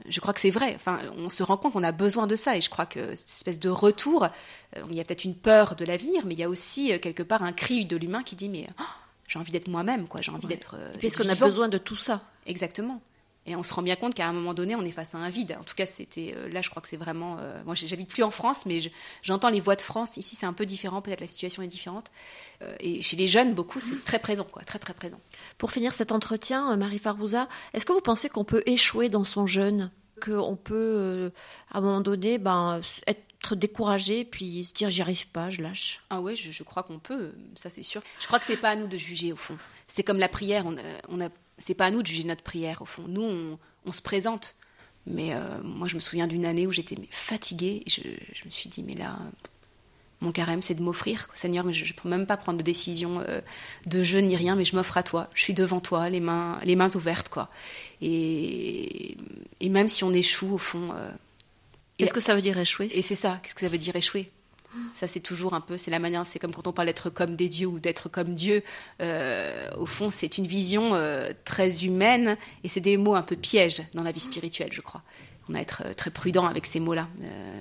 je 0.09 0.21
crois 0.21 0.33
que 0.33 0.41
c'est 0.41 0.51
vrai. 0.51 0.73
Enfin, 0.75 0.99
on 1.17 1.29
se 1.29 1.43
rend 1.43 1.57
compte 1.57 1.73
qu'on 1.73 1.83
a 1.83 1.93
besoin 1.93 2.27
de 2.27 2.37
ça, 2.37 2.57
et 2.57 2.61
je 2.61 2.71
crois 2.71 2.87
que 2.87 3.15
cette 3.15 3.31
espèce 3.31 3.61
de 3.61 3.69
retour, 3.69 4.25
euh, 4.25 4.83
il 4.91 4.97
y 4.97 5.01
a 5.01 5.05
peut-être 5.05 5.25
une 5.25 5.35
peur 5.35 5.77
de 5.77 5.85
l'avenir, 5.85 6.25
mais 6.27 6.35
il 6.35 6.41
y 6.41 6.45
a 6.45 6.49
aussi 6.49 6.93
euh, 6.93 6.99
quelque 6.99 7.23
part 7.23 7.43
un 7.43 7.53
cri 7.53 7.85
de 7.85 7.97
l'humain 7.97 8.23
qui 8.23 8.37
dit 8.37 8.49
mais 8.49 8.69
oh, 8.81 8.85
j'ai 9.27 9.39
envie 9.39 9.53
d'être 9.53 9.69
moi-même, 9.69 10.09
quoi. 10.09 10.21
J'ai 10.21 10.31
envie 10.31 10.47
d'être. 10.47 10.77
et 11.01 11.11
qu'on 11.11 11.29
a 11.29 11.35
besoin 11.35 11.69
de 11.69 11.79
tout 11.79 11.97
ça? 11.97 12.23
Exactement. 12.47 13.01
Et 13.47 13.57
on 13.57 13.63
se 13.63 13.75
rend 13.75 13.83
bien 13.83 13.97
compte 13.97 14.15
qu'à 14.15 14.29
un 14.29 14.33
moment 14.33 14.55
donné, 14.55 14.77
on 14.77 14.83
est 14.83 14.93
face 14.93 15.15
à 15.15 15.19
un 15.19 15.29
vide. 15.29 15.57
En 15.61 15.65
tout 15.65 15.75
cas, 15.75 15.87
c'était 15.87 16.35
là, 16.51 16.63
je 16.63 16.71
crois 16.71 16.81
que 16.81 16.89
c'est 16.89 16.97
vraiment. 16.97 17.39
moi, 17.65 17.75
j'habite 17.75 18.09
plus 18.09 18.23
en 18.23 18.31
France, 18.31 18.67
mais 18.67 18.81
j'entends 19.23 19.51
les 19.51 19.61
voix 19.61 19.75
de 19.75 19.83
France. 19.83 20.17
Ici, 20.17 20.37
c'est 20.37 20.47
un 20.47 20.53
peu 20.53 20.65
différent. 20.65 21.03
Peut-être 21.03 21.21
la 21.21 21.27
situation 21.27 21.63
est 21.63 21.67
différente. 21.67 22.13
et 22.79 23.03
chez 23.03 23.17
les 23.17 23.27
jeunes, 23.27 23.53
beaucoup, 23.53 23.81
c'est 23.81 24.05
très 24.05 24.21
présent, 24.21 24.45
quoi, 24.45 24.63
très 24.63 24.79
très 24.79 24.95
présent. 24.95 25.19
Pour 25.59 25.73
finir 25.73 25.93
cet 25.93 26.13
entretien, 26.13 26.77
Marie 26.77 27.01
Farouza, 27.01 27.49
est-ce 27.75 27.85
que 27.85 27.93
vous 27.93 28.01
pensez 28.01 28.29
qu'on 28.29 28.45
peut 28.45 28.63
échouer 28.67 29.09
dans 29.09 29.25
son 29.25 29.49
jeûne, 29.49 29.91
qu'on 30.21 30.57
peut, 30.57 31.33
à 31.73 31.79
un 31.79 31.81
moment 31.81 32.01
donné, 32.01 32.39
ben, 32.39 32.81
être 33.09 33.55
découragé 33.55 34.25
puis 34.25 34.65
se 34.65 34.73
dire 34.73 34.91
j'y 34.91 35.03
arrive 35.03 35.27
pas, 35.29 35.51
je 35.51 35.63
lâche? 35.63 36.01
Ah 36.11 36.21
ouais, 36.21 36.37
je, 36.37 36.63
crois 36.63 36.83
qu'on 36.83 36.99
peut, 36.99 37.33
ça 37.57 37.71
c'est 37.71 37.83
sûr. 37.83 38.03
Je 38.21 38.27
crois 38.27 38.39
que 38.39 38.45
c'est 38.45 38.57
pas 38.57 38.71
à 38.71 38.77
nous 38.77 38.87
de 38.87 38.97
juger 38.97 39.33
au 39.33 39.37
fond. 39.37 39.57
C'est 39.89 40.03
comme 40.03 40.19
la 40.19 40.29
prière, 40.29 40.65
on 40.67 40.77
on 41.09 41.21
a 41.21 41.29
c'est 41.65 41.75
pas 41.75 41.87
à 41.87 41.91
nous 41.91 42.03
de 42.03 42.07
juger 42.07 42.25
notre 42.25 42.43
prière 42.43 42.83
au 42.83 42.85
fond. 42.85 43.05
Nous, 43.07 43.59
on, 43.87 43.93
se 43.93 44.03
présente. 44.03 44.57
Mais 45.07 45.35
euh, 45.35 45.63
moi, 45.63 45.87
je 45.87 45.95
me 45.95 46.01
souviens 46.01 46.27
d'une 46.27 46.45
année 46.45 46.67
où 46.67 46.73
j'étais 46.73 46.97
fatiguée. 47.11 47.83
Et 47.87 47.91
je, 47.91 48.45
me 48.45 48.51
suis 48.51 48.69
dit, 48.69 48.83
mais 48.83 48.95
là, 48.95 49.17
mon 50.21 50.33
carême, 50.33 50.61
c'est 50.61 50.75
de 50.75 50.83
m'offrir. 50.83 51.29
Seigneur, 51.35 51.65
mais 51.65 51.73
je 51.73 51.85
ne 51.85 51.97
peux 51.97 52.09
même 52.09 52.27
pas 52.27 52.37
prendre 52.37 52.59
de 52.59 52.65
décision 52.65 53.21
euh, 53.21 53.41
de 53.87 54.03
jeûne 54.03 54.27
ni 54.27 54.37
rien, 54.37 54.57
mais 54.57 54.65
je 54.65 54.75
m'offre 54.75 54.97
à 54.97 55.05
toi. 55.05 55.31
Je 55.35 55.43
suis 55.43 55.55
devant 55.55 55.81
toi, 55.81 56.09
les 56.09 56.21
mains, 56.21 56.59
les 56.65 56.75
mains 56.75 56.95
ouvertes. 56.97 57.29
quoi. 57.29 57.49
Et, 58.01 59.17
et 59.61 59.69
même 59.69 59.89
si 59.89 60.03
on 60.03 60.13
échoue, 60.13 60.55
au 60.55 60.59
fond. 60.59 60.89
Euh, 60.93 61.11
Qu'est-ce 61.99 62.13
que 62.13 62.21
ça 62.21 62.35
veut 62.35 62.43
dire 62.43 62.59
échouer? 62.59 62.91
Et 62.93 63.03
c'est 63.03 63.15
ça, 63.15 63.39
qu'est-ce 63.43 63.55
que 63.55 63.61
ça 63.61 63.69
veut 63.69 63.79
dire 63.79 63.95
échouer? 63.95 64.33
Ça, 64.95 65.07
c'est 65.07 65.21
toujours 65.21 65.55
un 65.55 65.61
peu, 65.61 65.77
c'est 65.77 65.91
la 65.91 65.99
manière, 65.99 66.25
c'est 66.27 66.39
comme 66.39 66.55
quand 66.55 66.67
on 66.67 66.73
parle 66.73 66.87
d'être 66.87 67.11
comme 67.11 67.37
des 67.37 67.49
dieux 67.49 67.67
ou 67.67 67.79
d'être 67.79 68.09
comme 68.09 68.35
Dieu. 68.35 68.63
Euh, 69.01 69.71
au 69.79 69.87
fond, 69.87 70.11
c'est 70.11 70.39
une 70.39 70.47
vision 70.47 70.95
euh, 70.95 71.33
très 71.45 71.85
humaine 71.85 72.37
et 72.65 72.69
c'est 72.69 72.81
des 72.81 72.97
mots 72.97 73.15
un 73.15 73.23
peu 73.23 73.37
pièges 73.37 73.83
dans 73.95 74.03
la 74.03 74.13
vie 74.13 74.21
spirituelle, 74.21 74.73
je 74.73 74.81
crois. 74.81 75.03
On 75.49 75.55
a 75.55 75.59
à 75.59 75.61
être 75.61 75.83
euh, 75.87 75.95
très 75.95 76.11
prudent 76.11 76.47
avec 76.47 76.67
ces 76.67 76.81
mots-là. 76.81 77.09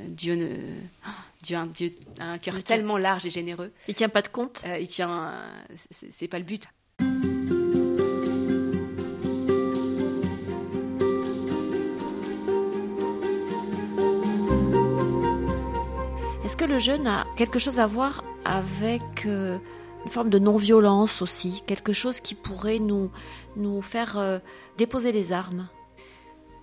Dieu 0.08 0.36
ne. 0.36 0.48
Dieu, 1.44 1.58
un, 1.58 1.66
Dieu 1.66 1.92
a 2.20 2.26
un 2.26 2.38
cœur 2.38 2.64
tellement 2.64 3.00
large 3.00 3.26
et 3.26 3.32
généreux. 3.32 3.72
Il 3.88 3.96
tient 3.96 4.10
pas 4.10 4.22
de 4.22 4.28
compte. 4.28 4.64
il 4.80 4.88
tient. 4.88 5.34
c'est 5.90 6.28
pas 6.28 6.38
le 6.38 6.46
but. 6.46 6.68
Le 16.72 16.80
jeûne 16.80 17.06
a 17.06 17.26
quelque 17.36 17.60
chose 17.60 17.82
à 17.82 17.86
voir 17.86 18.24
avec 18.46 19.26
euh, 19.26 19.58
une 20.06 20.10
forme 20.10 20.30
de 20.30 20.40
non-violence 20.40 21.22
aussi, 21.22 21.62
quelque 21.68 21.92
chose 21.92 22.22
qui 22.22 22.34
pourrait 22.34 22.80
nous, 22.80 23.12
nous 23.58 23.82
faire 23.82 24.18
euh, 24.18 24.40
déposer 24.78 25.12
les 25.12 25.34
armes 25.34 25.68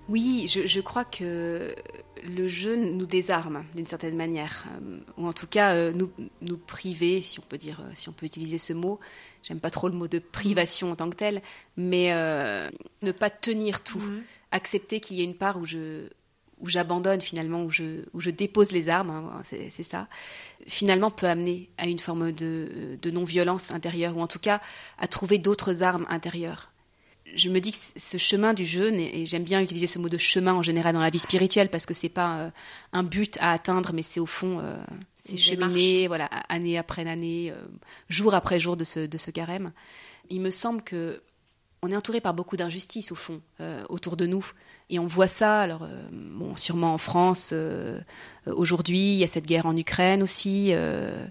Oui, 0.09 0.47
je, 0.49 0.81
crois 0.81 1.05
que 1.05 1.75
le 2.25 2.49
jeûne 2.49 2.97
nous 2.97 3.05
désarme 3.05 3.65
d'une 3.75 3.85
certaine 3.85 4.17
manière, 4.17 4.65
euh, 4.81 4.99
ou 5.19 5.27
en 5.27 5.35
tout 5.35 5.47
cas 5.47 5.91
nous, 5.93 6.11
nous 6.41 6.57
priver, 6.57 7.21
si 7.21 7.39
on 7.39 7.43
peut 7.47 7.59
dire, 7.59 7.83
si 7.93 8.09
on 8.09 8.13
peut 8.13 8.25
utiliser 8.25 8.57
ce 8.57 8.73
mot. 8.73 8.99
J'aime 9.43 9.61
pas 9.61 9.71
trop 9.71 9.89
le 9.89 9.95
mot 9.95 10.09
de 10.09 10.21
privation 10.21 10.91
en 10.91 10.97
tant 10.97 11.11
que 11.11 11.17
tel, 11.17 11.43
mais 11.77 12.15
ne 13.03 13.13
pas 13.13 13.29
tenir 13.29 13.85
tout, 13.85 13.99
mhm. 13.99 14.23
accepter 14.53 15.01
qu'il 15.01 15.19
y 15.19 15.21
ait 15.21 15.25
une 15.25 15.37
part 15.37 15.59
où 15.59 15.67
je 15.67 16.09
où 16.61 16.69
j'abandonne 16.69 17.21
finalement, 17.21 17.65
où 17.65 17.71
je, 17.71 18.05
où 18.13 18.21
je 18.21 18.31
dépose 18.31 18.73
les 18.73 18.89
armes, 18.89 19.11
hein, 19.11 19.43
c'est 19.49 19.83
ça, 19.83 20.09
finalement 20.67 21.11
peut 21.11 21.27
amener 21.27 21.71
à 21.79 21.87
une 21.87 21.99
forme 21.99 22.33
de, 22.33 22.99
de 23.01 23.11
non-violence 23.11 23.73
intérieure, 23.73 24.17
ou 24.17 24.21
en 24.21 24.27
tout 24.27 24.39
cas 24.39 24.61
à 24.99 25.07
trouver 25.09 25.39
d'autres 25.39 25.83
armes 25.83 26.07
intérieures. 26.09 26.71
Je 27.35 27.51
me 27.51 27.61
dis 27.61 27.73
que 27.73 27.79
ce 27.97 28.17
chemin 28.17 28.55
du 28.55 28.65
jeûne, 28.65 28.97
et, 28.97 29.27
j'aime 29.27 29.45
bien 29.45 29.61
utiliser 29.61 29.87
ce 29.87 29.99
mot 29.99 30.09
de 30.09 30.19
chemin 30.19 30.55
en 30.55 30.63
général 30.63 30.95
dans 30.95 31.01
la 31.01 31.11
vie 31.11 31.19
spirituelle, 31.19 31.69
parce 31.69 31.87
que 31.87 31.95
c'est 31.95 32.09
pas 32.09 32.39
euh, 32.39 32.51
un 32.93 33.03
but 33.03 33.37
à 33.41 33.53
atteindre, 33.53 33.93
mais 33.93 34.03
c'est 34.03 34.21
au 34.21 34.27
fond, 34.27 34.61
euh, 34.61 34.77
c'est 35.17 35.37
cheminer, 35.37 36.09
voilà, 36.09 36.27
année 36.49 36.79
après 36.79 37.07
année, 37.09 37.53
euh, 37.53 37.67
jour 38.09 38.35
après 38.35 38.59
jour 38.59 38.77
de 38.77 38.85
ce, 38.85 39.01
de 39.01 39.19
ce 39.19 39.31
carême. 39.31 39.73
Il 40.31 40.41
me 40.41 40.51
semble 40.51 40.83
que 40.83 41.21
on 41.83 41.91
est 41.91 41.97
entouré 41.97 42.21
par 42.21 42.35
beaucoup 42.35 42.57
d'injustices 42.57 43.13
au 43.13 43.15
fond 43.15 43.41
autour 43.89 44.17
de 44.17 44.27
nous. 44.27 44.45
Et 44.91 44.99
on 44.99 45.07
voit 45.07 45.29
ça, 45.29 45.61
alors, 45.61 45.83
euh, 45.83 46.09
bon, 46.11 46.57
sûrement 46.57 46.95
en 46.95 46.99
France, 46.99 47.51
euh, 47.53 48.01
aujourd'hui, 48.47 49.13
il 49.13 49.19
y 49.19 49.25
a 49.25 49.29
cette 49.29 49.47
guerre 49.47 49.67
en 49.67 49.77
Ukraine 49.77 50.23
aussi. 50.23 50.71
Euh, 50.73 51.27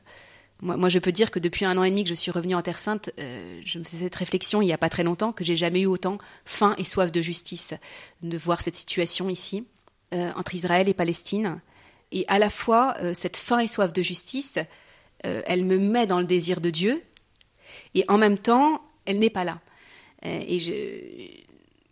Moi, 0.62 0.90
je 0.90 1.00
peux 1.00 1.12
dire 1.12 1.30
que 1.32 1.40
depuis 1.40 1.66
un 1.66 1.78
an 1.78 1.84
et 1.84 1.90
demi 1.90 2.04
que 2.04 2.10
je 2.10 2.16
suis 2.16 2.32
revenue 2.32 2.56
en 2.56 2.62
Terre 2.62 2.80
Sainte, 2.80 3.12
euh, 3.20 3.62
je 3.64 3.78
me 3.80 3.84
faisais 3.84 4.06
cette 4.06 4.16
réflexion 4.16 4.62
il 4.62 4.66
n'y 4.66 4.74
a 4.74 4.78
pas 4.78 4.90
très 4.90 5.04
longtemps 5.04 5.32
que 5.32 5.44
j'ai 5.44 5.56
jamais 5.56 5.82
eu 5.82 5.86
autant 5.86 6.18
faim 6.46 6.76
et 6.78 6.84
soif 6.84 7.12
de 7.12 7.22
justice 7.22 7.74
de 8.22 8.38
voir 8.38 8.62
cette 8.62 8.76
situation 8.76 9.30
ici 9.30 9.68
euh, 10.14 10.32
entre 10.36 10.56
Israël 10.56 10.88
et 10.88 10.94
Palestine. 10.94 11.62
Et 12.12 12.26
à 12.28 12.40
la 12.40 12.50
fois, 12.50 12.96
euh, 13.02 13.14
cette 13.14 13.38
faim 13.38 13.60
et 13.60 13.68
soif 13.68 13.92
de 13.92 14.02
justice, 14.02 14.60
elle 15.24 15.66
me 15.66 15.80
met 15.80 16.06
dans 16.06 16.20
le 16.20 16.26
désir 16.26 16.62
de 16.62 16.70
Dieu, 16.70 17.02
et 17.96 18.06
en 18.08 18.20
même 18.20 18.38
temps, 18.38 18.82
elle 19.06 19.18
n'est 19.18 19.32
pas 19.32 19.44
là. 19.44 19.60
Et 20.24 20.60
je, 20.60 20.72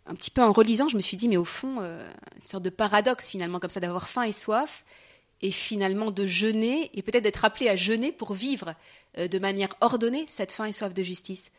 un 0.06 0.14
petit 0.14 0.30
peu 0.30 0.42
en 0.42 0.52
relisant, 0.52 0.88
je 0.88 0.96
me 0.96 1.00
suis 1.00 1.16
dit, 1.16 1.28
mais 1.28 1.36
au 1.36 1.44
fond, 1.44 1.80
une 1.80 2.46
sorte 2.46 2.62
de 2.62 2.70
paradoxe 2.70 3.30
finalement, 3.30 3.60
comme 3.60 3.70
ça, 3.70 3.80
d'avoir 3.80 4.08
faim 4.08 4.22
et 4.22 4.32
soif, 4.32 4.84
et 5.42 5.50
finalement 5.50 6.10
de 6.10 6.26
jeûner 6.26 6.90
et 6.94 7.02
peut-être 7.02 7.24
d'être 7.24 7.44
appelé 7.44 7.68
à 7.68 7.76
jeûner 7.76 8.12
pour 8.12 8.32
vivre 8.32 8.74
euh, 9.18 9.28
de 9.28 9.38
manière 9.38 9.74
ordonnée 9.80 10.24
cette 10.28 10.52
faim 10.52 10.64
et 10.64 10.72
soif 10.72 10.94
de 10.94 11.02
justice. 11.02 11.50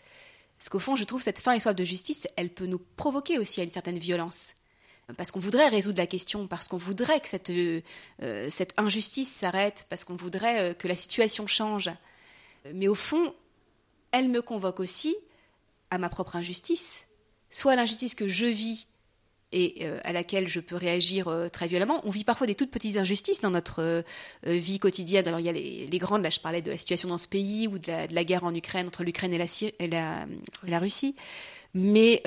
Parce 0.58 0.70
qu'au 0.70 0.80
fond, 0.80 0.96
je 0.96 1.04
trouve 1.04 1.22
cette 1.22 1.40
faim 1.40 1.54
et 1.54 1.60
soif 1.60 1.76
de 1.76 1.84
justice, 1.84 2.28
elle 2.36 2.50
peut 2.50 2.66
nous 2.66 2.82
provoquer 2.96 3.38
aussi 3.38 3.62
à 3.62 3.64
une 3.64 3.72
certaine 3.72 4.00
violence. 4.00 4.56
Parce 5.16 5.32
qu'on 5.32 5.40
voudrait 5.40 5.70
résoudre 5.70 6.00
la 6.00 6.08
question, 6.08 6.48
parce 6.48 6.68
qu'on 6.68 6.78
voudrait 6.78 7.22
que 7.22 7.30
cette, 7.30 7.50
euh, 7.50 7.82
injustice 8.76 9.34
s'arrête, 9.34 9.86
parce 9.90 10.04
qu'on 10.04 10.18
voudrait 10.18 10.60
euh, 10.60 10.74
que 10.74 10.88
la 10.88 10.98
situation 10.98 11.48
change. 11.48 11.90
Mais 12.74 12.90
au 12.90 12.96
fond, 12.96 13.34
elle 14.12 14.28
me 14.28 14.42
convoque 14.42 14.82
aussi 14.82 15.16
à 15.92 15.98
ma 15.98 16.10
propre 16.10 16.36
injustice, 16.36 17.08
soit 17.50 17.76
l'injustice 17.76 18.16
que 18.16 18.28
je 18.28 18.46
vis 18.46 18.88
et 19.54 19.76
euh, 19.82 20.00
à 20.04 20.12
laquelle 20.12 20.48
je 20.48 20.60
peux 20.60 20.76
réagir 20.76 21.28
euh, 21.30 21.48
très 21.48 21.68
violemment. 21.68 22.02
On 22.04 22.10
vit 22.10 22.26
parfois 22.26 22.48
des 22.48 22.56
toutes 22.56 22.72
petites 22.72 22.98
injustices 22.98 23.40
dans 23.40 23.52
notre 23.52 23.82
euh, 23.82 24.04
vie 24.44 24.80
quotidienne. 24.80 25.28
Alors 25.28 25.40
il 25.40 25.46
y 25.46 25.50
a 25.50 25.54
les, 25.54 26.00
grandes, 26.00 26.24
là 26.24 26.30
je 26.30 26.40
parlais 26.40 26.62
de 26.62 26.70
la 26.70 26.78
situation 26.78 27.08
dans 27.08 27.18
ce 27.18 27.28
pays 27.28 27.68
ou 27.68 27.80
de 27.80 27.92
la, 28.12 28.24
guerre 28.24 28.44
en 28.44 28.54
Ukraine 28.54 28.88
entre 28.88 29.04
l'Ukraine 29.04 29.34
et 29.34 29.38
la, 29.38 29.46
et 29.80 29.88
la, 29.88 30.80
Russie. 30.80 31.16
Mais 31.74 32.24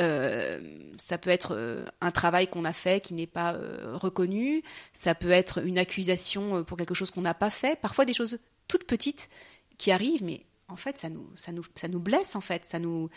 ça 0.96 1.18
peut 1.18 1.30
être 1.30 1.84
un 2.00 2.10
travail 2.10 2.46
qu'on 2.46 2.64
a 2.64 2.72
fait 2.72 3.02
qui 3.02 3.14
n'est 3.14 3.26
pas 3.26 3.56
reconnu, 3.94 4.62
ça 4.92 5.14
peut 5.14 5.30
être 5.30 5.64
une 5.64 5.78
accusation 5.78 6.62
pour 6.62 6.76
quelque 6.76 6.94
chose 6.94 7.10
qu'on 7.10 7.22
n'a 7.22 7.34
pas 7.34 7.50
fait, 7.50 7.80
parfois 7.80 8.04
des 8.04 8.12
choses 8.12 8.38
toutes 8.68 8.84
petites 8.84 9.28
qui 9.76 9.90
arrivent, 9.90 10.22
mais 10.22 10.44
en 10.70 10.76
fait, 10.76 10.98
ça 10.98 11.08
nous, 11.08 11.30
ça 11.34 11.52
nous, 11.52 11.64
ça 11.74 11.88
nous 11.88 12.00
blesse, 12.00 12.36
en 12.36 12.40
fait, 12.40 12.64
ça 12.64 12.78
nous, 12.78 13.10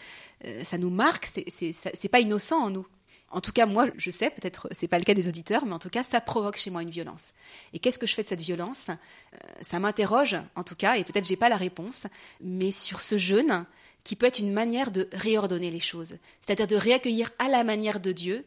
ça 0.63 0.77
nous 0.77 0.89
marque, 0.89 1.25
c'est 1.27 2.09
pas 2.09 2.19
innocent 2.19 2.63
en 2.63 2.69
nous. 2.69 2.87
En 3.29 3.41
tout 3.41 3.51
cas, 3.51 3.65
moi, 3.65 3.87
je 3.97 4.11
sais, 4.11 4.29
peut-être 4.29 4.67
c'est 4.71 4.87
pas 4.87 4.99
le 4.99 5.03
cas 5.03 5.15
des 5.15 5.27
auditeurs, 5.27 5.65
mais 5.65 5.73
en 5.73 5.79
tout 5.79 5.89
cas, 5.89 6.03
ça 6.03 6.21
provoque 6.21 6.57
chez 6.57 6.69
moi 6.69 6.83
une 6.83 6.91
violence. 6.91 7.33
Et 7.73 7.79
qu'est-ce 7.79 7.97
que 7.97 8.05
je 8.05 8.13
fais 8.13 8.21
de 8.21 8.27
cette 8.27 8.41
violence? 8.41 8.89
Euh, 8.89 9.37
Ça 9.61 9.79
m'interroge, 9.79 10.37
en 10.55 10.63
tout 10.63 10.75
cas, 10.75 10.97
et 10.97 11.03
peut-être 11.03 11.25
j'ai 11.25 11.35
pas 11.35 11.49
la 11.49 11.57
réponse, 11.57 12.05
mais 12.41 12.69
sur 12.69 13.01
ce 13.01 13.17
jeûne 13.17 13.65
qui 14.03 14.15
peut 14.15 14.27
être 14.27 14.39
une 14.39 14.53
manière 14.53 14.91
de 14.91 15.09
réordonner 15.13 15.71
les 15.71 15.79
choses, 15.79 16.17
c'est-à-dire 16.41 16.67
de 16.67 16.75
réaccueillir 16.75 17.31
à 17.39 17.49
la 17.49 17.63
manière 17.63 17.99
de 17.99 18.11
Dieu 18.11 18.45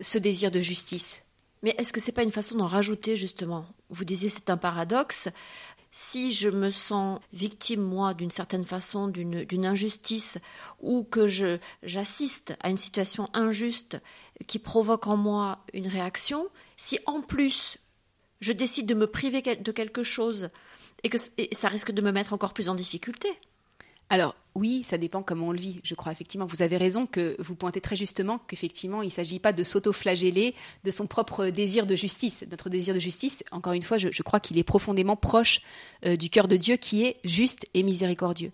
ce 0.00 0.16
désir 0.16 0.50
de 0.50 0.60
justice. 0.60 1.24
Mais 1.62 1.74
est-ce 1.76 1.92
que 1.92 2.00
c'est 2.00 2.12
pas 2.12 2.22
une 2.22 2.32
façon 2.32 2.56
d'en 2.56 2.66
rajouter 2.66 3.16
justement? 3.16 3.66
Vous 3.90 4.04
disiez 4.04 4.28
c'est 4.30 4.48
un 4.48 4.56
paradoxe 4.56 5.28
si 5.94 6.32
je 6.32 6.48
me 6.48 6.70
sens 6.70 7.20
victime, 7.34 7.82
moi, 7.82 8.14
d'une 8.14 8.30
certaine 8.30 8.64
façon, 8.64 9.08
d'une 9.08 9.66
injustice, 9.66 10.38
ou 10.80 11.04
que 11.04 11.28
j'assiste 11.82 12.56
à 12.60 12.70
une 12.70 12.78
situation 12.78 13.28
injuste 13.34 13.98
qui 14.46 14.58
provoque 14.58 15.06
en 15.06 15.18
moi 15.18 15.64
une 15.74 15.86
réaction, 15.86 16.48
si 16.78 16.98
en 17.06 17.20
plus 17.20 17.76
je 18.40 18.52
décide 18.52 18.86
de 18.86 18.94
me 18.94 19.06
priver 19.06 19.42
de 19.42 19.72
quelque 19.72 20.02
chose 20.02 20.48
et 21.04 21.10
que 21.10 21.18
ça 21.52 21.68
risque 21.68 21.92
de 21.92 22.02
me 22.02 22.10
mettre 22.10 22.32
encore 22.32 22.54
plus 22.54 22.70
en 22.70 22.74
difficulté. 22.74 23.28
Alors 24.12 24.36
oui, 24.54 24.82
ça 24.82 24.98
dépend 24.98 25.22
comment 25.22 25.48
on 25.48 25.52
le 25.52 25.58
vit, 25.58 25.80
je 25.82 25.94
crois. 25.94 26.12
Effectivement, 26.12 26.44
vous 26.44 26.60
avez 26.60 26.76
raison 26.76 27.06
que 27.06 27.34
vous 27.38 27.54
pointez 27.54 27.80
très 27.80 27.96
justement 27.96 28.40
qu'effectivement, 28.46 29.00
il 29.00 29.06
ne 29.06 29.10
s'agit 29.10 29.38
pas 29.38 29.54
de 29.54 29.64
s'auto-flageller 29.64 30.54
de 30.84 30.90
son 30.90 31.06
propre 31.06 31.46
désir 31.46 31.86
de 31.86 31.96
justice. 31.96 32.44
Notre 32.50 32.68
désir 32.68 32.92
de 32.92 33.00
justice, 33.00 33.42
encore 33.52 33.72
une 33.72 33.80
fois, 33.80 33.96
je, 33.96 34.22
crois 34.22 34.38
qu'il 34.38 34.58
est 34.58 34.64
profondément 34.64 35.16
proche 35.16 35.62
euh, 36.04 36.14
du 36.16 36.28
cœur 36.28 36.46
de 36.46 36.58
Dieu 36.58 36.76
qui 36.76 37.06
est 37.06 37.16
juste 37.24 37.66
et 37.72 37.82
miséricordieux. 37.82 38.52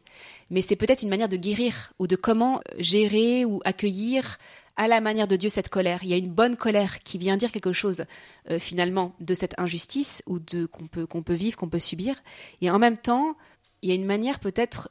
Mais 0.53 0.61
c'est 0.61 0.77
peut-être 0.77 1.03
une 1.03 1.09
manière 1.09 1.29
de 1.29 1.37
guérir 1.37 1.93
ou 1.99 2.07
de 2.07 2.15
comment 2.15 2.61
gérer 2.79 3.45
ou 3.45 3.61
accueillir 3.65 4.39
à 4.77 4.87
la 4.87 5.01
manière 5.01 5.27
de 5.27 5.35
Dieu 5.35 5.49
cette 5.49 5.71
colère. 5.71 5.99
Il 6.05 6.09
y 6.09 6.15
a 6.15 6.19
une 6.19 6.31
bonne 6.31 6.55
colère 6.55 7.01
qui 7.01 7.19
vient 7.19 7.37
dire 7.37 7.51
quelque 7.51 7.73
chose 7.73 8.05
euh, 8.53 8.61
finalement 8.61 9.13
de 9.19 9.35
cette 9.35 9.59
injustice 9.59 10.23
ou 10.27 10.39
de 10.39 10.67
qu'on 10.67 10.87
peut 10.87 11.05
qu'on 11.05 11.25
peut 11.25 11.35
vivre, 11.35 11.57
qu'on 11.57 11.69
peut 11.69 11.81
subir. 11.81 12.15
Et 12.61 12.71
en 12.71 12.79
même 12.79 12.97
temps, 12.97 13.37
il 13.83 13.89
y 13.89 13.93
a 13.93 13.97
une 13.97 14.07
manière 14.07 14.39
peut-être 14.39 14.91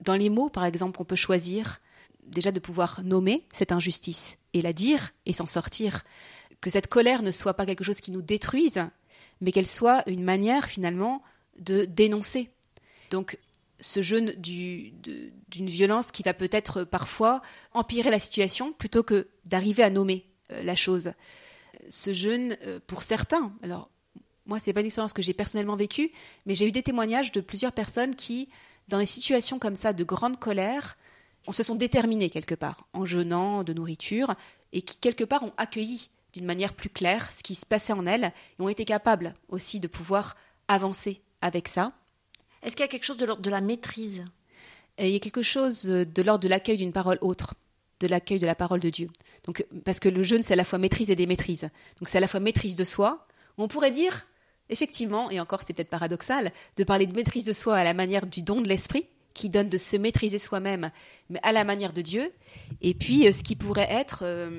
dans 0.00 0.14
les 0.14 0.30
mots, 0.30 0.48
par 0.48 0.64
exemple, 0.64 0.96
qu'on 0.96 1.04
peut 1.04 1.16
choisir, 1.16 1.80
déjà 2.24 2.52
de 2.52 2.60
pouvoir 2.60 3.00
nommer 3.04 3.46
cette 3.52 3.72
injustice 3.72 4.38
et 4.52 4.62
la 4.62 4.72
dire 4.72 5.12
et 5.26 5.32
s'en 5.32 5.46
sortir. 5.46 6.04
Que 6.60 6.70
cette 6.70 6.88
colère 6.88 7.22
ne 7.22 7.30
soit 7.30 7.54
pas 7.54 7.66
quelque 7.66 7.84
chose 7.84 8.00
qui 8.00 8.10
nous 8.10 8.22
détruise, 8.22 8.80
mais 9.40 9.52
qu'elle 9.52 9.66
soit 9.66 10.02
une 10.08 10.24
manière 10.24 10.66
finalement 10.66 11.22
de 11.58 11.84
dénoncer. 11.84 12.50
Donc 13.10 13.38
ce 13.80 14.02
jeûne 14.02 14.32
d'une 14.32 15.68
violence 15.68 16.10
qui 16.10 16.22
va 16.22 16.34
peut-être 16.34 16.84
parfois 16.84 17.42
empirer 17.72 18.10
la 18.10 18.18
situation 18.18 18.72
plutôt 18.72 19.02
que 19.02 19.28
d'arriver 19.44 19.82
à 19.82 19.90
nommer 19.90 20.26
euh, 20.52 20.62
la 20.62 20.74
chose. 20.74 21.12
Ce 21.88 22.12
jeûne, 22.12 22.56
euh, 22.64 22.80
pour 22.86 23.02
certains, 23.02 23.52
alors 23.62 23.90
moi 24.46 24.58
c'est 24.58 24.72
pas 24.72 24.80
une 24.80 24.86
expérience 24.86 25.12
que 25.12 25.22
j'ai 25.22 25.34
personnellement 25.34 25.76
vécue, 25.76 26.10
mais 26.44 26.54
j'ai 26.54 26.66
eu 26.66 26.72
des 26.72 26.82
témoignages 26.82 27.30
de 27.30 27.40
plusieurs 27.40 27.72
personnes 27.72 28.16
qui 28.16 28.48
dans 28.88 28.98
des 28.98 29.06
situations 29.06 29.58
comme 29.58 29.76
ça 29.76 29.92
de 29.92 30.04
grande 30.04 30.38
colère, 30.38 30.96
on 31.46 31.52
se 31.52 31.62
sont 31.62 31.74
déterminés 31.74 32.30
quelque 32.30 32.54
part, 32.54 32.86
en 32.92 33.06
jeûnant 33.06 33.62
de 33.64 33.72
nourriture, 33.72 34.34
et 34.72 34.82
qui 34.82 34.98
quelque 34.98 35.24
part 35.24 35.42
ont 35.42 35.52
accueilli 35.56 36.10
d'une 36.32 36.44
manière 36.44 36.74
plus 36.74 36.90
claire 36.90 37.32
ce 37.32 37.42
qui 37.42 37.54
se 37.54 37.64
passait 37.64 37.92
en 37.92 38.06
elles, 38.06 38.32
et 38.58 38.62
ont 38.62 38.68
été 38.68 38.84
capables 38.84 39.34
aussi 39.48 39.80
de 39.80 39.86
pouvoir 39.86 40.36
avancer 40.68 41.22
avec 41.40 41.68
ça. 41.68 41.92
Est-ce 42.62 42.76
qu'il 42.76 42.84
y 42.84 42.88
a 42.88 42.88
quelque 42.88 43.04
chose 43.04 43.16
de 43.16 43.26
l'ordre 43.26 43.42
de 43.42 43.50
la 43.50 43.60
maîtrise? 43.60 44.24
Il 44.98 45.08
y 45.08 45.16
a 45.16 45.20
quelque 45.20 45.42
chose 45.42 45.84
de 45.84 46.22
l'ordre 46.22 46.42
de 46.42 46.48
l'accueil 46.48 46.76
d'une 46.76 46.92
parole 46.92 47.18
autre, 47.20 47.54
de 48.00 48.06
l'accueil 48.06 48.38
de 48.38 48.46
la 48.46 48.54
parole 48.54 48.80
de 48.80 48.90
Dieu. 48.90 49.08
Donc, 49.44 49.64
parce 49.84 50.00
que 50.00 50.08
le 50.08 50.22
jeûne, 50.22 50.42
c'est 50.42 50.54
à 50.54 50.56
la 50.56 50.64
fois 50.64 50.78
maîtrise 50.78 51.10
et 51.10 51.16
démaîtrise. 51.16 51.62
Donc 51.98 52.08
c'est 52.08 52.18
à 52.18 52.20
la 52.20 52.28
fois 52.28 52.40
maîtrise 52.40 52.76
de 52.76 52.84
soi. 52.84 53.26
On 53.58 53.68
pourrait 53.68 53.90
dire, 53.90 54.27
effectivement, 54.70 55.30
et 55.30 55.40
encore 55.40 55.62
c'est 55.62 55.72
peut-être 55.72 55.90
paradoxal, 55.90 56.52
de 56.76 56.84
parler 56.84 57.06
de 57.06 57.14
maîtrise 57.14 57.44
de 57.44 57.52
soi 57.52 57.76
à 57.76 57.84
la 57.84 57.94
manière 57.94 58.26
du 58.26 58.42
don 58.42 58.60
de 58.60 58.68
l'esprit, 58.68 59.06
qui 59.38 59.48
donne 59.48 59.68
de 59.68 59.78
se 59.78 59.96
maîtriser 59.96 60.40
soi-même, 60.40 60.90
mais 61.30 61.38
à 61.44 61.52
la 61.52 61.62
manière 61.62 61.92
de 61.92 62.02
Dieu, 62.02 62.32
et 62.82 62.92
puis 62.92 63.26
euh, 63.26 63.32
ce 63.32 63.44
qui 63.44 63.54
pourrait 63.54 63.86
être 63.88 64.20
euh, 64.22 64.50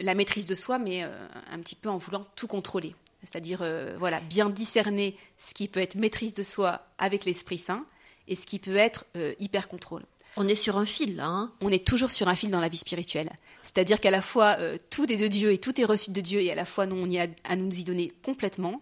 la 0.00 0.14
maîtrise 0.14 0.44
de 0.44 0.54
soi, 0.54 0.78
mais 0.78 1.02
euh, 1.02 1.08
un 1.50 1.58
petit 1.58 1.74
peu 1.74 1.88
en 1.88 1.96
voulant 1.96 2.24
tout 2.36 2.46
contrôler. 2.46 2.94
C'est-à-dire, 3.22 3.62
voilà, 3.98 4.18
bien 4.20 4.48
discerner 4.48 5.14
ce 5.36 5.52
qui 5.52 5.68
peut 5.68 5.80
être 5.80 5.94
maîtrise 5.94 6.32
de 6.32 6.42
soi 6.42 6.86
avec 6.96 7.26
l'Esprit 7.26 7.58
Saint 7.58 7.84
et 8.28 8.34
ce 8.34 8.46
qui 8.46 8.58
peut 8.58 8.76
être 8.76 9.04
hyper 9.38 9.68
contrôle. 9.68 10.06
On 10.36 10.46
est 10.46 10.54
sur 10.54 10.78
un 10.78 10.84
fil 10.84 11.16
là. 11.16 11.26
Hein 11.26 11.52
on 11.60 11.70
est 11.70 11.84
toujours 11.86 12.10
sur 12.10 12.28
un 12.28 12.36
fil 12.36 12.50
dans 12.50 12.60
la 12.60 12.68
vie 12.68 12.76
spirituelle. 12.76 13.30
C'est-à-dire 13.62 14.00
qu'à 14.00 14.10
la 14.10 14.22
fois 14.22 14.56
euh, 14.58 14.78
tout 14.90 15.10
est 15.10 15.16
de 15.16 15.26
Dieu 15.26 15.52
et 15.52 15.58
tout 15.58 15.80
est 15.80 15.84
reçu 15.84 16.12
de 16.12 16.20
Dieu 16.20 16.40
et 16.40 16.50
à 16.50 16.54
la 16.54 16.64
fois 16.64 16.86
nous 16.86 16.96
on 16.96 17.08
y 17.10 17.18
a 17.18 17.26
à 17.44 17.56
nous 17.56 17.70
y 17.70 17.84
donner 17.84 18.12
complètement. 18.24 18.80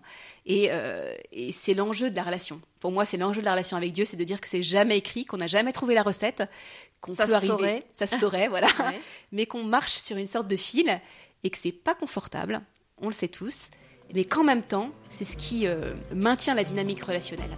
Euh, 0.51 1.15
et, 1.33 1.53
c'est 1.53 1.75
l'enjeu 1.75 2.11
de 2.11 2.17
la 2.17 2.23
relation. 2.23 2.61
Pour 2.81 2.93
moi, 2.93 3.05
c'est 3.05 3.17
l'enjeu 3.17 3.41
de 3.41 3.45
la 3.45 3.53
relation 3.53 3.77
avec 3.77 3.93
Dieu, 3.93 4.05
c'est 4.05 4.17
de 4.17 4.25
dire 4.25 4.41
que 4.41 4.49
c'est 4.49 4.63
jamais 4.63 4.97
écrit, 4.97 5.25
qu'on 5.25 5.37
n'a 5.37 5.47
jamais 5.47 5.73
trouvé 5.73 5.95
la 5.95 6.03
recette, 6.03 6.45
qu'on 7.01 7.15
peut 7.15 7.23
arriver, 7.23 7.47
saurait. 7.47 7.87
ça 7.93 8.07
se 8.07 8.17
saurait, 8.17 8.49
voilà, 8.49 8.69
mais 9.33 9.47
qu'on 9.47 9.65
marche 9.65 9.95
sur 9.99 10.17
une 10.17 10.27
sorte 10.27 10.49
de 10.49 10.57
fil 10.57 11.01
et 11.45 11.51
que 11.51 11.59
c'est 11.59 11.73
pas 11.73 11.95
confortable. 11.95 12.63
On 12.99 13.07
le 13.09 13.13
sait 13.13 13.29
tous, 13.29 13.71
mais 14.15 14.25
qu'en 14.25 14.43
même 14.45 14.63
temps, 14.63 14.91
c'est 15.11 15.25
ce 15.25 15.37
qui 15.37 15.67
euh, 15.67 15.93
maintient 16.15 16.55
la 16.55 16.65
dynamique 16.65 17.03
relationnelle. 17.03 17.57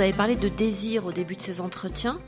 Vous 0.00 0.04
avez 0.04 0.16
parlé 0.16 0.34
de 0.34 0.48
désir 0.48 1.04
au 1.04 1.12
début 1.12 1.36
de 1.36 1.42
ces 1.42 1.60
entretiens. 1.60 2.18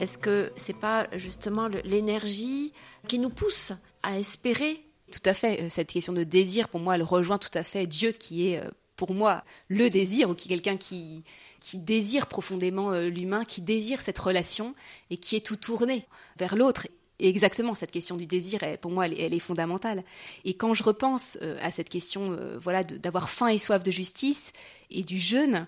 Est-ce 0.00 0.16
que 0.16 0.50
c'est 0.56 0.80
pas 0.80 1.06
justement 1.12 1.68
l'énergie 1.84 2.72
qui 3.06 3.18
nous 3.18 3.28
pousse 3.28 3.72
à 4.02 4.18
espérer? 4.18 4.82
Tout 5.12 5.20
à 5.26 5.34
fait. 5.34 5.60
Euh, 5.60 5.66
cette 5.68 5.88
question 5.88 6.14
de 6.14 6.24
désir, 6.24 6.70
pour 6.70 6.80
moi, 6.80 6.94
elle 6.94 7.02
rejoint 7.02 7.36
tout 7.36 7.50
à 7.52 7.64
fait 7.64 7.86
Dieu 7.86 8.12
qui 8.12 8.48
est, 8.48 8.64
euh, 8.64 8.70
pour 8.96 9.12
moi, 9.12 9.44
le 9.68 9.90
désir, 9.90 10.30
ou 10.30 10.34
qui 10.34 10.48
quelqu'un 10.48 10.78
qui, 10.78 11.22
qui 11.60 11.76
désire 11.76 12.28
profondément 12.28 12.92
euh, 12.92 13.10
l'humain, 13.10 13.44
qui 13.44 13.60
désire 13.60 14.00
cette 14.00 14.18
relation 14.18 14.74
et 15.10 15.18
qui 15.18 15.36
est 15.36 15.44
tout 15.44 15.56
tourné 15.56 16.06
vers 16.38 16.56
l'autre. 16.56 16.88
Et 17.18 17.28
exactement, 17.28 17.74
cette 17.74 17.90
question 17.90 18.16
du 18.16 18.24
désir, 18.24 18.60
pour 18.80 18.90
moi, 18.90 19.06
elle, 19.06 19.34
est 19.34 19.38
fondamentale. 19.38 20.02
Et 20.46 20.54
quand 20.54 20.72
je 20.72 20.82
repense 20.82 21.36
à 21.60 21.70
cette 21.72 21.90
question, 21.90 22.38
voilà, 22.58 22.84
d'avoir 22.84 23.28
faim 23.28 23.48
et 23.48 23.58
soif 23.58 23.82
de 23.82 23.90
justice 23.90 24.52
et 24.90 25.02
du 25.02 25.18
jeûne 25.18 25.66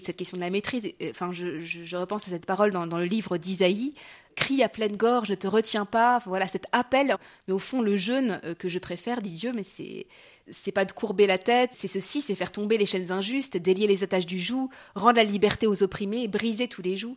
de 0.00 0.04
cette 0.04 0.16
question 0.16 0.36
de 0.36 0.42
la 0.42 0.50
maîtrise, 0.50 0.92
enfin, 1.10 1.32
je, 1.32 1.96
repense 1.96 2.26
à 2.26 2.30
cette 2.30 2.46
parole 2.46 2.70
dans, 2.72 2.84
le 2.84 3.04
livre 3.04 3.36
d'Isaïe 3.38 3.94
crie 4.34 4.62
à 4.62 4.68
pleine 4.68 4.96
gorge, 4.96 5.30
ne 5.30 5.34
te 5.34 5.46
retiens 5.46 5.86
pas, 5.86 6.20
voilà 6.26 6.46
cet 6.46 6.66
appel. 6.72 7.16
Mais 7.48 7.54
au 7.54 7.58
fond, 7.58 7.80
le 7.80 7.96
jeûne 7.96 8.38
euh, 8.44 8.54
que 8.54 8.68
je 8.68 8.78
préfère, 8.78 9.22
dit 9.22 9.30
Dieu, 9.30 9.52
mais 9.54 9.62
c'est 9.62 10.06
c'est 10.48 10.72
pas 10.72 10.84
de 10.84 10.92
courber 10.92 11.26
la 11.26 11.38
tête, 11.38 11.72
c'est 11.76 11.88
ceci, 11.88 12.20
c'est 12.20 12.36
faire 12.36 12.52
tomber 12.52 12.78
les 12.78 12.86
chaînes 12.86 13.10
injustes, 13.10 13.56
délier 13.56 13.88
les 13.88 14.04
attaches 14.04 14.26
du 14.26 14.38
joug, 14.38 14.70
rendre 14.94 15.16
la 15.16 15.24
liberté 15.24 15.66
aux 15.66 15.82
opprimés, 15.82 16.28
briser 16.28 16.68
tous 16.68 16.82
les 16.82 16.96
jougs. 16.96 17.16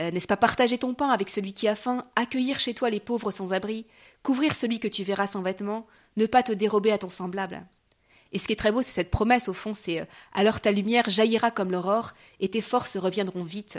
Euh, 0.00 0.10
n'est-ce 0.10 0.26
pas 0.26 0.38
partager 0.38 0.78
ton 0.78 0.94
pain 0.94 1.10
avec 1.10 1.28
celui 1.28 1.52
qui 1.52 1.68
a 1.68 1.74
faim, 1.74 2.06
accueillir 2.16 2.58
chez 2.58 2.72
toi 2.72 2.88
les 2.88 3.00
pauvres 3.00 3.30
sans 3.30 3.52
abri, 3.52 3.84
couvrir 4.22 4.54
celui 4.54 4.80
que 4.80 4.88
tu 4.88 5.04
verras 5.04 5.26
sans 5.26 5.42
vêtements, 5.42 5.86
ne 6.16 6.24
pas 6.24 6.42
te 6.42 6.52
dérober 6.52 6.92
à 6.92 6.98
ton 6.98 7.10
semblable 7.10 7.62
Et 8.32 8.38
ce 8.38 8.46
qui 8.46 8.54
est 8.54 8.56
très 8.56 8.72
beau, 8.72 8.82
c'est 8.82 8.92
cette 8.92 9.10
promesse 9.10 9.48
au 9.48 9.52
fond, 9.52 9.74
c'est 9.74 10.00
euh, 10.00 10.04
alors 10.32 10.60
ta 10.60 10.72
lumière 10.72 11.08
jaillira 11.08 11.50
comme 11.50 11.70
l'aurore, 11.70 12.14
et 12.40 12.48
tes 12.48 12.60
forces 12.60 12.96
reviendront 12.96 13.42
vite. 13.42 13.78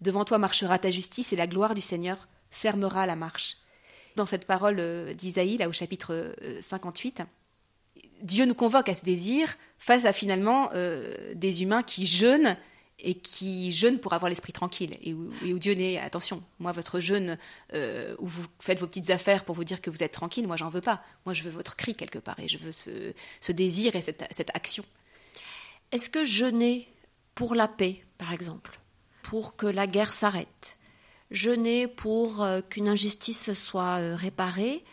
Devant 0.00 0.24
toi 0.24 0.38
marchera 0.38 0.78
ta 0.78 0.90
justice, 0.90 1.32
et 1.32 1.36
la 1.36 1.46
gloire 1.46 1.74
du 1.74 1.80
Seigneur 1.80 2.28
fermera 2.50 3.06
la 3.06 3.16
marche. 3.16 3.56
Dans 4.14 4.26
cette 4.26 4.46
parole 4.46 4.76
euh, 4.78 5.14
d'Isaïe, 5.14 5.56
là 5.56 5.68
au 5.68 5.72
chapitre 5.72 6.34
58, 6.60 7.22
Dieu 8.22 8.44
nous 8.44 8.54
convoque 8.54 8.88
à 8.88 8.94
ce 8.94 9.04
désir 9.04 9.56
face 9.78 10.04
à 10.04 10.12
finalement 10.12 10.70
des 11.34 11.62
humains 11.62 11.82
qui 11.82 12.06
jeûnent 12.06 12.56
et 12.98 13.14
qui 13.14 13.72
jeûne 13.72 13.98
pour 13.98 14.14
avoir 14.14 14.28
l'esprit 14.30 14.52
tranquille 14.52 14.96
et 15.02 15.12
où, 15.12 15.58
Dieu 15.58 15.74
n'est 15.74 15.98
attention 15.98 16.42
moi 16.58 16.72
votre 16.72 17.00
jeûne 17.00 17.36
euh, 17.74 18.14
où 18.18 18.26
vous 18.26 18.44
faites 18.58 18.80
vos 18.80 18.86
petites 18.86 19.10
affaires 19.10 19.44
pour 19.44 19.54
vous 19.54 19.64
dire 19.64 19.82
que 19.82 19.90
vous 19.90 20.02
êtes 20.02 20.12
tranquille 20.12 20.46
moi 20.46 20.56
j'en 20.56 20.70
veux 20.70 20.80
pas. 20.80 21.02
Moi 21.26 21.34
je 21.34 21.42
veux 21.42 21.50
votre 21.50 21.76
cri 21.76 21.94
quelque 21.94 22.18
part 22.18 22.38
et 22.40 22.48
je 22.48 22.58
veux 22.58 22.72
ce, 22.72 23.52
désir 23.52 23.96
et 23.96 24.02
cette, 24.02 24.50
action. 24.54 24.84
Est-ce 25.92 26.08
que 26.08 26.24
jeûner 26.24 26.88
pour 27.34 27.54
la 27.54 27.68
paix 27.68 28.00
par 28.16 28.32
exemple 28.32 28.80
pour 29.22 29.56
que 29.56 29.66
la 29.66 29.86
guerre 29.86 30.12
s'arrête 30.12 30.78
jeûner 31.30 31.88
pour 31.88 32.42
euh, 32.42 32.60
qu'une 32.62 32.88
injustice 32.88 33.52
soit 33.52 33.98
euh, 33.98 34.16
réparée 34.16 34.84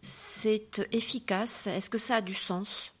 c'est 0.00 0.80
efficace? 0.92 1.66
Est-ce 1.66 1.90
que 1.90 1.98
ça 1.98 2.16
a 2.16 2.20
du 2.22 2.34
sens? 2.34 2.92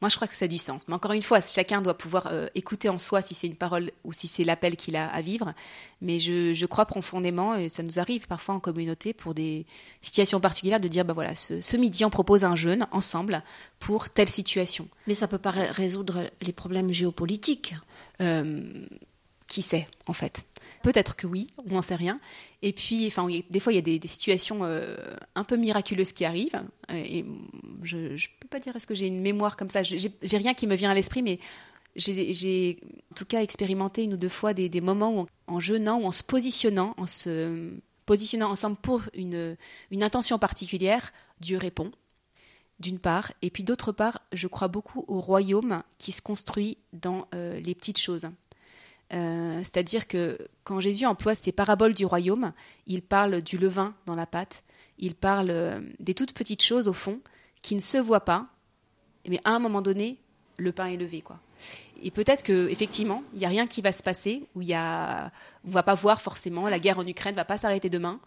Moi, 0.00 0.08
je 0.08 0.16
crois 0.16 0.28
que 0.28 0.34
ça 0.34 0.44
a 0.44 0.48
du 0.48 0.58
sens. 0.58 0.82
Mais 0.86 0.94
encore 0.94 1.12
une 1.12 1.22
fois, 1.22 1.40
chacun 1.40 1.82
doit 1.82 1.98
pouvoir 1.98 2.28
euh, 2.30 2.46
écouter 2.54 2.88
en 2.88 2.98
soi 2.98 3.20
si 3.20 3.34
c'est 3.34 3.48
une 3.48 3.56
parole 3.56 3.90
ou 4.04 4.12
si 4.12 4.28
c'est 4.28 4.44
l'appel 4.44 4.76
qu'il 4.76 4.94
a 4.94 5.08
à 5.08 5.20
vivre. 5.22 5.52
Mais 6.00 6.20
je, 6.20 6.66
crois 6.66 6.86
profondément, 6.86 7.56
et 7.56 7.68
ça 7.68 7.82
nous 7.82 7.98
arrive 7.98 8.28
parfois 8.28 8.54
en 8.54 8.60
communauté 8.60 9.12
pour 9.12 9.34
des 9.34 9.66
situations 10.00 10.38
particulières, 10.38 10.80
de 10.80 10.88
dire, 10.88 11.04
bah 11.04 11.14
voilà, 11.14 11.34
ce, 11.34 11.76
midi, 11.76 12.04
on 12.04 12.10
propose 12.10 12.44
un 12.44 12.54
jeûne 12.54 12.86
ensemble 12.92 13.42
pour 13.80 14.08
telle 14.10 14.28
situation. 14.28 14.88
Mais 15.08 15.14
ça 15.14 15.26
peut 15.26 15.38
pas 15.38 15.50
résoudre 15.50 16.30
les 16.40 16.52
problèmes 16.52 16.92
géopolitiques. 16.92 17.74
Euh, 18.20 18.62
qui 19.46 19.62
sait, 19.62 19.86
en 20.06 20.12
fait 20.12 20.44
Peut-être 20.82 21.16
que 21.16 21.26
oui, 21.26 21.48
on 21.66 21.74
n'en 21.74 21.82
sait 21.82 21.94
rien. 21.94 22.20
Et 22.62 22.72
puis, 22.72 23.06
enfin, 23.06 23.28
des 23.50 23.60
fois, 23.60 23.72
il 23.72 23.76
y 23.76 23.78
a 23.78 23.98
des, 23.98 24.08
situations 24.08 24.60
euh, 24.62 24.96
un 25.34 25.44
peu 25.44 25.56
miraculeuses 25.56 26.12
qui 26.12 26.24
arrivent. 26.24 26.62
Et 26.90 27.24
je 27.82 27.96
ne 27.96 28.16
peux 28.40 28.48
pas 28.48 28.60
dire 28.60 28.74
est-ce 28.76 28.86
que 28.86 28.94
j'ai 28.94 29.06
une 29.06 29.20
mémoire 29.20 29.56
comme 29.56 29.70
ça. 29.70 29.82
J'ai 29.82 30.36
rien 30.36 30.54
qui 30.54 30.66
me 30.66 30.74
vient 30.74 30.90
à 30.90 30.94
l'esprit, 30.94 31.22
mais 31.22 31.38
j'ai 31.96 32.78
en 33.12 33.14
tout 33.14 33.24
cas 33.24 33.42
expérimenté 33.42 34.04
une 34.04 34.14
ou 34.14 34.16
deux 34.16 34.28
fois 34.28 34.54
des, 34.54 34.80
moments 34.80 35.22
où, 35.22 35.26
en 35.46 35.60
jeûnant 35.60 36.00
ou 36.00 36.06
en 36.06 36.12
se 36.12 36.22
positionnant, 36.22 36.94
en 36.96 37.06
se 37.06 37.72
positionnant 38.06 38.50
ensemble 38.50 38.76
pour 38.76 39.02
une, 39.14 39.56
intention 40.00 40.38
particulière, 40.38 41.12
Dieu 41.40 41.58
répond 41.58 41.90
d'une 42.80 43.00
part, 43.00 43.32
et 43.42 43.50
puis 43.50 43.64
d'autre 43.64 43.90
part, 43.90 44.20
je 44.32 44.46
crois 44.46 44.68
beaucoup 44.68 45.04
au 45.08 45.20
royaume 45.20 45.82
qui 45.98 46.12
se 46.12 46.22
construit 46.22 46.78
dans 46.92 47.26
euh, 47.34 47.58
les 47.58 47.74
petites 47.74 47.98
choses. 47.98 48.28
Euh, 49.12 49.58
c'est-à-dire 49.60 50.06
que 50.06 50.38
quand 50.64 50.80
Jésus 50.80 51.06
emploie 51.06 51.34
ces 51.34 51.52
paraboles 51.52 51.94
du 51.94 52.04
royaume, 52.04 52.52
il 52.86 53.02
parle 53.02 53.40
du 53.42 53.56
levain 53.56 53.94
dans 54.06 54.14
la 54.14 54.26
pâte, 54.26 54.64
il 54.98 55.14
parle 55.14 55.50
euh, 55.50 55.80
des 55.98 56.14
toutes 56.14 56.34
petites 56.34 56.62
choses 56.62 56.88
au 56.88 56.92
fond 56.92 57.20
qui 57.62 57.74
ne 57.74 57.80
se 57.80 57.96
voient 57.98 58.24
pas, 58.24 58.46
mais 59.26 59.40
à 59.44 59.50
un 59.50 59.58
moment 59.58 59.82
donné, 59.82 60.18
le 60.58 60.72
pain 60.72 60.86
est 60.86 60.96
levé, 60.96 61.22
quoi. 61.22 61.40
Et 62.02 62.10
peut-être 62.10 62.44
que 62.44 62.68
effectivement, 62.68 63.24
il 63.32 63.40
n'y 63.40 63.44
a 63.44 63.48
rien 63.48 63.66
qui 63.66 63.82
va 63.82 63.92
se 63.92 64.02
passer, 64.02 64.46
où 64.54 64.62
il 64.62 64.68
y 64.68 64.74
a, 64.74 65.32
on 65.66 65.70
va 65.70 65.82
pas 65.82 65.94
voir 65.94 66.20
forcément, 66.20 66.68
la 66.68 66.78
guerre 66.78 66.98
en 66.98 67.06
Ukraine 67.06 67.34
va 67.34 67.44
pas 67.44 67.58
s'arrêter 67.58 67.90
demain, 67.90 68.20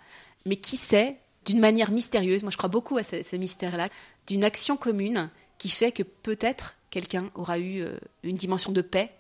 mais 0.45 0.57
qui 0.57 0.77
sait, 0.77 1.19
d'une 1.45 1.59
manière 1.59 1.91
mystérieuse, 1.91 2.43
moi 2.43 2.51
je 2.51 2.57
crois 2.57 2.69
beaucoup 2.69 2.97
à 2.97 3.03
ce, 3.03 3.35
mystère-là, 3.35 3.87
d'une 4.27 4.43
action 4.43 4.77
commune 4.77 5.29
qui 5.57 5.69
fait 5.69 5.91
que 5.91 6.03
peut-être 6.03 6.75
quelqu'un 6.89 7.31
aura 7.35 7.57
eu 7.57 7.81
euh, 7.81 7.97
une 8.23 8.35
dimension 8.35 8.71
de 8.71 8.81
paix 8.81 9.11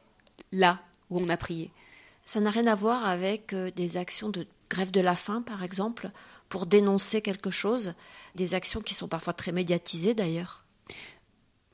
là 0.51 0.81
où 1.11 1.19
on 1.19 1.29
a 1.29 1.37
prié. 1.37 1.71
Ça 2.23 2.39
n'a 2.39 2.49
rien 2.49 2.65
à 2.67 2.75
voir 2.75 3.05
avec 3.05 3.53
euh, 3.53 3.69
des 3.71 3.97
actions 3.97 4.29
de 4.29 4.47
grève 4.69 4.91
de 4.91 5.01
la 5.01 5.15
faim, 5.15 5.43
par 5.45 5.63
exemple, 5.63 6.09
pour 6.49 6.65
dénoncer 6.65 7.21
quelque 7.21 7.51
chose, 7.51 7.93
des 8.35 8.55
actions 8.55 8.81
qui 8.81 8.93
sont 8.93 9.07
parfois 9.07 9.33
très 9.33 9.51
médiatisées 9.51 10.13
d'ailleurs. 10.13 10.65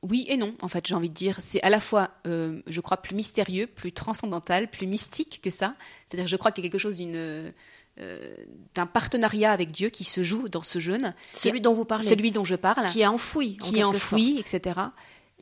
Oui 0.04 0.26
et 0.30 0.38
non, 0.38 0.54
en 0.62 0.68
fait, 0.68 0.86
j'ai 0.86 0.94
envie 0.94 1.10
de 1.10 1.14
dire. 1.14 1.40
C'est 1.42 1.62
à 1.64 1.70
la 1.70 1.80
fois, 1.80 2.12
euh, 2.28 2.62
je 2.68 2.82
crois, 2.82 2.98
plus 2.98 3.16
mystérieux, 3.16 3.68
plus 3.68 3.92
transcendantal, 3.92 4.70
plus 4.70 4.88
mystique 4.88 5.42
que 5.42 5.50
ça. 5.50 5.76
C'est-à-dire, 6.08 6.28
je 6.28 6.36
crois 6.36 6.52
qu'il 6.52 6.64
y 6.64 6.68
a 6.68 6.70
quelque 6.70 6.80
chose 6.80 6.98
d'une 6.98 7.16
euh, 8.00 8.36
d'un 8.76 8.86
partenariat 8.86 9.52
avec 9.52 9.72
Dieu 9.72 9.90
qui 9.90 10.04
se 10.04 10.24
joue 10.24 10.50
dans 10.50 10.62
ce 10.62 10.78
jeûne. 10.78 11.16
Celui 11.34 11.62
dont 11.62 11.74
vous 11.74 11.84
parlez. 11.84 12.08
Celui 12.08 12.32
dont 12.32 12.46
je 12.46 12.56
parle. 12.56 12.88
Qui 12.90 13.02
est 13.02 13.08
enfoui. 13.08 13.58
Qui 13.58 13.80
est 13.80 13.84
enfoui, 13.84 14.40
etc. 14.40 14.80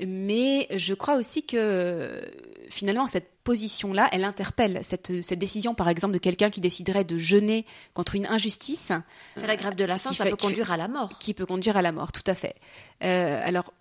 Mais 0.05 0.67
je 0.75 0.93
crois 0.93 1.15
aussi 1.15 1.45
que 1.45 2.21
finalement, 2.69 3.07
cette 3.07 3.34
position-là, 3.45 4.09
elle 4.11 4.25
interpelle. 4.25 4.81
Cette, 4.83 5.33
décision, 5.33 5.73
par 5.73 5.87
exemple, 5.87 6.13
de 6.13 6.19
quelqu'un 6.19 6.49
qui 6.49 6.59
déciderait 6.59 7.05
de 7.05 7.15
jeûner 7.17 7.65
contre 7.93 8.15
une 8.15 8.27
injustice. 8.27 8.91
la 9.37 9.55
grève 9.55 9.75
de 9.75 9.85
la 9.85 9.97
faim, 9.97 10.11
ça 10.11 10.25
peut 10.25 10.35
conduire 10.35 10.71
à 10.71 10.77
la 10.77 10.89
mort. 10.89 11.17
Qui 11.19 11.33
peut 11.33 11.45
conduire 11.45 11.77
à 11.77 11.81
la 11.81 11.93
mort, 11.93 12.11
tout 12.11 12.29
à 12.29 12.35
fait. 12.35 12.55
Euh, 13.03 13.41
alors 13.45 13.71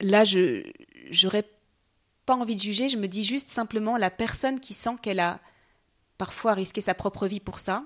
là, 0.00 0.24
je 0.24 0.62
n'aurais 1.24 1.44
pas 2.26 2.36
envie 2.36 2.54
de 2.54 2.60
juger. 2.60 2.88
Je 2.88 2.98
me 2.98 3.08
dis 3.08 3.24
juste 3.24 3.48
simplement 3.48 3.96
la 3.96 4.10
personne 4.10 4.60
qui 4.60 4.74
sent 4.74 4.96
qu'elle 5.02 5.20
a 5.20 5.40
parfois 6.18 6.54
risqué 6.54 6.80
sa 6.80 6.94
propre 6.94 7.26
vie 7.26 7.40
pour 7.40 7.58
ça, 7.58 7.84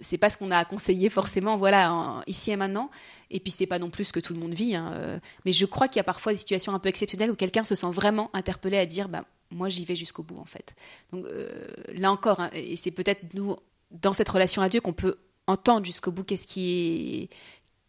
c'est 0.00 0.18
pas 0.18 0.30
ce 0.30 0.38
qu'on 0.38 0.50
a 0.50 0.58
à 0.58 0.64
conseiller 0.64 1.10
forcément, 1.10 1.56
voilà, 1.56 2.22
ici 2.26 2.50
et 2.50 2.56
maintenant. 2.56 2.90
Et 3.30 3.40
puis 3.40 3.50
c'est 3.50 3.66
pas 3.66 3.78
non 3.78 3.90
plus 3.90 4.04
ce 4.04 4.12
que 4.12 4.20
tout 4.20 4.34
le 4.34 4.40
monde 4.40 4.54
vit. 4.54 4.74
Hein, 4.74 4.92
euh. 4.94 5.18
mais 5.44 5.52
je 5.52 5.66
crois 5.66 5.88
qu'il 5.88 5.96
y 5.96 6.00
a 6.00 6.04
parfois 6.04 6.32
des 6.32 6.38
situations 6.38 6.74
un 6.74 6.78
peu 6.78 6.88
exceptionnelles 6.88 7.30
où 7.30 7.36
quelqu'un 7.36 7.64
se 7.64 7.74
sent 7.74 7.90
vraiment 7.90 8.30
interpellé 8.32 8.78
à 8.78 8.86
dire, 8.86 9.08
bah 9.08 9.24
moi 9.50 9.68
j'y 9.68 9.84
vais 9.84 9.96
jusqu'au 9.96 10.22
bout 10.22 10.38
en 10.38 10.44
fait. 10.44 10.74
Donc 11.12 11.24
euh, 11.26 11.66
là 11.94 12.10
encore, 12.10 12.40
hein, 12.40 12.50
et 12.52 12.76
c'est 12.76 12.90
peut-être 12.90 13.34
nous 13.34 13.56
dans 13.90 14.12
cette 14.12 14.28
relation 14.28 14.62
à 14.62 14.68
Dieu 14.68 14.80
qu'on 14.80 14.92
peut 14.92 15.16
entendre 15.46 15.84
jusqu'au 15.84 16.12
bout 16.12 16.24
qu'est-ce 16.24 16.46
qui 16.46 17.22
est, 17.22 17.36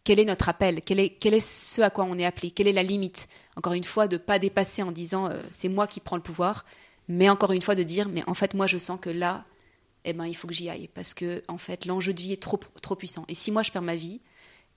quel 0.04 0.18
est 0.18 0.24
notre 0.24 0.48
appel, 0.48 0.80
quel 0.80 0.98
est, 0.98 1.40
ce 1.40 1.80
à 1.80 1.90
quoi 1.90 2.04
on 2.04 2.18
est 2.18 2.24
appelé, 2.24 2.50
quelle 2.50 2.68
est 2.68 2.72
la 2.72 2.82
limite. 2.82 3.28
Encore 3.56 3.72
une 3.74 3.84
fois, 3.84 4.08
de 4.08 4.16
pas 4.16 4.38
dépasser 4.38 4.82
en 4.82 4.90
disant 4.90 5.28
euh, 5.28 5.40
c'est 5.52 5.68
moi 5.68 5.86
qui 5.86 6.00
prends 6.00 6.16
le 6.16 6.22
pouvoir, 6.22 6.64
mais 7.08 7.28
encore 7.28 7.52
une 7.52 7.62
fois 7.62 7.74
de 7.74 7.82
dire 7.82 8.08
mais 8.08 8.22
en 8.28 8.34
fait 8.34 8.54
moi 8.54 8.66
je 8.66 8.78
sens 8.78 8.98
que 9.00 9.10
là 9.10 9.44
eh 10.04 10.12
ben, 10.12 10.26
il 10.26 10.34
faut 10.34 10.48
que 10.48 10.54
j'y 10.54 10.68
aille 10.68 10.88
parce 10.88 11.14
que 11.14 11.42
en 11.46 11.58
fait 11.58 11.86
l'enjeu 11.86 12.12
de 12.12 12.20
vie 12.20 12.32
est 12.32 12.42
trop 12.42 12.58
trop 12.80 12.96
puissant. 12.96 13.24
Et 13.28 13.34
si 13.34 13.52
moi 13.52 13.62
je 13.62 13.70
perds 13.70 13.82
ma 13.82 13.96
vie, 13.96 14.20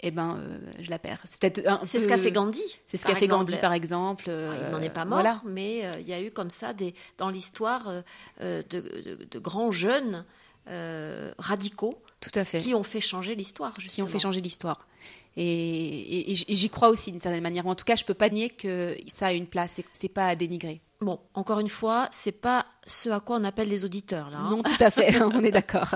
eh 0.02 0.12
ben 0.12 0.38
euh, 0.38 0.58
je 0.80 0.90
la 0.90 1.00
perds. 1.00 1.24
C'est 1.26 1.64
C'est 1.86 2.00
ce 2.00 2.08
qu'a 2.08 2.18
fait 2.18 2.32
Gandhi. 2.32 2.64
C'est 2.86 2.98
ce 2.98 3.06
qu'a 3.06 3.16
fait 3.16 3.28
Gandhi 3.28 3.58
par 3.58 3.74
exemple. 3.74 4.30
Ah, 4.30 4.56
il 4.66 4.72
n'en 4.72 4.82
est 4.82 4.90
pas 4.90 5.06
mort, 5.06 5.42
mais 5.46 5.86
euh, 5.86 5.92
il 6.00 6.08
y 6.08 6.14
a 6.14 6.22
eu 6.22 6.32
comme 6.32 6.50
ça 6.50 6.74
des 6.74 6.94
dans 7.18 7.30
l'histoire 7.30 8.04
euh, 8.42 8.64
de, 8.70 9.40
grands 9.40 9.72
jeunes 9.72 10.26
radicaux. 11.38 11.96
Tout 12.20 12.32
à 12.36 12.46
fait. 12.46 12.60
Qui 12.60 12.74
ont 12.74 12.84
fait 12.84 13.02
changer 13.02 13.36
l'histoire. 13.36 13.74
Qui 13.74 14.02
ont 14.02 14.08
fait 14.08 14.20
changer 14.20 14.42
l'histoire. 14.42 14.88
Et, 15.38 16.34
j'y 16.34 16.70
crois 16.70 16.90
aussi 16.90 17.12
d'une 17.12 17.20
certaine 17.20 17.44
manière. 17.44 17.68
En 17.68 17.76
tout 17.76 17.86
cas, 17.86 17.96
je 17.96 18.06
peux 18.06 18.14
pas 18.14 18.30
nier 18.30 18.50
que 18.50 18.96
ça 19.08 19.28
a 19.28 19.34
une 19.34 19.48
place. 19.48 19.80
C'est 19.92 20.10
pas 20.10 20.28
à 20.28 20.36
dénigrer. 20.36 20.82
Bon, 21.02 21.20
encore 21.34 21.60
une 21.60 21.68
fois, 21.68 22.08
c'est 22.10 22.32
pas 22.32 22.66
ce 22.86 23.10
à 23.10 23.20
quoi 23.20 23.38
on 23.38 23.44
appelle 23.44 23.68
les 23.68 23.84
auditeurs, 23.84 24.30
là. 24.30 24.38
Hein. 24.38 24.50
Non, 24.50 24.62
tout 24.62 24.84
à 24.84 24.92
fait, 24.92 25.22
on 25.22 25.44
est 25.44 25.52
d'accord. 25.52 25.96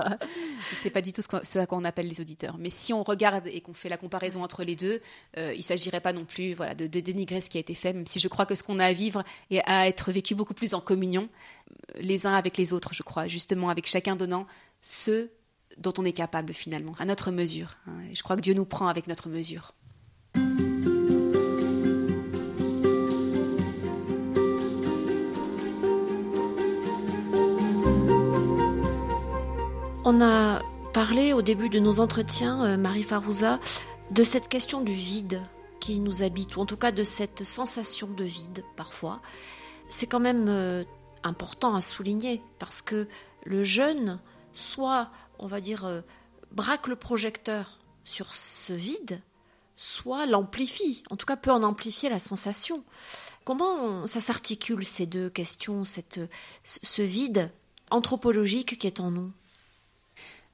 C'est 0.80 0.90
pas 0.90 1.00
du 1.00 1.12
tout 1.12 1.22
ce 1.22 1.58
à 1.58 1.66
quoi 1.66 1.78
on 1.78 1.84
appelle 1.84 2.08
les 2.08 2.20
auditeurs. 2.20 2.56
Mais 2.58 2.70
si 2.70 2.92
on 2.92 3.02
regarde 3.02 3.46
et 3.46 3.60
qu'on 3.60 3.72
fait 3.72 3.88
la 3.88 3.96
comparaison 3.96 4.42
entre 4.42 4.64
les 4.64 4.74
deux, 4.74 5.00
euh, 5.38 5.54
il 5.54 5.62
s'agirait 5.62 6.00
pas 6.00 6.12
non 6.12 6.24
plus, 6.24 6.54
voilà, 6.54 6.74
de, 6.74 6.86
dénigrer 6.86 7.40
ce 7.40 7.48
qui 7.48 7.58
a 7.58 7.60
été 7.60 7.74
fait, 7.74 7.92
même 7.92 8.06
si 8.06 8.18
je 8.18 8.28
crois 8.28 8.44
que 8.44 8.54
ce 8.54 8.62
qu'on 8.62 8.80
a 8.80 8.86
à 8.86 8.92
vivre 8.92 9.22
et 9.50 9.60
à 9.66 9.86
être 9.86 10.10
vécu 10.10 10.34
beaucoup 10.34 10.54
plus 10.54 10.74
en 10.74 10.80
communion, 10.80 11.28
euh, 11.70 12.00
les 12.00 12.26
uns 12.26 12.34
avec 12.34 12.56
les 12.56 12.72
autres, 12.72 12.92
je 12.92 13.02
crois, 13.02 13.28
justement, 13.28 13.68
avec 13.70 13.86
chacun 13.86 14.16
donnant 14.16 14.46
ce 14.80 15.28
dont 15.78 15.92
on 15.98 16.04
est 16.04 16.12
capable 16.12 16.52
finalement, 16.52 16.94
à 16.98 17.04
notre 17.04 17.30
mesure. 17.30 17.76
Hein. 17.86 18.02
je 18.12 18.22
crois 18.22 18.36
que 18.36 18.40
Dieu 18.40 18.54
nous 18.54 18.64
prend 18.64 18.88
avec 18.88 19.06
notre 19.06 19.28
mesure. 19.28 19.74
On 30.02 30.22
a 30.22 30.62
parlé 30.94 31.34
au 31.34 31.42
début 31.42 31.68
de 31.68 31.78
nos 31.78 32.00
entretiens, 32.00 32.64
euh, 32.64 32.76
Marie 32.78 33.02
Farouza, 33.02 33.60
de 34.10 34.24
cette 34.24 34.48
question 34.48 34.80
du 34.80 34.94
vide 34.94 35.42
qui 35.78 36.00
nous 36.00 36.22
habite, 36.22 36.56
ou 36.56 36.60
en 36.60 36.66
tout 36.66 36.78
cas 36.78 36.90
de 36.90 37.04
cette 37.04 37.44
sensation 37.44 38.06
de 38.06 38.24
vide 38.24 38.64
parfois. 38.76 39.20
C'est 39.90 40.06
quand 40.06 40.20
même 40.20 40.46
euh, 40.48 40.84
important 41.22 41.74
à 41.74 41.82
souligner 41.82 42.42
parce 42.58 42.80
que 42.80 43.08
le 43.44 43.62
jeune, 43.62 44.20
soit, 44.54 45.10
on 45.38 45.46
va 45.46 45.60
dire, 45.60 45.84
euh, 45.84 46.00
braque 46.50 46.86
le 46.86 46.96
projecteur 46.96 47.78
sur 48.02 48.34
ce 48.34 48.72
vide, 48.72 49.20
soit 49.76 50.24
l'amplifie, 50.24 51.02
en 51.10 51.16
tout 51.16 51.26
cas 51.26 51.36
peut 51.36 51.52
en 51.52 51.62
amplifier 51.62 52.08
la 52.08 52.18
sensation. 52.18 52.84
Comment 53.44 54.06
ça 54.06 54.20
s'articule 54.20 54.86
ces 54.86 55.04
deux 55.04 55.28
questions, 55.28 55.84
cette, 55.84 56.20
ce 56.64 57.02
vide 57.02 57.52
anthropologique 57.90 58.78
qui 58.78 58.86
est 58.86 59.00
en 59.00 59.10
nous? 59.10 59.30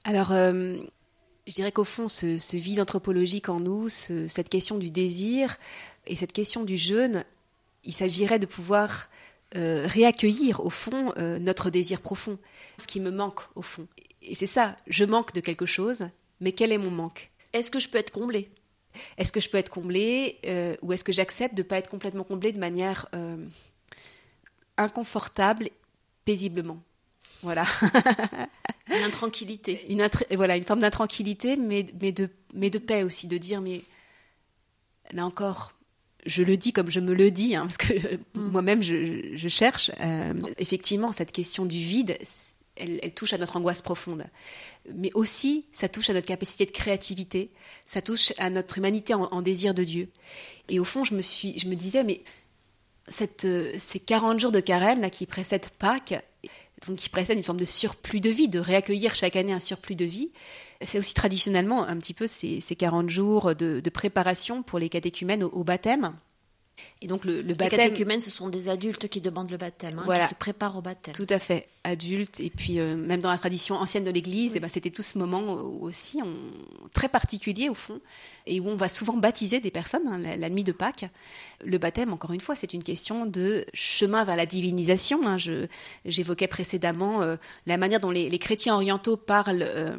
Alors, 0.07 0.31
euh, 0.31 0.77
je 1.49 1.55
dirais 1.55 1.73
qu'au 1.73 1.83
fond, 1.83 2.07
ce, 2.07 2.57
vide 2.57 2.81
anthropologique 2.81 3.49
en 3.49 3.59
nous, 3.59 3.89
cette 3.89 4.49
question 4.49 4.79
du 4.79 4.93
désir 4.93 5.59
et 6.07 6.15
cette 6.15 6.33
question 6.33 6.63
du 6.63 6.77
jeûne, 6.77 7.25
il 7.83 7.93
s'agirait 7.93 8.39
de 8.39 8.47
pouvoir 8.47 9.09
euh, 9.57 9.83
réaccueillir 9.85 10.65
au 10.65 10.71
fond 10.71 11.13
euh, 11.19 11.41
notre 11.41 11.71
désir 11.71 12.01
profond, 12.01 12.39
ce 12.79 12.87
qui 12.87 13.01
me 13.01 13.11
manque 13.11 13.41
au 13.57 13.63
fond. 13.63 13.89
Et 14.23 14.37
c'est 14.37 14.47
ça, 14.47 14.77
je 14.87 15.05
manque 15.05 15.35
de 15.35 15.41
quelque 15.41 15.67
chose, 15.67 16.09
mais 16.41 16.53
quel 16.53 16.71
est 16.71 16.79
mon 16.79 16.93
manque? 16.93 17.33
Est-ce 17.53 17.73
que 17.73 17.81
je 17.81 17.89
peux 17.89 17.99
être 17.99 18.13
comblé 18.13 18.49
Est-ce 19.19 19.33
que 19.33 19.41
je 19.41 19.51
peux 19.51 19.59
être 19.59 19.71
comblé 19.71 20.39
ou 20.83 20.93
est-ce 20.93 21.03
que 21.03 21.13
j'accepte 21.13 21.57
de 21.57 21.63
ne 21.63 21.67
pas 21.67 21.79
être 21.79 21.91
complètement 21.91 22.23
comblé 22.23 22.53
de 22.53 22.61
manière 22.61 23.09
inconfortable, 24.77 25.69
paisiblement? 26.25 26.81
Voilà. 27.43 27.65
une 28.89 29.03
intranquillité. 29.03 29.85
Une 29.89 30.09
voilà, 30.33 30.57
une 30.57 30.65
forme 30.65 30.81
d'intranquillité, 30.81 31.57
mais, 31.57 31.87
mais, 32.01 32.13
de, 32.13 32.29
mais 32.55 32.71
de 32.71 32.79
paix 32.79 33.03
aussi, 33.03 33.27
de 33.27 33.39
dire, 33.39 33.61
mais 33.61 33.83
là 35.13 35.27
encore, 35.27 35.73
je 36.25 36.43
le 36.43 36.57
dis 36.57 36.73
comme 36.73 36.91
je 36.91 37.01
me 37.01 37.15
le 37.15 37.31
dis, 37.31 37.57
hein, 37.57 37.63
parce 37.63 37.79
que 37.79 38.17
mm. 38.17 38.19
moi-même, 38.35 38.83
je, 38.83 39.49
cherche. 39.49 39.91
Euh, 40.01 40.35
effectivement, 40.59 41.13
cette 41.13 41.33
question 41.33 41.65
du 41.65 41.79
vide, 41.79 42.19
elle, 42.77 43.15
touche 43.15 43.33
à 43.33 43.39
notre 43.39 43.57
angoisse 43.57 43.83
profonde. 43.83 44.27
Mais 44.95 45.11
aussi, 45.15 45.67
ça 45.73 45.89
touche 45.89 46.11
à 46.11 46.15
notre 46.15 46.27
capacité 46.27 46.67
de 46.67 46.71
créativité, 46.71 47.51
ça 47.87 48.03
touche 48.03 48.33
à 48.39 48.51
notre 48.51 48.79
humanité 48.79 49.15
en, 49.15 49.43
désir 49.43 49.75
de 49.75 49.83
Dieu. 49.83 50.11
Et 50.69 50.79
au 50.79 50.85
fond, 50.85 51.05
je 51.05 51.15
me, 51.15 51.23
suis, 51.23 51.59
je 51.59 51.67
me 51.69 51.75
disais, 51.75 52.05
mais 52.05 52.21
cette, 53.09 53.45
euh, 53.45 53.73
ces 53.79 53.99
40 53.99 54.39
jours 54.39 54.53
de 54.53 54.61
carême 54.61 55.01
là, 55.01 55.11
qui 55.11 55.27
précèdent 55.27 55.69
Pâques, 55.79 56.15
donc 56.87 56.97
qui 56.97 57.09
précède 57.09 57.39
une 57.39 57.45
forme 57.45 57.59
de 57.59 57.65
surplus 57.65 58.21
de 58.21 58.31
vie, 58.31 58.49
de 58.49 58.59
réaccueillir 58.59 59.15
chaque 59.15 59.37
année 59.37 59.53
un 59.53 59.61
surplus 59.61 59.95
de 59.95 60.05
vie. 60.05 60.31
C'est 60.83 60.99
aussi 60.99 61.15
traditionnellement 61.15 61.85
un 61.85 61.97
petit 61.97 62.15
peu 62.15 62.27
ces, 62.27 62.61
40 62.61 63.09
jours 63.09 63.55
de, 63.55 63.91
préparation 63.91 64.63
pour 64.63 64.79
les 64.79 64.89
catéchumènes 64.89 65.45
au 65.45 65.65
baptême. 65.65 66.15
Et 67.07 67.09
donc 67.09 67.25
le, 67.25 67.41
baptême. 67.41 67.69
Les 67.71 67.77
catéchumènes, 67.85 68.21
ce 68.21 68.33
sont 68.33 68.49
des 68.49 68.69
adultes 68.69 69.07
qui 69.07 69.21
demandent 69.21 69.53
le 69.53 69.57
baptême, 69.57 70.01
hein, 70.01 70.19
qui 70.19 70.27
se 70.27 70.35
préparent 70.35 70.77
au 70.77 70.83
baptême. 70.83 71.15
Tout 71.15 71.29
à 71.31 71.39
fait, 71.39 71.69
adultes. 71.85 72.41
Et 72.41 72.51
puis 72.51 72.81
euh, 72.81 72.97
même 72.97 73.21
dans 73.21 73.31
la 73.31 73.39
tradition 73.39 73.77
ancienne 73.77 74.03
de 74.03 74.11
l'Église, 74.11 74.55
eh 74.57 74.61
ben, 74.61 74.67
c'était 74.67 74.91
tout 74.91 75.05
ce 75.05 75.17
moment 75.17 75.53
aussi 75.53 76.21
très 76.93 77.09
particulier 77.09 77.69
au 77.69 77.75
fond, 77.75 78.01
et 78.47 78.59
où 78.59 78.67
on 78.67 78.75
va 78.75 78.89
souvent 78.89 79.13
baptiser 79.17 79.61
des 79.61 79.71
personnes 79.71 80.09
hein, 80.09 80.19
la, 80.19 80.51
nuit 80.51 80.65
de 80.65 80.73
Pâques. 80.73 81.05
Le 81.65 81.79
baptême, 81.79 82.13
encore 82.13 82.33
une 82.33 82.41
fois, 82.41 82.57
c'est 82.57 82.73
une 82.73 82.83
question 82.83 83.25
de 83.25 83.65
chemin 83.73 84.25
vers 84.25 84.35
la 84.35 84.47
divinisation. 84.47 85.21
Hein. 85.29 85.37
J'évoquais 86.05 86.49
précédemment 86.49 87.23
euh, 87.23 87.37
la 87.67 87.77
manière 87.77 88.01
dont 88.01 88.11
les, 88.11 88.37
chrétiens 88.41 88.75
orientaux 88.75 89.17
parlent 89.17 89.65
euh, 89.65 89.97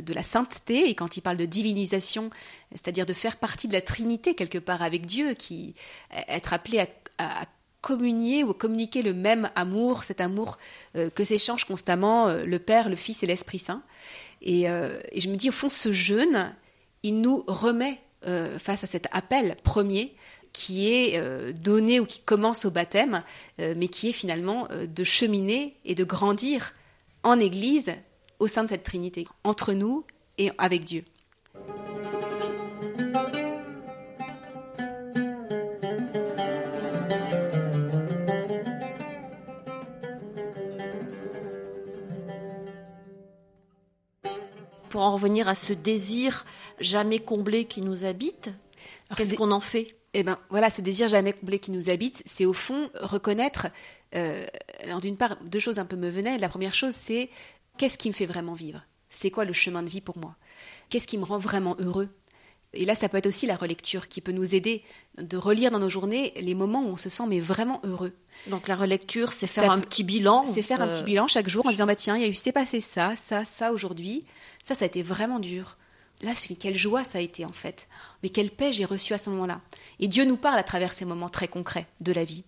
de 0.00 0.14
la 0.14 0.22
sainteté, 0.22 0.88
et 0.88 0.94
quand 0.94 1.18
ils 1.18 1.20
parlent 1.20 1.36
de 1.36 1.44
divinisation, 1.44 2.30
c'est-à-dire 2.72 3.04
de 3.04 3.12
faire 3.12 3.36
partie 3.36 3.68
de 3.68 3.74
la 3.74 3.82
Trinité 3.82 4.34
quelque 4.34 4.58
part 4.58 4.80
avec 4.80 5.04
Dieu, 5.04 5.34
qui 5.34 5.74
être 6.28 6.45
appelé 6.52 6.80
à, 7.18 7.44
communier 7.82 8.42
ou 8.42 8.52
communiquer 8.52 9.02
le 9.02 9.14
même 9.14 9.48
amour, 9.54 10.02
cet 10.02 10.20
amour 10.20 10.58
euh, 10.96 11.08
que 11.08 11.22
s'échangent 11.22 11.66
constamment 11.66 12.26
euh, 12.26 12.44
le 12.44 12.58
Père, 12.58 12.88
le 12.88 12.96
Fils 12.96 13.22
et 13.22 13.26
l'Esprit 13.26 13.60
Saint. 13.60 13.84
Euh, 14.44 15.00
et, 15.12 15.20
je 15.20 15.28
me 15.28 15.36
dis, 15.36 15.50
au 15.50 15.52
fond, 15.52 15.68
ce 15.68 15.92
jeûne, 15.92 16.52
il 17.02 17.20
nous 17.20 17.44
remet 17.46 18.00
face 18.58 18.82
à 18.82 18.88
cet 18.88 19.06
appel 19.12 19.54
premier 19.62 20.16
qui 20.52 20.88
est 20.92 21.22
donné 21.52 22.00
ou 22.00 22.06
qui 22.06 22.22
commence 22.22 22.64
au 22.64 22.72
baptême, 22.72 23.22
mais 23.58 23.86
qui 23.86 24.08
est 24.08 24.12
finalement 24.12 24.66
de 24.80 25.04
cheminer 25.04 25.76
et 25.84 25.94
de 25.94 26.02
grandir 26.02 26.74
en 27.22 27.38
Église 27.38 27.92
au 28.40 28.48
sein 28.48 28.64
de 28.64 28.68
cette 28.70 28.82
Trinité, 28.82 29.28
entre 29.44 29.74
nous 29.74 30.04
et 30.38 30.50
avec 30.58 30.82
Dieu. 30.82 31.04
Pour 44.96 45.04
en 45.04 45.12
revenir 45.12 45.46
à 45.46 45.54
ce 45.54 45.74
désir 45.74 46.46
jamais 46.80 47.18
comblé 47.18 47.66
qui 47.66 47.82
nous 47.82 48.06
habite, 48.06 48.48
qu'est-ce 49.14 49.34
qu'on 49.34 49.50
en 49.50 49.60
fait? 49.60 49.94
Eh 50.14 50.22
ben 50.22 50.38
voilà, 50.48 50.70
ce 50.70 50.80
désir 50.80 51.06
jamais 51.06 51.34
comblé 51.34 51.58
qui 51.58 51.70
nous 51.70 51.90
habite, 51.90 52.22
c'est 52.24 52.46
au 52.46 52.54
fond 52.54 52.88
reconnaître. 53.02 53.66
Euh, 54.14 54.42
alors 54.84 55.02
d'une 55.02 55.18
part, 55.18 55.36
deux 55.44 55.58
choses 55.58 55.78
un 55.78 55.84
peu 55.84 55.96
me 55.96 56.08
venaient. 56.08 56.38
La 56.38 56.48
première 56.48 56.72
chose, 56.72 56.94
c'est 56.94 57.28
qu'est-ce 57.76 57.98
qui 57.98 58.08
me 58.08 58.14
fait 58.14 58.24
vraiment 58.24 58.54
vivre? 58.54 58.86
C'est 59.10 59.30
quoi 59.30 59.44
le 59.44 59.52
chemin 59.52 59.82
de 59.82 59.90
vie 59.90 60.00
pour 60.00 60.16
moi? 60.16 60.34
Qu'est-ce 60.88 61.06
qui 61.06 61.18
me 61.18 61.24
rend 61.24 61.36
vraiment 61.36 61.76
heureux? 61.78 62.08
Et 62.76 62.84
là, 62.84 62.94
ça 62.94 63.08
peut 63.08 63.16
être 63.16 63.26
aussi 63.26 63.46
la 63.46 63.56
relecture 63.56 64.08
qui 64.08 64.20
peut 64.20 64.32
nous 64.32 64.54
aider 64.54 64.82
de 65.18 65.36
relire 65.36 65.70
dans 65.70 65.78
nos 65.78 65.88
journées 65.88 66.32
les 66.40 66.54
moments 66.54 66.82
où 66.82 66.88
on 66.88 66.96
se 66.96 67.08
sent 67.08 67.24
mais 67.28 67.40
vraiment 67.40 67.80
heureux. 67.84 68.12
Donc 68.48 68.68
la 68.68 68.76
relecture, 68.76 69.32
c'est 69.32 69.46
faire 69.46 69.70
un 69.70 69.80
petit 69.80 70.04
bilan. 70.04 70.44
C'est 70.46 70.62
faire 70.62 70.80
un 70.80 70.88
petit 70.88 71.04
bilan 71.04 71.26
chaque 71.26 71.48
jour 71.48 71.66
en 71.66 71.70
disant 71.70 71.86
bah 71.86 71.96
tiens, 71.96 72.16
il 72.16 72.22
y 72.22 72.24
a 72.24 72.28
eu 72.28 72.34
s'est 72.34 72.52
passé 72.52 72.80
ça, 72.80 73.14
ça, 73.16 73.44
ça 73.44 73.72
aujourd'hui. 73.72 74.24
Ça, 74.62 74.74
ça 74.74 74.84
a 74.84 74.88
été 74.88 75.02
vraiment 75.02 75.38
dur. 75.38 75.76
Là, 76.22 76.32
quelle 76.58 76.76
joie 76.76 77.04
ça 77.04 77.18
a 77.18 77.20
été 77.20 77.44
en 77.44 77.52
fait. 77.52 77.88
Mais 78.22 78.30
quelle 78.30 78.50
paix 78.50 78.72
j'ai 78.72 78.84
reçue 78.84 79.12
à 79.12 79.18
ce 79.18 79.28
moment-là. 79.30 79.60
Et 80.00 80.08
Dieu 80.08 80.24
nous 80.24 80.36
parle 80.36 80.58
à 80.58 80.62
travers 80.62 80.92
ces 80.92 81.04
moments 81.04 81.28
très 81.28 81.48
concrets 81.48 81.86
de 82.00 82.12
la 82.12 82.24
vie. 82.24 82.44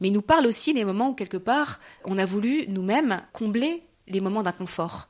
Mais 0.00 0.08
il 0.08 0.12
nous 0.12 0.22
parle 0.22 0.46
aussi 0.46 0.74
des 0.74 0.84
moments 0.84 1.10
où 1.10 1.14
quelque 1.14 1.36
part 1.36 1.80
on 2.04 2.18
a 2.18 2.26
voulu 2.26 2.66
nous-mêmes 2.68 3.22
combler 3.32 3.82
les 4.08 4.20
moments 4.20 4.42
d'inconfort. 4.42 5.08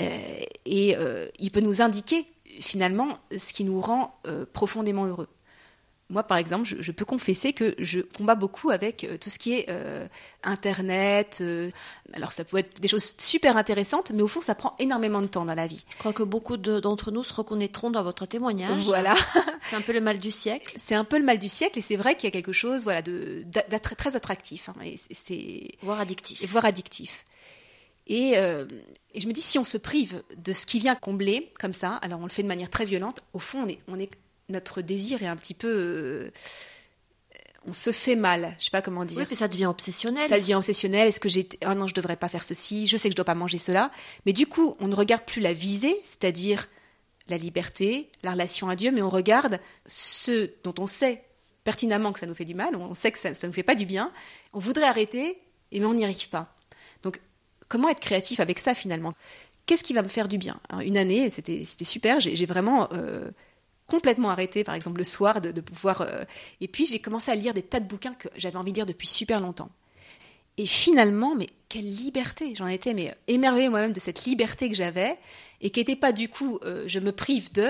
Euh, 0.00 0.40
et 0.64 0.96
euh, 0.96 1.26
il 1.38 1.50
peut 1.50 1.60
nous 1.60 1.82
indiquer 1.82 2.26
finalement 2.60 3.18
ce 3.36 3.52
qui 3.52 3.64
nous 3.64 3.80
rend 3.80 4.18
euh, 4.26 4.44
profondément 4.52 5.06
heureux. 5.06 5.28
Moi, 6.10 6.22
par 6.22 6.38
exemple, 6.38 6.66
je, 6.66 6.92
peux 6.92 7.04
confesser 7.04 7.52
que 7.52 7.74
je 7.78 8.00
combats 8.00 8.34
beaucoup 8.34 8.70
avec 8.70 9.04
euh, 9.04 9.18
tout 9.18 9.28
ce 9.28 9.38
qui 9.38 9.52
est 9.52 9.66
euh, 9.68 10.08
Internet. 10.42 11.42
alors, 12.14 12.32
ça 12.32 12.44
peut 12.44 12.56
être 12.56 12.80
des 12.80 12.88
choses 12.88 13.14
super 13.18 13.58
intéressantes, 13.58 14.10
mais 14.12 14.22
au 14.22 14.28
fond, 14.28 14.40
ça 14.40 14.54
prend 14.54 14.74
énormément 14.78 15.20
de 15.20 15.26
temps 15.26 15.44
dans 15.44 15.54
la 15.54 15.66
vie. 15.66 15.84
Je 15.92 15.98
crois 15.98 16.14
que 16.14 16.22
beaucoup 16.22 16.56
d'entre 16.56 17.10
nous 17.10 17.22
se 17.22 17.34
reconnaîtront 17.34 17.90
dans 17.90 18.02
votre 18.02 18.24
témoignage. 18.24 18.84
Voilà. 18.84 19.14
c'est 19.60 19.76
un 19.76 19.82
peu 19.82 19.92
le 19.92 20.00
mal 20.00 20.18
du 20.18 20.30
siècle. 20.30 20.76
C'est 20.78 20.94
un 20.94 21.04
peu 21.04 21.18
le 21.18 21.24
mal 21.24 21.38
du 21.38 21.48
siècle, 21.50 21.78
et 21.78 21.82
c'est 21.82 21.96
vrai 21.96 22.16
qu'il 22.16 22.26
y 22.26 22.28
a 22.28 22.32
quelque 22.32 22.52
chose 22.52 22.84
voilà, 22.84 23.02
de, 23.02 23.44
très 23.96 24.16
attractif. 24.16 24.70
Hein, 24.70 24.76
et 24.86 24.98
c'est, 25.12 25.68
voire 25.82 26.00
addictif. 26.00 26.50
Voire 26.50 26.64
addictif. 26.64 27.26
Euh, 28.10 28.66
et, 29.14 29.20
je 29.20 29.26
me 29.26 29.32
dis, 29.32 29.40
si 29.40 29.58
on 29.58 29.64
se 29.64 29.78
prive 29.78 30.22
de 30.36 30.52
ce 30.52 30.66
qui 30.66 30.78
vient 30.78 30.94
combler, 30.94 31.52
comme 31.60 31.72
ça, 31.72 31.96
alors 31.96 32.20
on 32.20 32.24
le 32.24 32.30
fait 32.30 32.42
de 32.42 32.48
manière 32.48 32.70
très 32.70 32.84
violente, 32.84 33.22
au 33.32 33.38
fond, 33.38 33.62
on 33.64 33.68
est, 33.68 33.78
on 33.88 33.98
est, 33.98 34.10
notre 34.48 34.80
désir 34.80 35.22
est 35.22 35.26
un 35.26 35.36
petit 35.36 35.54
peu. 35.54 35.68
Euh, 35.68 36.30
on 37.66 37.72
se 37.72 37.92
fait 37.92 38.16
mal, 38.16 38.56
je 38.58 38.66
sais 38.66 38.70
pas 38.70 38.80
comment 38.80 39.04
dire. 39.04 39.18
Oui, 39.18 39.26
puis 39.26 39.36
ça 39.36 39.48
devient 39.48 39.66
obsessionnel. 39.66 40.28
Ça 40.28 40.38
devient 40.38 40.54
obsessionnel. 40.54 41.06
Est-ce 41.08 41.20
que 41.20 41.28
j'ai. 41.28 41.48
Oh 41.66 41.74
non, 41.74 41.86
je 41.86 41.94
devrais 41.94 42.16
pas 42.16 42.28
faire 42.28 42.44
ceci, 42.44 42.86
je 42.86 42.96
sais 42.96 43.08
que 43.08 43.12
je 43.12 43.16
dois 43.16 43.26
pas 43.26 43.34
manger 43.34 43.58
cela. 43.58 43.90
Mais 44.24 44.32
du 44.32 44.46
coup, 44.46 44.76
on 44.80 44.88
ne 44.88 44.94
regarde 44.94 45.24
plus 45.24 45.42
la 45.42 45.52
visée, 45.52 45.98
c'est-à-dire 46.02 46.68
la 47.28 47.36
liberté, 47.36 48.10
la 48.22 48.32
relation 48.32 48.70
à 48.70 48.76
Dieu, 48.76 48.90
mais 48.90 49.02
on 49.02 49.10
regarde 49.10 49.60
ce 49.86 50.50
dont 50.64 50.74
on 50.78 50.86
sait 50.86 51.24
pertinemment 51.64 52.12
que 52.12 52.18
ça 52.18 52.26
nous 52.26 52.34
fait 52.34 52.46
du 52.46 52.54
mal, 52.54 52.74
on 52.76 52.94
sait 52.94 53.12
que 53.12 53.18
ça 53.18 53.30
ne 53.30 53.46
nous 53.46 53.52
fait 53.52 53.62
pas 53.62 53.74
du 53.74 53.84
bien. 53.84 54.10
On 54.54 54.58
voudrait 54.58 54.86
arrêter, 54.86 55.38
mais 55.70 55.84
on 55.84 55.92
n'y 55.92 56.04
arrive 56.04 56.30
pas. 56.30 56.56
Comment 57.68 57.88
être 57.88 58.00
créatif 58.00 58.40
avec 58.40 58.58
ça 58.58 58.74
finalement? 58.74 59.12
Qu'est-ce 59.66 59.84
qui 59.84 59.92
va 59.92 60.02
me 60.02 60.08
faire 60.08 60.28
du 60.28 60.38
bien? 60.38 60.58
Une 60.82 60.96
année, 60.96 61.28
c'était 61.30 61.64
super, 61.64 62.20
j'ai 62.20 62.46
vraiment 62.46 62.88
euh, 62.92 63.30
complètement 63.86 64.30
arrêté, 64.30 64.64
par 64.64 64.74
exemple 64.74 64.98
le 64.98 65.04
soir, 65.04 65.40
de, 65.40 65.60
pouvoir... 65.60 66.02
Euh, 66.02 66.24
et 66.60 66.68
puis 66.68 66.86
j'ai 66.86 67.00
commencé 67.00 67.30
à 67.30 67.34
lire 67.34 67.52
des 67.52 67.62
tas 67.62 67.80
de 67.80 67.86
bouquins 67.86 68.14
que 68.14 68.28
j'avais 68.36 68.56
envie 68.56 68.72
de 68.72 68.78
lire 68.78 68.86
depuis 68.86 69.08
super 69.08 69.40
longtemps. 69.40 69.70
Et 70.56 70.66
finalement, 70.66 71.34
mais 71.34 71.46
quelle 71.68 71.88
liberté! 71.88 72.54
J'en 72.54 72.66
étais 72.66 72.94
mais 72.94 73.14
émerveillée 73.26 73.68
moi-même 73.68 73.92
de 73.92 74.00
cette 74.00 74.24
liberté 74.24 74.68
que 74.68 74.74
j'avais, 74.74 75.18
et 75.60 75.70
qui 75.70 75.80
n'était 75.80 75.96
pas 75.96 76.12
du 76.12 76.28
coup 76.28 76.58
euh, 76.64 76.84
je 76.86 76.98
me 76.98 77.12
prive 77.12 77.52
de, 77.52 77.68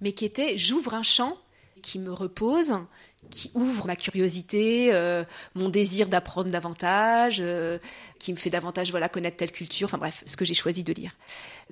mais 0.00 0.12
qui 0.12 0.24
était 0.24 0.56
j'ouvre 0.56 0.94
un 0.94 1.02
champ 1.02 1.36
qui 1.82 1.98
me 1.98 2.12
repose, 2.12 2.74
qui 3.28 3.50
ouvre 3.54 3.86
ma 3.86 3.96
curiosité, 3.96 4.92
euh, 4.92 5.24
mon 5.54 5.68
désir 5.68 6.08
d'apprendre 6.08 6.50
davantage, 6.50 7.38
euh, 7.40 7.78
qui 8.18 8.32
me 8.32 8.36
fait 8.36 8.50
davantage 8.50 8.90
voilà 8.90 9.08
connaître 9.08 9.36
telle 9.36 9.52
culture, 9.52 9.86
enfin 9.86 9.98
bref, 9.98 10.22
ce 10.26 10.36
que 10.36 10.44
j'ai 10.44 10.54
choisi 10.54 10.82
de 10.84 10.92
lire. 10.92 11.12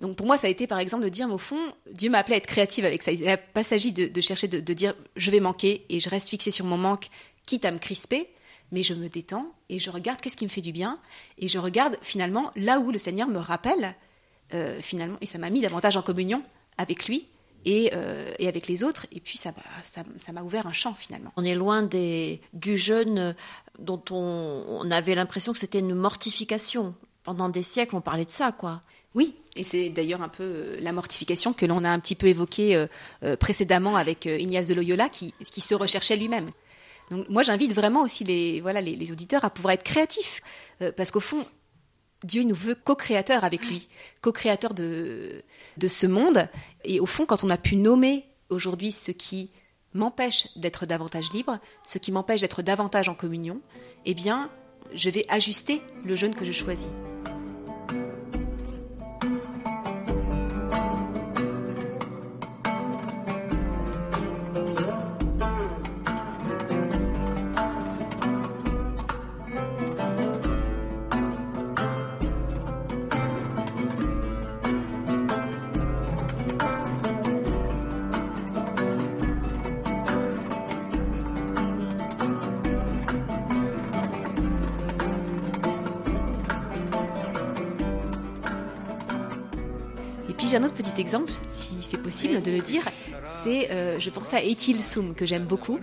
Donc 0.01 0.17
pour 0.17 0.27
moi, 0.27 0.37
ça 0.37 0.47
a 0.47 0.51
été 0.51 0.67
par 0.67 0.79
exemple 0.79 1.05
de 1.05 1.09
dire, 1.09 1.31
au 1.33 1.39
fond, 1.39 1.61
Dieu 1.93 2.11
m'a 2.11 2.19
appelé 2.19 2.35
à 2.35 2.37
être 2.39 2.47
créative 2.47 2.85
avec 2.85 3.03
ça. 3.03 3.13
Il 3.13 3.25
n'a 3.25 3.37
pas 3.37 3.65
s'agit 3.65 3.93
de, 3.93 4.21
chercher 4.21 4.49
de, 4.49 4.61
de 4.61 4.73
dire, 4.73 4.95
je 5.17 5.31
vais 5.31 5.41
manquer 5.41 5.85
et 5.89 6.01
je 6.01 6.09
reste 6.09 6.29
fixé 6.29 6.51
sur 6.51 6.65
mon 6.65 6.77
manque, 6.77 7.09
quitte 7.47 7.65
à 7.65 7.71
me 7.71 7.79
crisper, 7.79 8.29
mais 8.71 8.83
je 8.83 8.95
me 8.95 9.09
détends 9.09 9.53
et 9.69 9.79
je 9.79 9.91
regarde 9.91 10.21
qu'est-ce 10.21 10.37
qui 10.37 10.45
me 10.45 10.51
fait 10.51 10.61
du 10.61 10.73
bien 10.73 10.99
et 11.39 11.49
je 11.49 11.59
regarde 11.59 11.97
finalement 12.03 12.51
là 12.57 12.79
où 12.79 12.91
le 12.91 12.99
Seigneur 12.99 13.29
me 13.29 13.39
rappelle 13.39 13.95
euh, 14.55 14.81
finalement 14.81 15.19
et 15.21 15.27
ça 15.27 15.39
m'a 15.39 15.51
mis 15.51 15.61
davantage 15.61 15.97
en 15.97 16.03
communion 16.03 16.43
avec 16.77 17.07
lui 17.07 17.27
et, 17.65 17.91
euh, 17.95 18.31
et, 18.39 18.49
avec 18.49 18.67
les 18.67 18.85
autres. 18.85 19.07
Et 19.13 19.21
puis 19.21 19.39
ça 19.39 19.53
m'a 20.33 20.43
ouvert 20.43 20.67
un 20.67 20.73
champ 20.73 20.95
finalement. 20.95 21.33
On 21.37 21.45
est 21.45 21.55
loin 21.55 21.83
des, 21.83 22.41
du 22.53 22.77
jeûne 22.77 23.35
dont 23.79 24.03
on, 24.11 24.65
on 24.69 24.91
avait 24.91 25.15
l'impression 25.15 25.53
que 25.53 25.59
c'était 25.59 25.81
une 25.81 25.95
mortification. 25.95 26.95
Pendant 27.25 27.49
des 27.49 27.63
siècles, 27.63 27.95
on 27.95 28.01
parlait 28.01 28.25
de 28.25 28.31
ça, 28.31 28.53
quoi. 28.53 28.81
Oui, 29.15 29.35
et 29.57 29.63
c'est 29.63 29.91
d'ailleurs 29.91 30.23
un 30.23 30.29
peu 30.29 30.45
euh, 30.45 30.77
la 30.81 30.93
mortification 30.93 31.53
que 31.53 31.67
l'on 31.67 31.85
a 31.85 31.91
un 31.91 31.99
petit 31.99 32.15
peu 32.15 32.29
évoquée 32.29 32.87
précédemment 33.39 33.97
avec 33.97 34.27
Ignace 34.27 34.69
de 34.69 34.75
Loyola, 34.75 35.09
qui, 35.09 35.33
qui 35.45 35.61
se 35.61 35.75
recherchait 35.75 36.17
lui-même. 36.17 36.49
Donc 37.11 37.29
moi 37.29 37.43
j'invite 37.43 37.73
vraiment 37.73 38.03
aussi 38.03 38.25
les, 38.25 38.61
voilà, 38.61 38.81
les, 38.81 39.13
auditeurs 39.13 39.45
à 39.45 39.51
pouvoir 39.51 39.73
être 39.73 39.83
créatifs, 39.83 40.41
euh, 40.83 40.93
parce 40.93 41.11
qu'au 41.11 41.21
fond, 41.21 41.45
Dieu 42.25 42.43
nous 42.43 42.55
veut 42.55 42.75
co-créateurs 42.75 43.45
avec 43.45 43.67
lui, 43.67 43.89
co-créateurs 44.23 44.75
de, 44.75 45.43
de 45.77 45.89
ce 45.89 46.07
monde. 46.07 46.49
Et 46.85 47.01
au 47.01 47.07
fond, 47.07 47.27
quand 47.27 47.45
on 47.45 47.51
a 47.51 47.57
pu 47.57 47.77
nommer 47.77 48.25
aujourd'hui 48.51 48.91
ce 48.91 49.13
qui 49.13 49.51
m'empêche 49.95 50.49
d'être 50.57 50.87
davantage 50.87 51.33
libre, 51.33 51.59
ce 51.87 51.99
qui 51.99 52.13
m'empêche 52.13 52.41
d'être 52.41 52.63
davantage 52.63 53.09
en 53.09 53.15
communion, 53.15 53.61
eh 54.05 54.15
bien, 54.15 54.51
je 54.95 55.11
vais 55.11 55.25
ajuster 55.29 55.83
le 56.05 56.15
jeûne 56.15 56.35
que 56.35 56.45
je 56.45 56.53
choisis. 56.53 56.89
J'ai 90.49 90.57
un 90.57 90.65
autre 90.65 90.75
petit 90.75 90.99
exemple, 90.99 91.31
si 91.47 91.83
c'est 91.83 91.99
possible 91.99 92.41
de 92.41 92.51
le 92.51 92.61
dire. 92.61 92.83
C'est, 93.23 93.71
euh, 93.71 94.01
je 94.01 94.09
pensais 94.09 94.37
à 94.37 94.43
Ethel 94.43 94.83
Soum, 94.83 95.15
que 95.15 95.27
j'aime 95.27 95.45
beaucoup. 95.45 95.79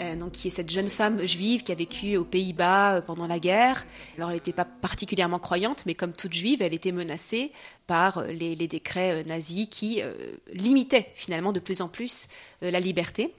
Euh, 0.00 0.16
donc, 0.16 0.32
qui 0.32 0.48
est 0.48 0.50
cette 0.50 0.70
jeune 0.70 0.86
femme 0.86 1.26
juive 1.26 1.62
qui 1.64 1.72
a 1.72 1.74
vécu 1.74 2.16
aux 2.16 2.24
Pays-Bas 2.24 2.94
euh, 2.94 3.00
pendant 3.02 3.26
la 3.26 3.38
guerre. 3.38 3.84
Alors, 4.16 4.30
elle 4.30 4.36
n'était 4.36 4.54
pas 4.54 4.64
particulièrement 4.64 5.38
croyante, 5.38 5.84
mais 5.84 5.94
comme 5.94 6.14
toute 6.14 6.32
juive, 6.32 6.62
elle 6.62 6.72
était 6.72 6.92
menacée 6.92 7.52
par 7.86 8.24
les, 8.24 8.54
décrets 8.56 9.22
nazis 9.24 9.68
qui 9.68 10.00
limitaient 10.54 11.10
finalement 11.14 11.52
de 11.52 11.60
plus 11.60 11.82
en 11.82 11.88
plus 11.88 12.28
la 12.62 12.80
liberté. 12.80 13.34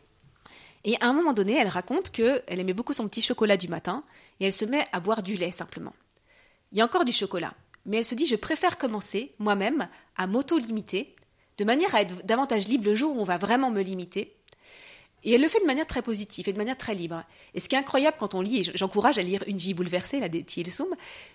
Et 0.83 0.95
à 1.01 1.07
un 1.07 1.13
moment 1.13 1.33
donné, 1.33 1.57
elle 1.57 1.69
raconte 1.69 2.11
qu'elle 2.11 2.43
aimait 2.47 2.73
beaucoup 2.73 2.93
son 2.93 3.07
petit 3.07 3.21
chocolat 3.21 3.57
du 3.57 3.67
matin 3.67 4.03
et 4.39 4.45
elle 4.45 4.53
se 4.53 4.65
met 4.65 4.85
à 4.91 4.99
boire 4.99 5.23
du 5.23 5.35
lait 5.35 5.51
simplement. 5.51 5.93
Il 6.71 6.77
y 6.77 6.81
a 6.81 6.85
encore 6.85 7.05
du 7.05 7.11
chocolat 7.11 7.53
mais 7.85 7.97
elle 7.97 8.05
se 8.05 8.15
dit 8.15 8.25
je 8.25 8.35
préfère 8.35 8.77
commencer 8.77 9.33
moi-même 9.39 9.87
à 10.17 10.27
m'auto-limiter, 10.27 11.15
de 11.57 11.63
manière 11.63 11.93
à 11.95 12.01
être 12.01 12.25
davantage 12.25 12.67
libre 12.67 12.85
le 12.85 12.95
jour 12.95 13.15
où 13.15 13.19
on 13.19 13.25
va 13.25 13.37
vraiment 13.37 13.71
me 13.71 13.81
limiter. 13.81 14.35
Et 15.23 15.33
elle 15.33 15.41
le 15.41 15.47
fait 15.47 15.59
de 15.59 15.65
manière 15.65 15.85
très 15.85 16.01
positive 16.01 16.49
et 16.49 16.53
de 16.53 16.57
manière 16.57 16.77
très 16.77 16.95
libre. 16.95 17.23
Et 17.53 17.59
ce 17.59 17.69
qui 17.69 17.75
est 17.75 17.77
incroyable 17.77 18.17
quand 18.19 18.33
on 18.33 18.41
lit, 18.41 18.61
et 18.61 18.71
j'encourage 18.73 19.19
à 19.19 19.21
lire 19.21 19.43
Une 19.45 19.57
vie 19.57 19.75
bouleversée, 19.75 20.19
la 20.19 20.29
de 20.29 20.43
Soum, 20.69 20.87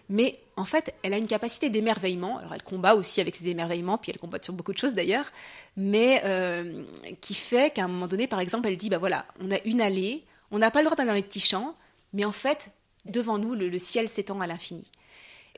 mais 0.08 0.36
en 0.56 0.64
fait, 0.64 0.92
elle 1.04 1.14
a 1.14 1.18
une 1.18 1.28
capacité 1.28 1.70
d'émerveillement. 1.70 2.38
Alors 2.38 2.54
elle 2.54 2.64
combat 2.64 2.96
aussi 2.96 3.20
avec 3.20 3.36
ses 3.36 3.48
émerveillements, 3.48 3.96
puis 3.96 4.10
elle 4.10 4.18
combat 4.18 4.38
sur 4.42 4.54
beaucoup 4.54 4.72
de 4.72 4.78
choses 4.78 4.94
d'ailleurs, 4.94 5.30
mais 5.76 6.20
euh, 6.24 6.82
qui 7.20 7.34
fait 7.34 7.72
qu'à 7.72 7.84
un 7.84 7.88
moment 7.88 8.08
donné, 8.08 8.26
par 8.26 8.40
exemple, 8.40 8.68
elle 8.68 8.76
dit, 8.76 8.88
bah 8.88 8.98
voilà, 8.98 9.24
on 9.40 9.52
a 9.52 9.58
une 9.64 9.80
allée, 9.80 10.24
on 10.50 10.58
n'a 10.58 10.72
pas 10.72 10.80
le 10.80 10.86
droit 10.86 10.96
d'aller 10.96 11.08
dans 11.08 11.14
les 11.14 11.22
petits 11.22 11.38
champs, 11.38 11.76
mais 12.12 12.24
en 12.24 12.32
fait, 12.32 12.70
devant 13.04 13.38
nous, 13.38 13.54
le 13.54 13.78
ciel 13.78 14.08
s'étend 14.08 14.40
à 14.40 14.48
l'infini. 14.48 14.90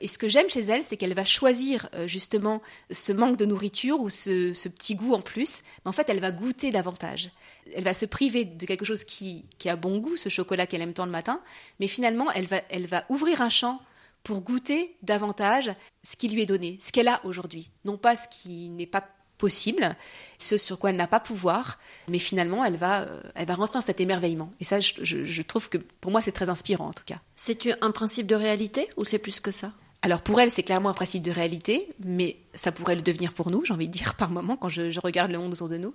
Et 0.01 0.07
ce 0.07 0.17
que 0.17 0.27
j'aime 0.27 0.49
chez 0.49 0.61
elle, 0.61 0.83
c'est 0.83 0.97
qu'elle 0.97 1.13
va 1.13 1.25
choisir 1.25 1.89
euh, 1.93 2.07
justement 2.07 2.61
ce 2.91 3.11
manque 3.11 3.37
de 3.37 3.45
nourriture 3.45 3.99
ou 3.99 4.09
ce, 4.09 4.67
petit 4.69 4.95
goût 4.95 5.13
en 5.13 5.21
plus, 5.21 5.61
mais 5.83 5.89
en 5.89 5.91
fait, 5.91 6.09
elle 6.09 6.19
va 6.19 6.31
goûter 6.31 6.71
davantage. 6.71 7.31
Elle 7.75 7.83
va 7.83 7.93
se 7.93 8.05
priver 8.05 8.45
de 8.45 8.65
quelque 8.65 8.85
chose 8.85 9.03
qui, 9.03 9.45
a 9.65 9.75
bon 9.75 9.99
goût, 9.99 10.15
ce 10.15 10.29
chocolat 10.29 10.65
qu'elle 10.65 10.81
aime 10.81 10.93
tant 10.93 11.05
le 11.05 11.11
matin, 11.11 11.41
mais 11.79 11.87
finalement, 11.87 12.27
elle 12.31 12.87
va, 12.87 13.05
ouvrir 13.09 13.41
un 13.41 13.49
champ 13.49 13.81
pour 14.23 14.41
goûter 14.41 14.95
davantage 15.03 15.71
ce 16.03 16.17
qui 16.17 16.27
lui 16.27 16.41
est 16.41 16.45
donné, 16.45 16.77
ce 16.81 16.91
qu'elle 16.91 17.07
a 17.07 17.21
aujourd'hui, 17.23 17.71
non 17.85 17.97
pas 17.97 18.17
ce 18.17 18.27
qui 18.27 18.69
n'est 18.69 18.87
pas 18.87 19.07
possible, 19.37 19.95
ce 20.37 20.57
sur 20.57 20.77
quoi 20.77 20.89
elle 20.89 20.97
n'a 20.97 21.07
pas 21.07 21.21
pouvoir, 21.21 21.79
mais 22.09 22.19
finalement 22.19 22.65
elle 22.65 22.75
va, 22.75 23.03
euh, 23.03 23.21
rentrer 23.55 23.79
dans 23.79 23.85
cet 23.85 24.01
émerveillement. 24.01 24.51
Et 24.59 24.65
ça, 24.65 24.81
je, 24.81 25.23
je 25.23 25.41
trouve 25.41 25.69
que 25.69 25.77
pour 25.77 26.11
moi 26.11 26.21
c'est 26.21 26.33
très 26.33 26.49
inspirant 26.49 26.89
en 26.89 26.93
tout 26.93 27.05
cas. 27.05 27.21
C'est 27.35 27.69
un 27.81 27.91
principe 27.91 28.27
de 28.27 28.35
réalité 28.35 28.89
ou 28.97 29.05
c'est 29.05 29.19
plus 29.19 29.39
que 29.39 29.51
ça? 29.51 29.71
Alors 30.01 30.21
pour 30.21 30.39
elle, 30.39 30.49
c'est 30.49 30.63
clairement 30.63 30.89
un 30.89 30.93
principe 30.93 31.23
de 31.23 31.31
réalité, 31.31 31.89
mais 31.99 32.37
ça 32.53 32.71
pourrait 32.71 32.95
le 32.95 33.01
devenir 33.01 33.33
pour 33.33 33.51
nous, 33.51 33.65
j'ai 33.65 33.73
envie 33.73 33.87
de 33.87 33.93
dire 33.93 34.15
par 34.15 34.29
moment, 34.29 34.55
quand 34.55 34.69
je, 34.69 34.99
regarde 34.99 35.31
le 35.31 35.37
monde 35.37 35.53
autour 35.53 35.67
de 35.67 35.77
nous. 35.77 35.93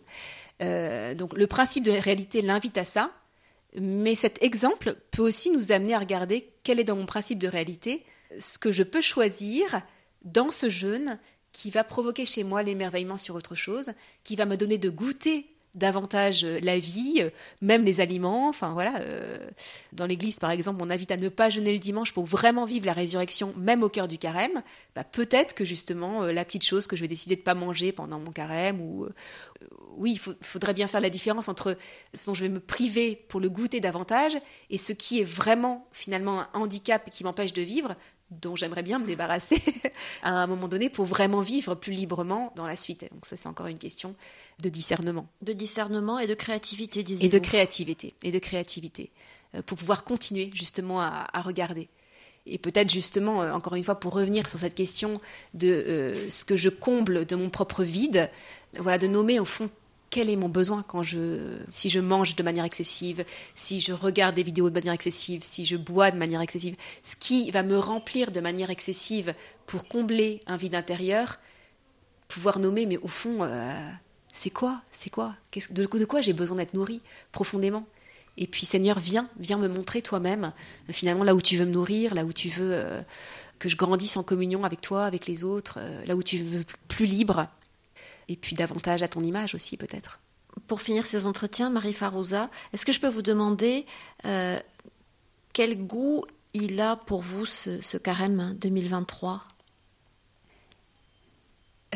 Euh, 0.62 1.14
donc 1.14 1.36
le 1.36 1.46
principe 1.46 1.84
de 1.84 1.92
la 1.92 2.00
réalité 2.00 2.42
l'invite 2.42 2.76
à 2.76 2.84
ça, 2.84 3.10
mais 3.80 4.14
cet 4.14 4.42
exemple 4.42 4.96
peut 5.10 5.22
aussi 5.22 5.50
nous 5.50 5.72
amener 5.72 5.94
à 5.94 5.98
regarder 5.98 6.50
quel 6.62 6.80
est 6.80 6.84
dans 6.84 6.96
mon 6.96 7.06
principe 7.06 7.38
de 7.38 7.48
réalité 7.48 8.04
ce 8.38 8.58
que 8.58 8.72
je 8.72 8.82
peux 8.82 9.00
choisir 9.00 9.82
dans 10.22 10.50
ce 10.50 10.68
jeûne 10.68 11.18
qui 11.52 11.70
va 11.70 11.84
provoquer 11.84 12.26
chez 12.26 12.44
moi 12.44 12.62
l'émerveillement 12.62 13.16
sur 13.16 13.36
autre 13.36 13.54
chose, 13.54 13.92
qui 14.24 14.36
va 14.36 14.44
me 14.44 14.56
donner 14.56 14.76
de 14.76 14.90
goûter 14.90 15.46
davantage 15.74 16.44
euh, 16.44 16.58
la 16.62 16.78
vie, 16.78 17.16
euh, 17.20 17.30
même 17.60 17.84
les 17.84 18.00
aliments. 18.00 18.48
Enfin 18.48 18.72
voilà, 18.72 18.96
euh, 19.00 19.36
dans 19.92 20.06
l'Église 20.06 20.38
par 20.38 20.50
exemple, 20.50 20.82
on 20.82 20.90
invite 20.90 21.10
à 21.10 21.16
ne 21.16 21.28
pas 21.28 21.50
jeûner 21.50 21.72
le 21.72 21.78
dimanche 21.78 22.12
pour 22.12 22.24
vraiment 22.24 22.64
vivre 22.64 22.86
la 22.86 22.92
résurrection, 22.92 23.54
même 23.56 23.82
au 23.82 23.88
cœur 23.88 24.08
du 24.08 24.18
carême. 24.18 24.62
Bah, 24.94 25.04
peut-être 25.04 25.54
que 25.54 25.64
justement 25.64 26.22
la 26.22 26.44
petite 26.44 26.64
chose 26.64 26.86
que 26.86 26.96
je 26.96 27.02
vais 27.02 27.08
décider 27.08 27.36
de 27.36 27.42
pas 27.42 27.54
manger 27.54 27.92
pendant 27.92 28.18
mon 28.18 28.30
carême, 28.30 28.80
ou 28.80 29.08
oui, 29.96 30.12
il 30.12 30.44
faudrait 30.44 30.74
bien 30.74 30.86
faire 30.86 31.00
la 31.00 31.10
différence 31.10 31.48
entre 31.48 31.76
ce 32.12 32.26
dont 32.26 32.34
je 32.34 32.42
vais 32.42 32.48
me 32.48 32.60
priver 32.60 33.16
pour 33.28 33.40
le 33.40 33.48
goûter 33.48 33.80
davantage 33.80 34.32
et 34.70 34.78
ce 34.78 34.92
qui 34.92 35.20
est 35.20 35.24
vraiment 35.24 35.86
finalement 35.92 36.40
un 36.40 36.48
handicap 36.54 37.08
qui 37.10 37.24
m'empêche 37.24 37.52
de 37.52 37.62
vivre 37.62 37.96
dont 38.40 38.56
j'aimerais 38.56 38.82
bien 38.82 38.98
me 38.98 39.06
débarrasser 39.06 39.62
à 40.22 40.30
un 40.30 40.46
moment 40.46 40.68
donné 40.68 40.88
pour 40.88 41.04
vraiment 41.04 41.40
vivre 41.40 41.74
plus 41.74 41.92
librement 41.92 42.52
dans 42.56 42.66
la 42.66 42.76
suite. 42.76 43.06
Donc 43.12 43.26
ça, 43.26 43.36
c'est 43.36 43.48
encore 43.48 43.66
une 43.66 43.78
question 43.78 44.14
de 44.62 44.68
discernement. 44.68 45.26
De 45.42 45.52
discernement 45.52 46.18
et 46.18 46.26
de 46.26 46.34
créativité, 46.34 47.02
disons. 47.02 47.24
Et 47.24 47.28
de 47.28 47.38
créativité, 47.38 48.14
et 48.22 48.30
de 48.30 48.38
créativité, 48.38 49.10
euh, 49.54 49.62
pour 49.62 49.78
pouvoir 49.78 50.04
continuer 50.04 50.50
justement 50.54 51.00
à, 51.00 51.42
regarder. 51.42 51.88
Et 52.46 52.58
peut-être 52.58 52.90
justement, 52.90 53.42
euh, 53.42 53.52
encore 53.52 53.74
une 53.74 53.84
fois, 53.84 53.98
pour 53.98 54.12
revenir 54.14 54.48
sur 54.48 54.58
cette 54.58 54.74
question 54.74 55.14
de 55.54 55.68
euh, 55.68 56.30
ce 56.30 56.44
que 56.44 56.56
je 56.56 56.68
comble 56.68 57.24
de 57.24 57.36
mon 57.36 57.50
propre 57.50 57.82
vide, 57.84 58.30
voilà, 58.78 58.98
de 58.98 59.06
nommer 59.06 59.40
au 59.40 59.44
fond 59.44 59.70
quel 60.14 60.30
est 60.30 60.36
mon 60.36 60.48
besoin 60.48 60.84
quand 60.86 61.02
je, 61.02 61.58
si 61.70 61.88
je 61.88 61.98
mange 61.98 62.36
de 62.36 62.44
manière 62.44 62.64
excessive, 62.64 63.24
si 63.56 63.80
je 63.80 63.92
regarde 63.92 64.36
des 64.36 64.44
vidéos 64.44 64.70
de 64.70 64.74
manière 64.74 64.92
excessive, 64.92 65.42
si 65.42 65.64
je 65.64 65.74
bois 65.74 66.12
de 66.12 66.16
manière 66.16 66.40
excessive, 66.40 66.76
ce 67.02 67.16
qui 67.16 67.50
va 67.50 67.64
me 67.64 67.76
remplir 67.76 68.30
de 68.30 68.38
manière 68.38 68.70
excessive 68.70 69.34
pour 69.66 69.88
combler 69.88 70.38
un 70.46 70.56
vide 70.56 70.76
intérieur, 70.76 71.40
pouvoir 72.28 72.60
nommer, 72.60 72.86
mais 72.86 72.96
au 72.98 73.08
fond, 73.08 73.38
euh, 73.40 73.76
c'est 74.32 74.50
quoi 74.50 74.82
C'est 74.92 75.10
quoi 75.10 75.34
de, 75.72 75.84
de 75.84 76.04
quoi 76.04 76.20
j'ai 76.20 76.32
besoin 76.32 76.58
d'être 76.58 76.74
nourri 76.74 77.00
profondément? 77.32 77.84
Et 78.36 78.46
puis 78.46 78.66
Seigneur, 78.66 79.00
viens, 79.00 79.28
viens 79.40 79.58
me 79.58 79.66
montrer 79.66 80.00
toi-même, 80.00 80.52
finalement, 80.90 81.24
là 81.24 81.34
où 81.34 81.42
tu 81.42 81.56
veux 81.56 81.66
me 81.66 81.72
nourrir, 81.72 82.14
là 82.14 82.24
où 82.24 82.32
tu 82.32 82.50
veux 82.50 82.72
euh, 82.72 83.02
que 83.58 83.68
je 83.68 83.76
grandisse 83.76 84.16
en 84.16 84.22
communion 84.22 84.62
avec 84.62 84.80
toi, 84.80 85.06
avec 85.06 85.26
les 85.26 85.42
autres, 85.42 85.78
euh, 85.80 86.04
là 86.06 86.14
où 86.14 86.22
tu 86.22 86.38
veux 86.38 86.64
plus 86.86 87.06
libre 87.06 87.48
et 88.28 88.36
puis 88.36 88.56
davantage 88.56 89.02
à 89.02 89.08
ton 89.08 89.20
image 89.20 89.54
aussi 89.54 89.76
peut-être. 89.76 90.20
Pour 90.66 90.80
finir 90.80 91.04
ces 91.04 91.26
entretiens, 91.26 91.70
Marie 91.70 91.92
Farouza, 91.92 92.50
est-ce 92.72 92.86
que 92.86 92.92
je 92.92 93.00
peux 93.00 93.08
vous 93.08 93.22
demander 93.22 93.86
euh, 94.24 94.58
quel 95.52 95.86
goût 95.86 96.24
il 96.52 96.80
a 96.80 96.96
pour 96.96 97.22
vous 97.22 97.44
ce, 97.44 97.96
carême 97.96 98.56
2023 98.60 99.42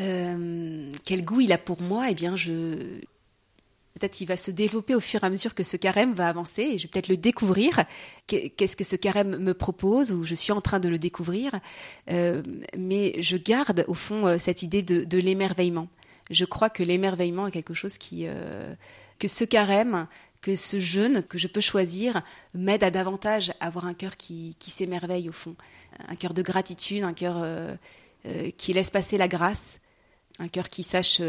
euh, 0.01 0.91
Quel 1.05 1.23
goût 1.23 1.41
il 1.41 1.53
a 1.53 1.57
pour 1.57 1.81
moi? 1.81 2.09
Eh 2.09 2.15
bien, 2.15 2.35
je 2.35 2.99
peut-être 3.99 4.21
il 4.21 4.25
va 4.25 4.37
se 4.37 4.51
développer 4.51 4.95
au 4.95 4.99
fur 4.99 5.23
et 5.23 5.27
à 5.27 5.29
mesure 5.29 5.53
que 5.53 5.63
ce 5.63 5.75
carême 5.75 6.13
va 6.13 6.29
avancer 6.29 6.61
et 6.61 6.77
je 6.77 6.83
vais 6.83 6.89
peut-être 6.89 7.09
le 7.09 7.17
découvrir. 7.17 7.83
Qu'est-ce 8.27 8.75
que 8.75 8.85
ce 8.85 8.95
carême 8.95 9.37
me 9.37 9.53
propose? 9.53 10.11
Ou 10.11 10.23
je 10.23 10.35
suis 10.35 10.53
en 10.53 10.61
train 10.61 10.79
de 10.79 10.87
le 10.87 10.97
découvrir. 10.97 11.51
Euh, 12.09 12.41
mais 12.77 13.21
je 13.21 13.35
garde 13.35 13.83
au 13.87 13.93
fond 13.93 14.37
cette 14.37 14.63
idée 14.63 14.83
de, 14.83 15.17
l'émerveillement. 15.17 15.89
Je 16.29 16.45
crois 16.45 16.69
que 16.69 16.83
l'émerveillement 16.83 17.47
est 17.47 17.51
quelque 17.51 17.73
chose 17.73 17.97
qui 17.97 18.25
euh, 18.27 18.73
que 19.17 19.27
ce 19.27 19.43
carême, 19.43 20.07
que 20.41 20.55
ce 20.55 20.79
jeûne 20.79 21.23
que 21.23 21.37
je 21.37 21.47
peux 21.47 21.61
choisir 21.61 22.21
m'aide 22.53 22.83
à 22.83 22.91
davantage 22.91 23.51
avoir 23.59 23.85
un 23.85 23.93
cœur 23.93 24.15
qui, 24.15 24.55
s'émerveille 24.59 25.27
au 25.27 25.33
fond, 25.33 25.55
un 26.07 26.15
cœur 26.15 26.33
de 26.33 26.41
gratitude, 26.41 27.03
un 27.03 27.13
cœur 27.13 27.45
qui 28.57 28.71
laisse 28.71 28.89
passer 28.89 29.17
la 29.17 29.27
grâce, 29.27 29.81
un 30.39 30.47
cœur 30.47 30.69
qui 30.69 30.83
sache 30.83 31.19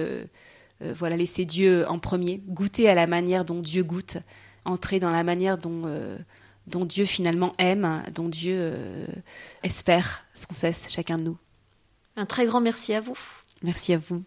euh, 0.82 0.94
voilà, 0.94 1.16
laisser 1.16 1.44
Dieu 1.44 1.86
en 1.88 1.98
premier, 1.98 2.38
goûter 2.38 2.88
à 2.88 2.94
la 2.94 3.06
manière 3.06 3.44
dont 3.44 3.60
Dieu 3.60 3.82
goûte, 3.82 4.16
entrer 4.64 4.98
dans 4.98 5.10
la 5.10 5.24
manière 5.24 5.58
dont, 5.58 5.82
euh, 5.84 6.16
dont 6.66 6.84
Dieu 6.84 7.04
finalement 7.04 7.52
aime, 7.58 8.02
dont 8.14 8.28
Dieu 8.28 8.56
euh, 8.56 9.06
espère 9.62 10.24
sans 10.34 10.54
cesse 10.54 10.86
chacun 10.88 11.18
de 11.18 11.24
nous. 11.24 11.38
Un 12.16 12.26
très 12.26 12.46
grand 12.46 12.60
merci 12.60 12.94
à 12.94 13.00
vous. 13.00 13.18
Merci 13.62 13.94
à 13.94 13.98
vous. 13.98 14.22